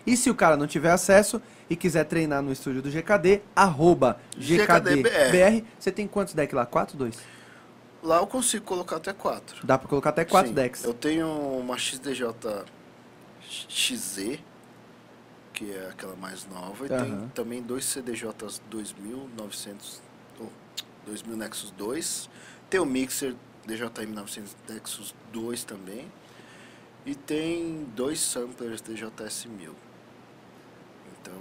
[0.05, 4.19] E se o cara não tiver acesso e quiser treinar no estúdio do GKD, arroba
[4.37, 5.63] GKDBR.
[5.79, 6.65] Você tem quantos decks lá?
[6.65, 7.17] Quatro, dois?
[8.03, 9.65] Lá eu consigo colocar até quatro.
[9.65, 10.83] Dá pra colocar até quatro Sim, decks.
[10.83, 12.33] Eu tenho uma XDJ
[13.69, 14.39] XZ,
[15.53, 17.05] que é aquela mais nova, e Aham.
[17.05, 20.01] tem também dois CDJs 2900,
[20.39, 20.51] ou
[21.05, 22.29] 2000 Nexus 2.
[22.69, 23.35] Tem o Mixer
[23.67, 26.07] DJM 900 Nexus 2 também.
[27.05, 29.75] E tem dois samplers DJS 1000.
[31.21, 31.33] Então,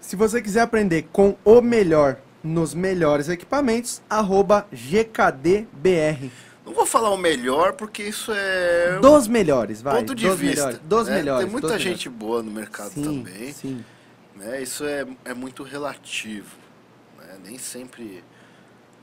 [0.00, 6.30] Se você quiser aprender com o melhor nos melhores equipamentos, arroba GKDBR.
[6.64, 9.96] não vou falar o melhor porque isso é Dos melhores, vai.
[9.98, 10.56] ponto de dos vista.
[10.66, 11.14] Melhores, dos né?
[11.16, 11.44] melhores.
[11.44, 13.18] Tem muita gente boa no mercado melhores.
[13.24, 13.52] também.
[13.52, 13.84] Sim, sim.
[14.36, 14.62] né?
[14.62, 16.54] Isso é, é muito relativo.
[17.18, 17.36] Né?
[17.44, 18.22] Nem sempre,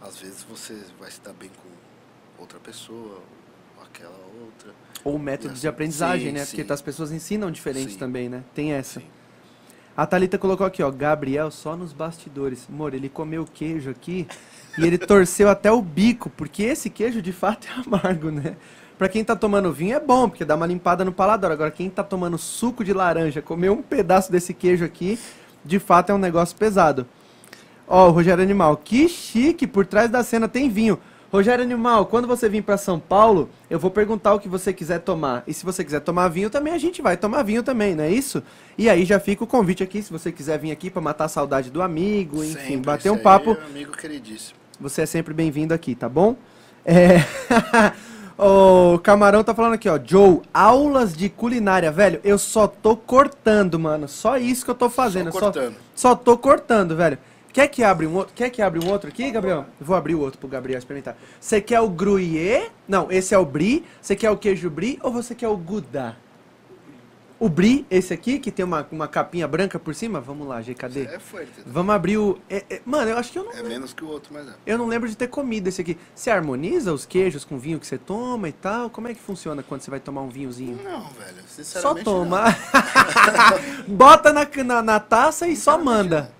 [0.01, 3.21] às vezes, você vai se dar bem com outra pessoa,
[3.77, 4.71] ou aquela outra.
[5.03, 6.45] Ou métodos Sim, de aprendizagem, né?
[6.45, 6.55] sim.
[6.57, 7.97] Porque as pessoas ensinam diferente Sim.
[7.99, 8.41] também, né?
[8.55, 9.01] Tem essa.
[9.01, 9.05] Sim.
[9.95, 12.67] A Thalita colocou aqui, ó, Gabriel só nos bastidores.
[12.67, 14.27] Amor, ele comeu queijo aqui
[14.75, 18.55] e ele torceu até o bico, porque esse queijo de fato é amargo, né?
[18.97, 21.51] Pra quem tá tomando vinho é bom, porque dá uma limpada no paladar.
[21.51, 25.19] Agora, quem tá tomando suco de laranja, comer um pedaço desse queijo aqui,
[25.63, 27.05] de fato é um negócio pesado.
[27.87, 30.97] Ó, o Rogério Animal, que chique, por trás da cena tem vinho.
[31.33, 34.99] Rogério Animal, quando você vir pra São Paulo, eu vou perguntar o que você quiser
[34.99, 35.43] tomar.
[35.47, 38.11] E se você quiser tomar vinho também, a gente vai tomar vinho também, não é
[38.11, 38.43] isso?
[38.77, 41.27] E aí já fica o convite aqui, se você quiser vir aqui pra matar a
[41.27, 44.59] saudade do amigo, enfim, Sempre, bater um aí papo, é um amigo queridíssimo.
[44.79, 46.35] você é sempre bem-vindo aqui, tá bom?
[46.85, 47.25] É...
[48.37, 49.99] o Camarão tá falando aqui, ó.
[50.05, 51.91] Joe, aulas de culinária.
[51.91, 54.07] Velho, eu só tô cortando, mano.
[54.07, 55.31] Só isso que eu tô fazendo.
[55.31, 55.75] Só Só, cortando.
[55.95, 57.17] só tô cortando, velho.
[57.53, 58.33] Quer que abre um outro?
[58.33, 59.65] Quer que abre um outro aqui, Gabriel?
[59.79, 61.15] Eu vou abrir o outro pro Gabriel experimentar.
[61.39, 62.71] Você quer o gruyère?
[62.87, 63.85] Não, esse é o brie.
[64.01, 66.17] Você quer o queijo brie ou você quer o gouda?
[67.39, 70.19] O brie, esse aqui, que tem uma, uma capinha branca por cima?
[70.21, 71.01] Vamos lá, GKD.
[71.01, 71.51] É forte.
[71.65, 72.39] Vamos abrir o...
[72.49, 74.51] é- é- mano, eu acho que eu não É menos que o outro, mas é.
[74.65, 75.97] eu não lembro de ter comido esse aqui.
[76.15, 78.89] Você harmoniza os queijos com o vinho que você toma e tal?
[78.89, 80.79] Como é que funciona quando você vai tomar um vinhozinho?
[80.83, 81.43] Não, velho.
[81.45, 82.03] Só Sinceramente.
[82.05, 82.45] toma.
[83.87, 86.31] Bota na, na, na taça e só manda.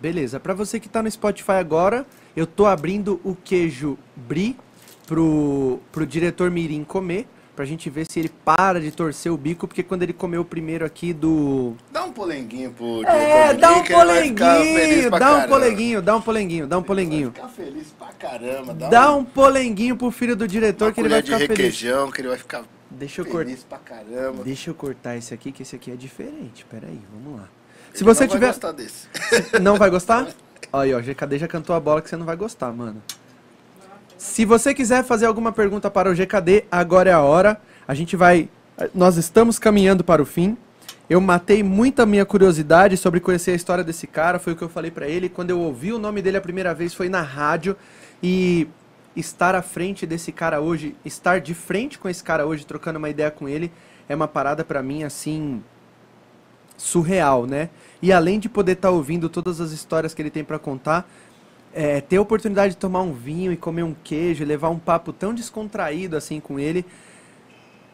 [0.00, 2.06] Beleza, pra você que tá no Spotify agora,
[2.36, 4.56] eu tô abrindo o queijo brie
[5.06, 7.26] pro, pro diretor Mirim comer,
[7.56, 10.44] pra gente ver se ele para de torcer o bico, porque quando ele comeu o
[10.44, 11.74] primeiro aqui do...
[11.90, 16.16] Dá um polenguinho pro É, diretor dá um ele ficar polenguinho, dá um polenguinho, dá
[16.16, 17.32] um polenguinho, dá um Ele polenguinho.
[17.32, 18.74] Vai ficar feliz pra caramba.
[18.74, 21.74] Dá, Dá um polenguinho pro filho do diretor que ele vai colher de ficar feliz.
[21.74, 23.46] requeijão, que ele vai ficar Deixa eu cortar.
[23.46, 24.44] feliz pra caramba.
[24.44, 26.64] Deixa eu cortar esse aqui, que esse aqui é diferente.
[26.70, 27.48] Pera aí, vamos lá.
[27.94, 28.46] Se você não vai tiver.
[28.48, 29.08] gostar desse.
[29.60, 30.28] Não vai gostar?
[30.72, 33.02] Aí, ó, GKD já cantou a bola que você não vai gostar, mano.
[34.16, 37.60] Se você quiser fazer alguma pergunta para o GKD, agora é a hora.
[37.86, 38.48] A gente vai.
[38.94, 40.56] Nós estamos caminhando para o fim.
[41.08, 44.68] Eu matei muita minha curiosidade sobre conhecer a história desse cara, foi o que eu
[44.68, 45.28] falei pra ele.
[45.28, 47.74] Quando eu ouvi o nome dele a primeira vez foi na rádio
[48.22, 48.68] e
[49.16, 53.08] estar à frente desse cara hoje, estar de frente com esse cara hoje, trocando uma
[53.08, 53.72] ideia com ele,
[54.06, 55.62] é uma parada pra mim assim
[56.78, 57.68] surreal, né?
[58.00, 61.06] E além de poder estar ouvindo todas as histórias que ele tem pra contar,
[61.74, 65.12] é, ter a oportunidade de tomar um vinho e comer um queijo, levar um papo
[65.12, 66.86] tão descontraído assim com ele,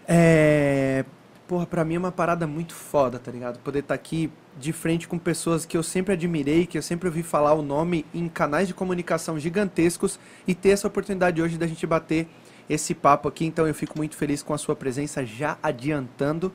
[0.06, 1.04] é,
[1.48, 3.58] porra, pra mim é uma parada muito foda, tá ligado?
[3.58, 7.22] Poder estar aqui de frente com pessoas que eu sempre admirei, que eu sempre ouvi
[7.22, 11.86] falar o nome em canais de comunicação gigantescos e ter essa oportunidade hoje da gente
[11.86, 12.28] bater
[12.68, 13.44] esse papo aqui.
[13.44, 16.52] Então eu fico muito feliz com a sua presença, já adiantando.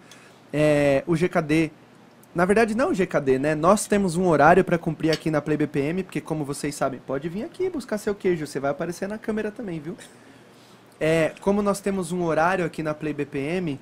[0.52, 1.72] É, o GKD,
[2.40, 3.54] na verdade não GKD, né?
[3.54, 7.28] Nós temos um horário para cumprir aqui na Play BPM, porque como vocês sabem, pode
[7.28, 9.98] vir aqui buscar seu queijo, você vai aparecer na câmera também, viu?
[11.02, 13.78] É, como nós temos um horário aqui na Play BPM,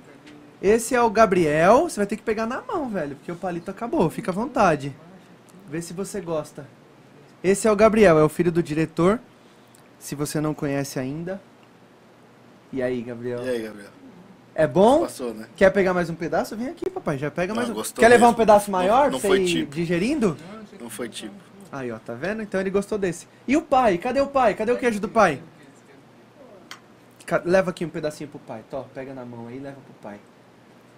[0.60, 3.70] esse é o Gabriel, você vai ter que pegar na mão, velho, porque o palito
[3.70, 4.92] acabou, fica à vontade.
[5.70, 6.66] Vê se você gosta.
[7.44, 9.20] Esse é o Gabriel, é o filho do diretor.
[10.00, 11.40] Se você não conhece ainda.
[12.72, 13.40] E aí, Gabriel?
[13.44, 13.97] E aí, Gabriel?
[14.58, 15.02] É bom?
[15.02, 15.46] Passou, né?
[15.56, 16.56] Quer pegar mais um pedaço?
[16.56, 17.74] Vem aqui, papai, já pega Não, mais um.
[17.74, 18.38] gostou Quer levar um mesmo.
[18.38, 19.72] pedaço Não- maior não pra foi tipo.
[19.72, 20.36] digerindo?
[20.80, 21.32] Não foi tipo.
[21.70, 22.42] Aí, ó, tá vendo?
[22.42, 23.28] Então ele gostou desse.
[23.46, 23.98] E o pai?
[23.98, 24.54] Cadê o pai?
[24.54, 25.40] Cadê o queijo do pai?
[27.44, 28.64] Leva aqui um pedacinho pro pai.
[28.68, 30.18] Tó, pega na mão aí e leva pro pai.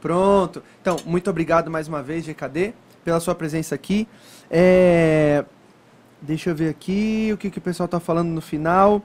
[0.01, 0.63] Pronto.
[0.81, 2.73] Então, muito obrigado mais uma vez, GKD,
[3.05, 4.09] pela sua presença aqui.
[4.51, 5.45] É...
[6.23, 9.03] Deixa eu ver aqui o que, que o pessoal tá falando no final.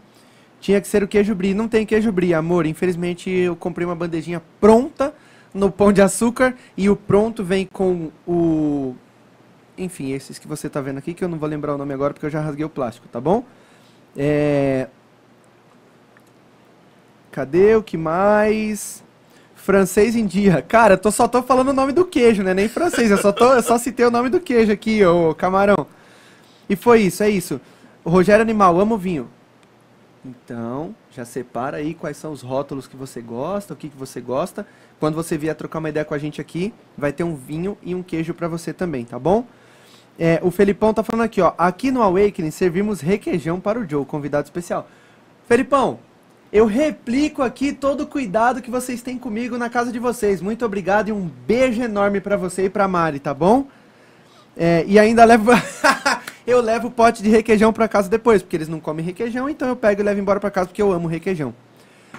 [0.60, 1.54] Tinha que ser o queijo brie.
[1.54, 2.66] Não tem queijo brie, amor.
[2.66, 5.14] Infelizmente, eu comprei uma bandejinha pronta
[5.54, 8.96] no pão de açúcar e o pronto vem com o
[9.78, 12.14] enfim, esses que você tá vendo aqui, que eu não vou lembrar o nome agora
[12.14, 13.44] porque eu já rasguei o plástico, tá bom?
[14.16, 14.88] É...
[17.32, 19.04] Cadê o que mais?
[19.56, 20.62] Francês em dia.
[20.62, 22.54] Cara, tô, só tô falando o nome do queijo, né?
[22.54, 25.88] Nem francês, eu só, tô, eu só citei o nome do queijo aqui, ô camarão.
[26.70, 27.60] E foi isso, é isso.
[28.04, 29.30] O Rogério Animal, amo vinho.
[30.26, 34.20] Então, já separa aí quais são os rótulos que você gosta, o que, que você
[34.20, 34.66] gosta.
[35.00, 37.94] Quando você vier trocar uma ideia com a gente aqui, vai ter um vinho e
[37.94, 39.46] um queijo para você também, tá bom?
[40.18, 41.54] É, o Felipão tá falando aqui, ó.
[41.60, 44.90] Aqui no Awakening servimos requeijão para o Joe, convidado especial.
[45.48, 46.00] Felipão,
[46.52, 50.42] eu replico aqui todo o cuidado que vocês têm comigo na casa de vocês.
[50.42, 53.68] Muito obrigado e um beijo enorme para você e pra Mari, tá bom?
[54.58, 55.52] É, e ainda levo.
[56.46, 59.68] eu levo o pote de requeijão para casa depois, porque eles não comem requeijão, então
[59.68, 61.54] eu pego e levo embora para casa porque eu amo requeijão.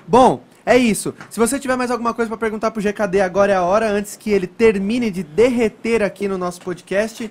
[0.07, 1.15] Bom, é isso.
[1.31, 4.17] Se você tiver mais alguma coisa para perguntar pro GKD, agora é a hora, antes
[4.17, 7.31] que ele termine de derreter aqui no nosso podcast.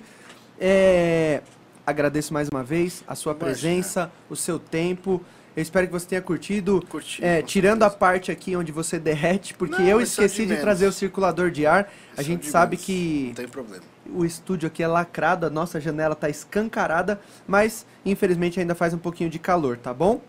[0.58, 1.42] É...
[1.86, 5.22] Agradeço mais uma vez a sua presença, o seu tempo.
[5.56, 6.84] Eu espero que você tenha curtido.
[6.88, 7.98] Curti, É, tirando a certeza.
[7.98, 11.50] parte aqui onde você derrete, porque Não, eu é esqueci de de trazer o circulador
[11.50, 11.90] de ar.
[12.16, 12.84] A é gente sabe menos.
[12.84, 13.84] que Não tem problema.
[14.14, 18.98] O estúdio aqui é lacrado, a nossa janela está escancarada, mas infelizmente ainda faz um
[18.98, 20.20] pouquinho de calor, tá bom?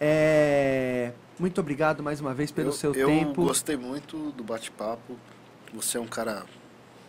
[0.00, 3.44] É, Muito obrigado mais uma vez pelo eu, seu eu tempo.
[3.44, 5.16] gostei muito do bate-papo.
[5.72, 6.44] Você é um cara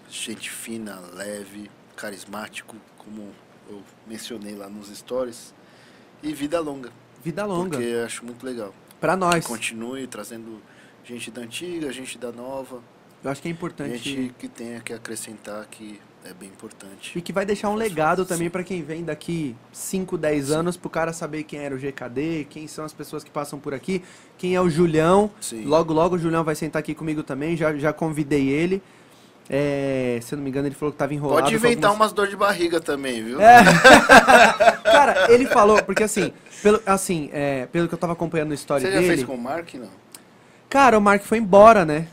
[0.09, 3.31] gente fina, leve, carismático, como
[3.69, 5.53] eu mencionei lá nos stories.
[6.23, 6.91] E vida longa.
[7.23, 7.77] Vida longa.
[7.77, 8.73] Porque eu acho muito legal.
[8.99, 9.45] Pra nós.
[9.45, 10.61] Continue trazendo
[11.03, 12.81] gente da antiga, gente da nova,
[13.23, 13.97] Eu acho que é importante.
[13.97, 17.17] gente que tenha que acrescentar que é bem importante.
[17.17, 20.89] E que vai deixar um legado também pra quem vem daqui 5, 10 anos, pro
[20.89, 24.03] cara saber quem era o GKD, quem são as pessoas que passam por aqui,
[24.37, 25.29] quem é o Julião.
[25.39, 25.65] Sim.
[25.65, 28.81] Logo, logo o Julião vai sentar aqui comigo também, já, já convidei ele.
[29.47, 31.43] É, se eu não me engano, ele falou que tava enrolado.
[31.43, 33.39] Pode inventar algumas- umas dor de barriga também, viu?
[33.39, 33.59] É.
[34.83, 36.33] Cara, ele falou, porque assim,
[36.63, 39.13] pelo, assim, é, pelo que eu tava acompanhando a história Você já dele.
[39.15, 39.89] fez com o Mark, não?
[40.67, 42.07] Cara, o Mark foi embora, né?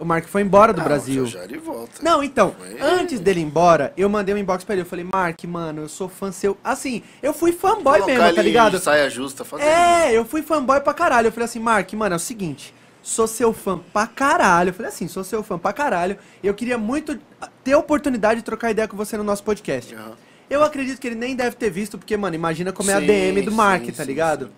[0.00, 1.26] O Mark foi embora do Não, Brasil.
[1.26, 2.02] Já, já ele volta.
[2.02, 4.80] Não, então, Foi- antes dele ir embora, eu mandei um inbox pra ele.
[4.82, 6.56] Eu falei, Mark, mano, eu sou fã seu.
[6.64, 8.78] Assim, eu fui fanboy mesmo, tá ligado?
[8.78, 11.26] Saia justa, fazer É, eu fui fanboy pra caralho.
[11.28, 14.70] Eu falei assim, Mark, mano, é o seguinte, sou seu fã pra caralho.
[14.70, 16.16] Eu falei assim, sou seu fã pra caralho.
[16.42, 17.18] Eu queria muito
[17.62, 19.94] ter a oportunidade de trocar ideia com você no nosso podcast.
[19.94, 20.12] Aham.
[20.48, 23.42] Eu acredito que ele nem deve ter visto, porque, mano, imagina como é a DM
[23.42, 24.50] do Mark, sim, tá ligado?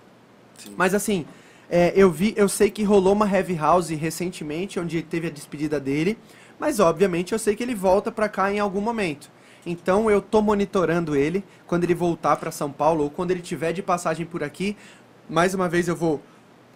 [0.56, 0.72] Sim.
[0.76, 1.26] Mas assim,
[1.74, 5.80] é, eu vi, eu sei que rolou uma Heavy House recentemente, onde teve a despedida
[5.80, 6.18] dele,
[6.60, 9.30] mas obviamente eu sei que ele volta pra cá em algum momento.
[9.64, 13.72] Então eu tô monitorando ele quando ele voltar pra São Paulo ou quando ele tiver
[13.72, 14.76] de passagem por aqui.
[15.30, 16.20] Mais uma vez eu vou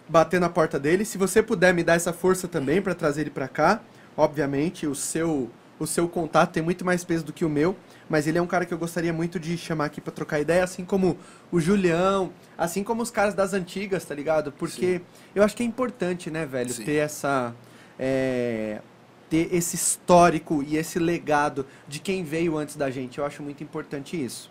[0.09, 1.05] bater na porta dele.
[1.05, 3.81] Se você puder me dar essa força também pra trazer ele pra cá,
[4.17, 5.47] obviamente o seu
[5.79, 7.75] o seu contato tem muito mais peso do que o meu,
[8.09, 10.63] mas ele é um cara que eu gostaria muito de chamar aqui pra trocar ideia,
[10.63, 11.17] assim como
[11.51, 14.51] o Julião, assim como os caras das antigas, tá ligado?
[14.51, 15.01] Porque
[15.35, 16.83] eu acho que é importante, né, velho, Sim.
[16.83, 17.53] ter essa
[17.99, 18.81] é,
[19.29, 23.17] ter esse histórico e esse legado de quem veio antes da gente.
[23.17, 24.49] Eu acho muito importante isso.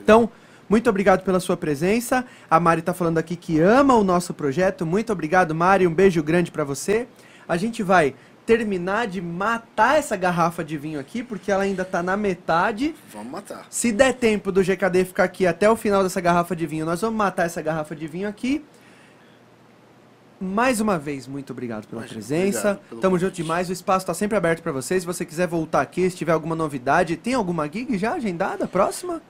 [0.00, 0.30] Então,
[0.68, 2.24] muito obrigado pela sua presença.
[2.50, 4.84] A Mari tá falando aqui que ama o nosso projeto.
[4.84, 5.86] Muito obrigado, Mari.
[5.86, 7.06] Um beijo grande pra você.
[7.48, 8.14] A gente vai
[8.48, 12.94] terminar de matar essa garrafa de vinho aqui, porque ela ainda tá na metade.
[13.12, 13.66] Vamos matar.
[13.68, 17.02] Se der tempo do GKD ficar aqui até o final dessa garrafa de vinho, nós
[17.02, 18.64] vamos matar essa garrafa de vinho aqui.
[20.40, 22.70] Mais uma vez, muito obrigado pela Imagina, presença.
[22.70, 23.42] obrigado Tamo junto convite.
[23.42, 23.68] demais.
[23.68, 25.02] O espaço está sempre aberto para vocês.
[25.02, 28.66] Se você quiser voltar aqui, se tiver alguma novidade, tem alguma gig já agendada?
[28.66, 29.20] Próxima?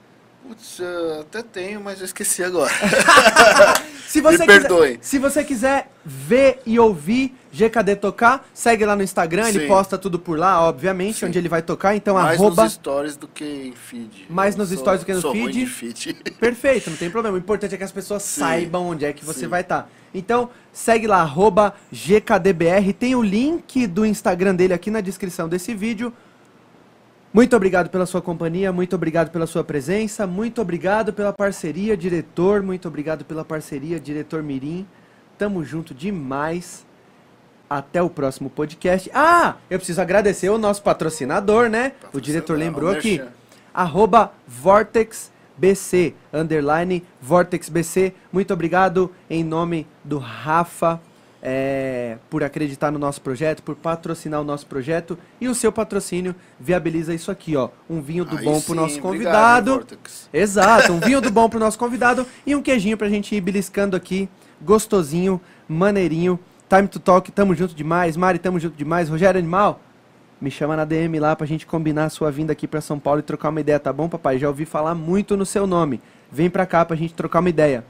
[0.49, 0.81] Putz,
[1.21, 2.73] até tenho, mas eu esqueci agora.
[4.09, 4.99] Se você Me quiser, perdoe.
[5.03, 9.47] Se você quiser ver e ouvir GKD tocar, segue lá no Instagram.
[9.49, 9.67] Ele Sim.
[9.67, 11.27] posta tudo por lá, obviamente, Sim.
[11.27, 11.95] onde ele vai tocar.
[11.95, 12.65] Então, mais arroba.
[12.65, 14.25] nos stories do que em feed.
[14.31, 15.67] Mais Eu nos sou- stories do que no feed.
[15.67, 16.15] feed.
[16.41, 17.37] Perfeito, não tem problema.
[17.37, 18.41] O importante é que as pessoas Sim.
[18.41, 19.91] saibam onde é que você vai estar.
[20.15, 22.95] Então, segue lá, arroba GKDBR.
[22.95, 26.11] Tem o link do Instagram dele aqui na descrição desse vídeo.
[27.33, 32.63] Muito obrigado pela sua companhia, muito obrigado pela sua presença, muito obrigado pela parceria, diretor,
[32.63, 34.87] muito obrigado pela parceria, diretor Mirim.
[35.37, 36.87] Tamo junto demais.
[37.71, 39.11] Até o próximo podcast.
[39.13, 41.93] Ah, eu preciso agradecer o nosso patrocinador, né?
[42.15, 43.21] O diretor lembrou aqui
[43.75, 48.15] arroba VortexBC, underline VortexBC.
[48.33, 51.01] Muito obrigado em nome do Rafa
[51.43, 55.19] é, por acreditar no nosso projeto, por patrocinar o nosso projeto.
[55.41, 57.69] E o seu patrocínio viabiliza isso aqui, ó.
[57.89, 59.71] Um vinho do Aí bom pro sim, nosso obrigado, convidado.
[59.73, 60.29] Vortex.
[60.33, 63.97] Exato, um vinho do bom pro nosso convidado e um queijinho pra gente ir beliscando
[63.97, 64.29] aqui,
[64.61, 66.39] gostosinho, maneirinho.
[66.69, 68.17] Time to talk, tamo junto demais.
[68.17, 69.09] Mari, tamo junto demais.
[69.09, 69.81] Rogério Animal,
[70.41, 73.21] me chama na DM lá pra gente combinar a sua vinda aqui pra São Paulo
[73.21, 74.39] e trocar uma ideia, tá bom, papai?
[74.39, 76.01] Já ouvi falar muito no seu nome.
[76.31, 77.85] Vem pra cá pra gente trocar uma ideia.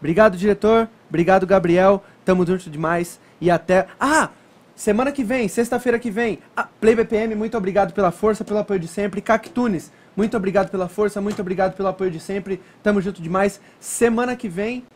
[0.00, 0.88] Obrigado, diretor.
[1.08, 2.02] Obrigado, Gabriel.
[2.24, 3.20] Tamo junto demais.
[3.40, 3.86] E até.
[4.00, 4.30] Ah!
[4.74, 8.80] Semana que vem, sexta-feira que vem, a Play BPM, muito obrigado pela força, pelo apoio
[8.80, 9.20] de sempre.
[9.20, 12.62] Cactunes, muito obrigado pela força, muito obrigado pelo apoio de sempre.
[12.82, 13.60] Tamo junto demais.
[13.78, 14.86] Semana que vem,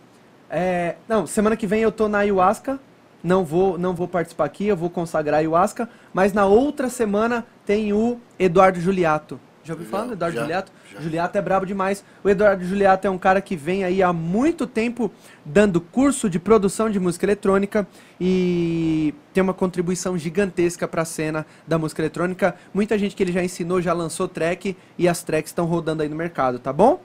[0.48, 2.80] é, não, semana que vem eu tô na ayahuasca.
[3.22, 5.86] Não vou, não vou participar aqui, eu vou consagrar a ayahuasca.
[6.14, 9.38] Mas na outra semana tem o Eduardo Juliato.
[9.64, 10.72] Já ouviu falar do Eduardo Já, Juliato?
[10.92, 11.00] já.
[11.00, 12.04] Juliato é brabo demais.
[12.22, 15.10] O Eduardo Juliato é um cara que vem aí há muito tempo
[15.44, 17.86] dando curso de produção de música eletrônica
[18.20, 22.54] e tem uma contribuição gigantesca para a cena da música eletrônica.
[22.74, 26.08] Muita gente que ele já ensinou já lançou track e as tracks estão rodando aí
[26.10, 27.00] no mercado, tá bom?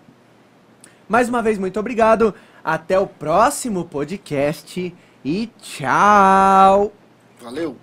[1.08, 2.36] Mais uma vez, muito obrigado.
[2.62, 6.92] Até o próximo podcast e tchau!
[7.42, 7.80] Valeu!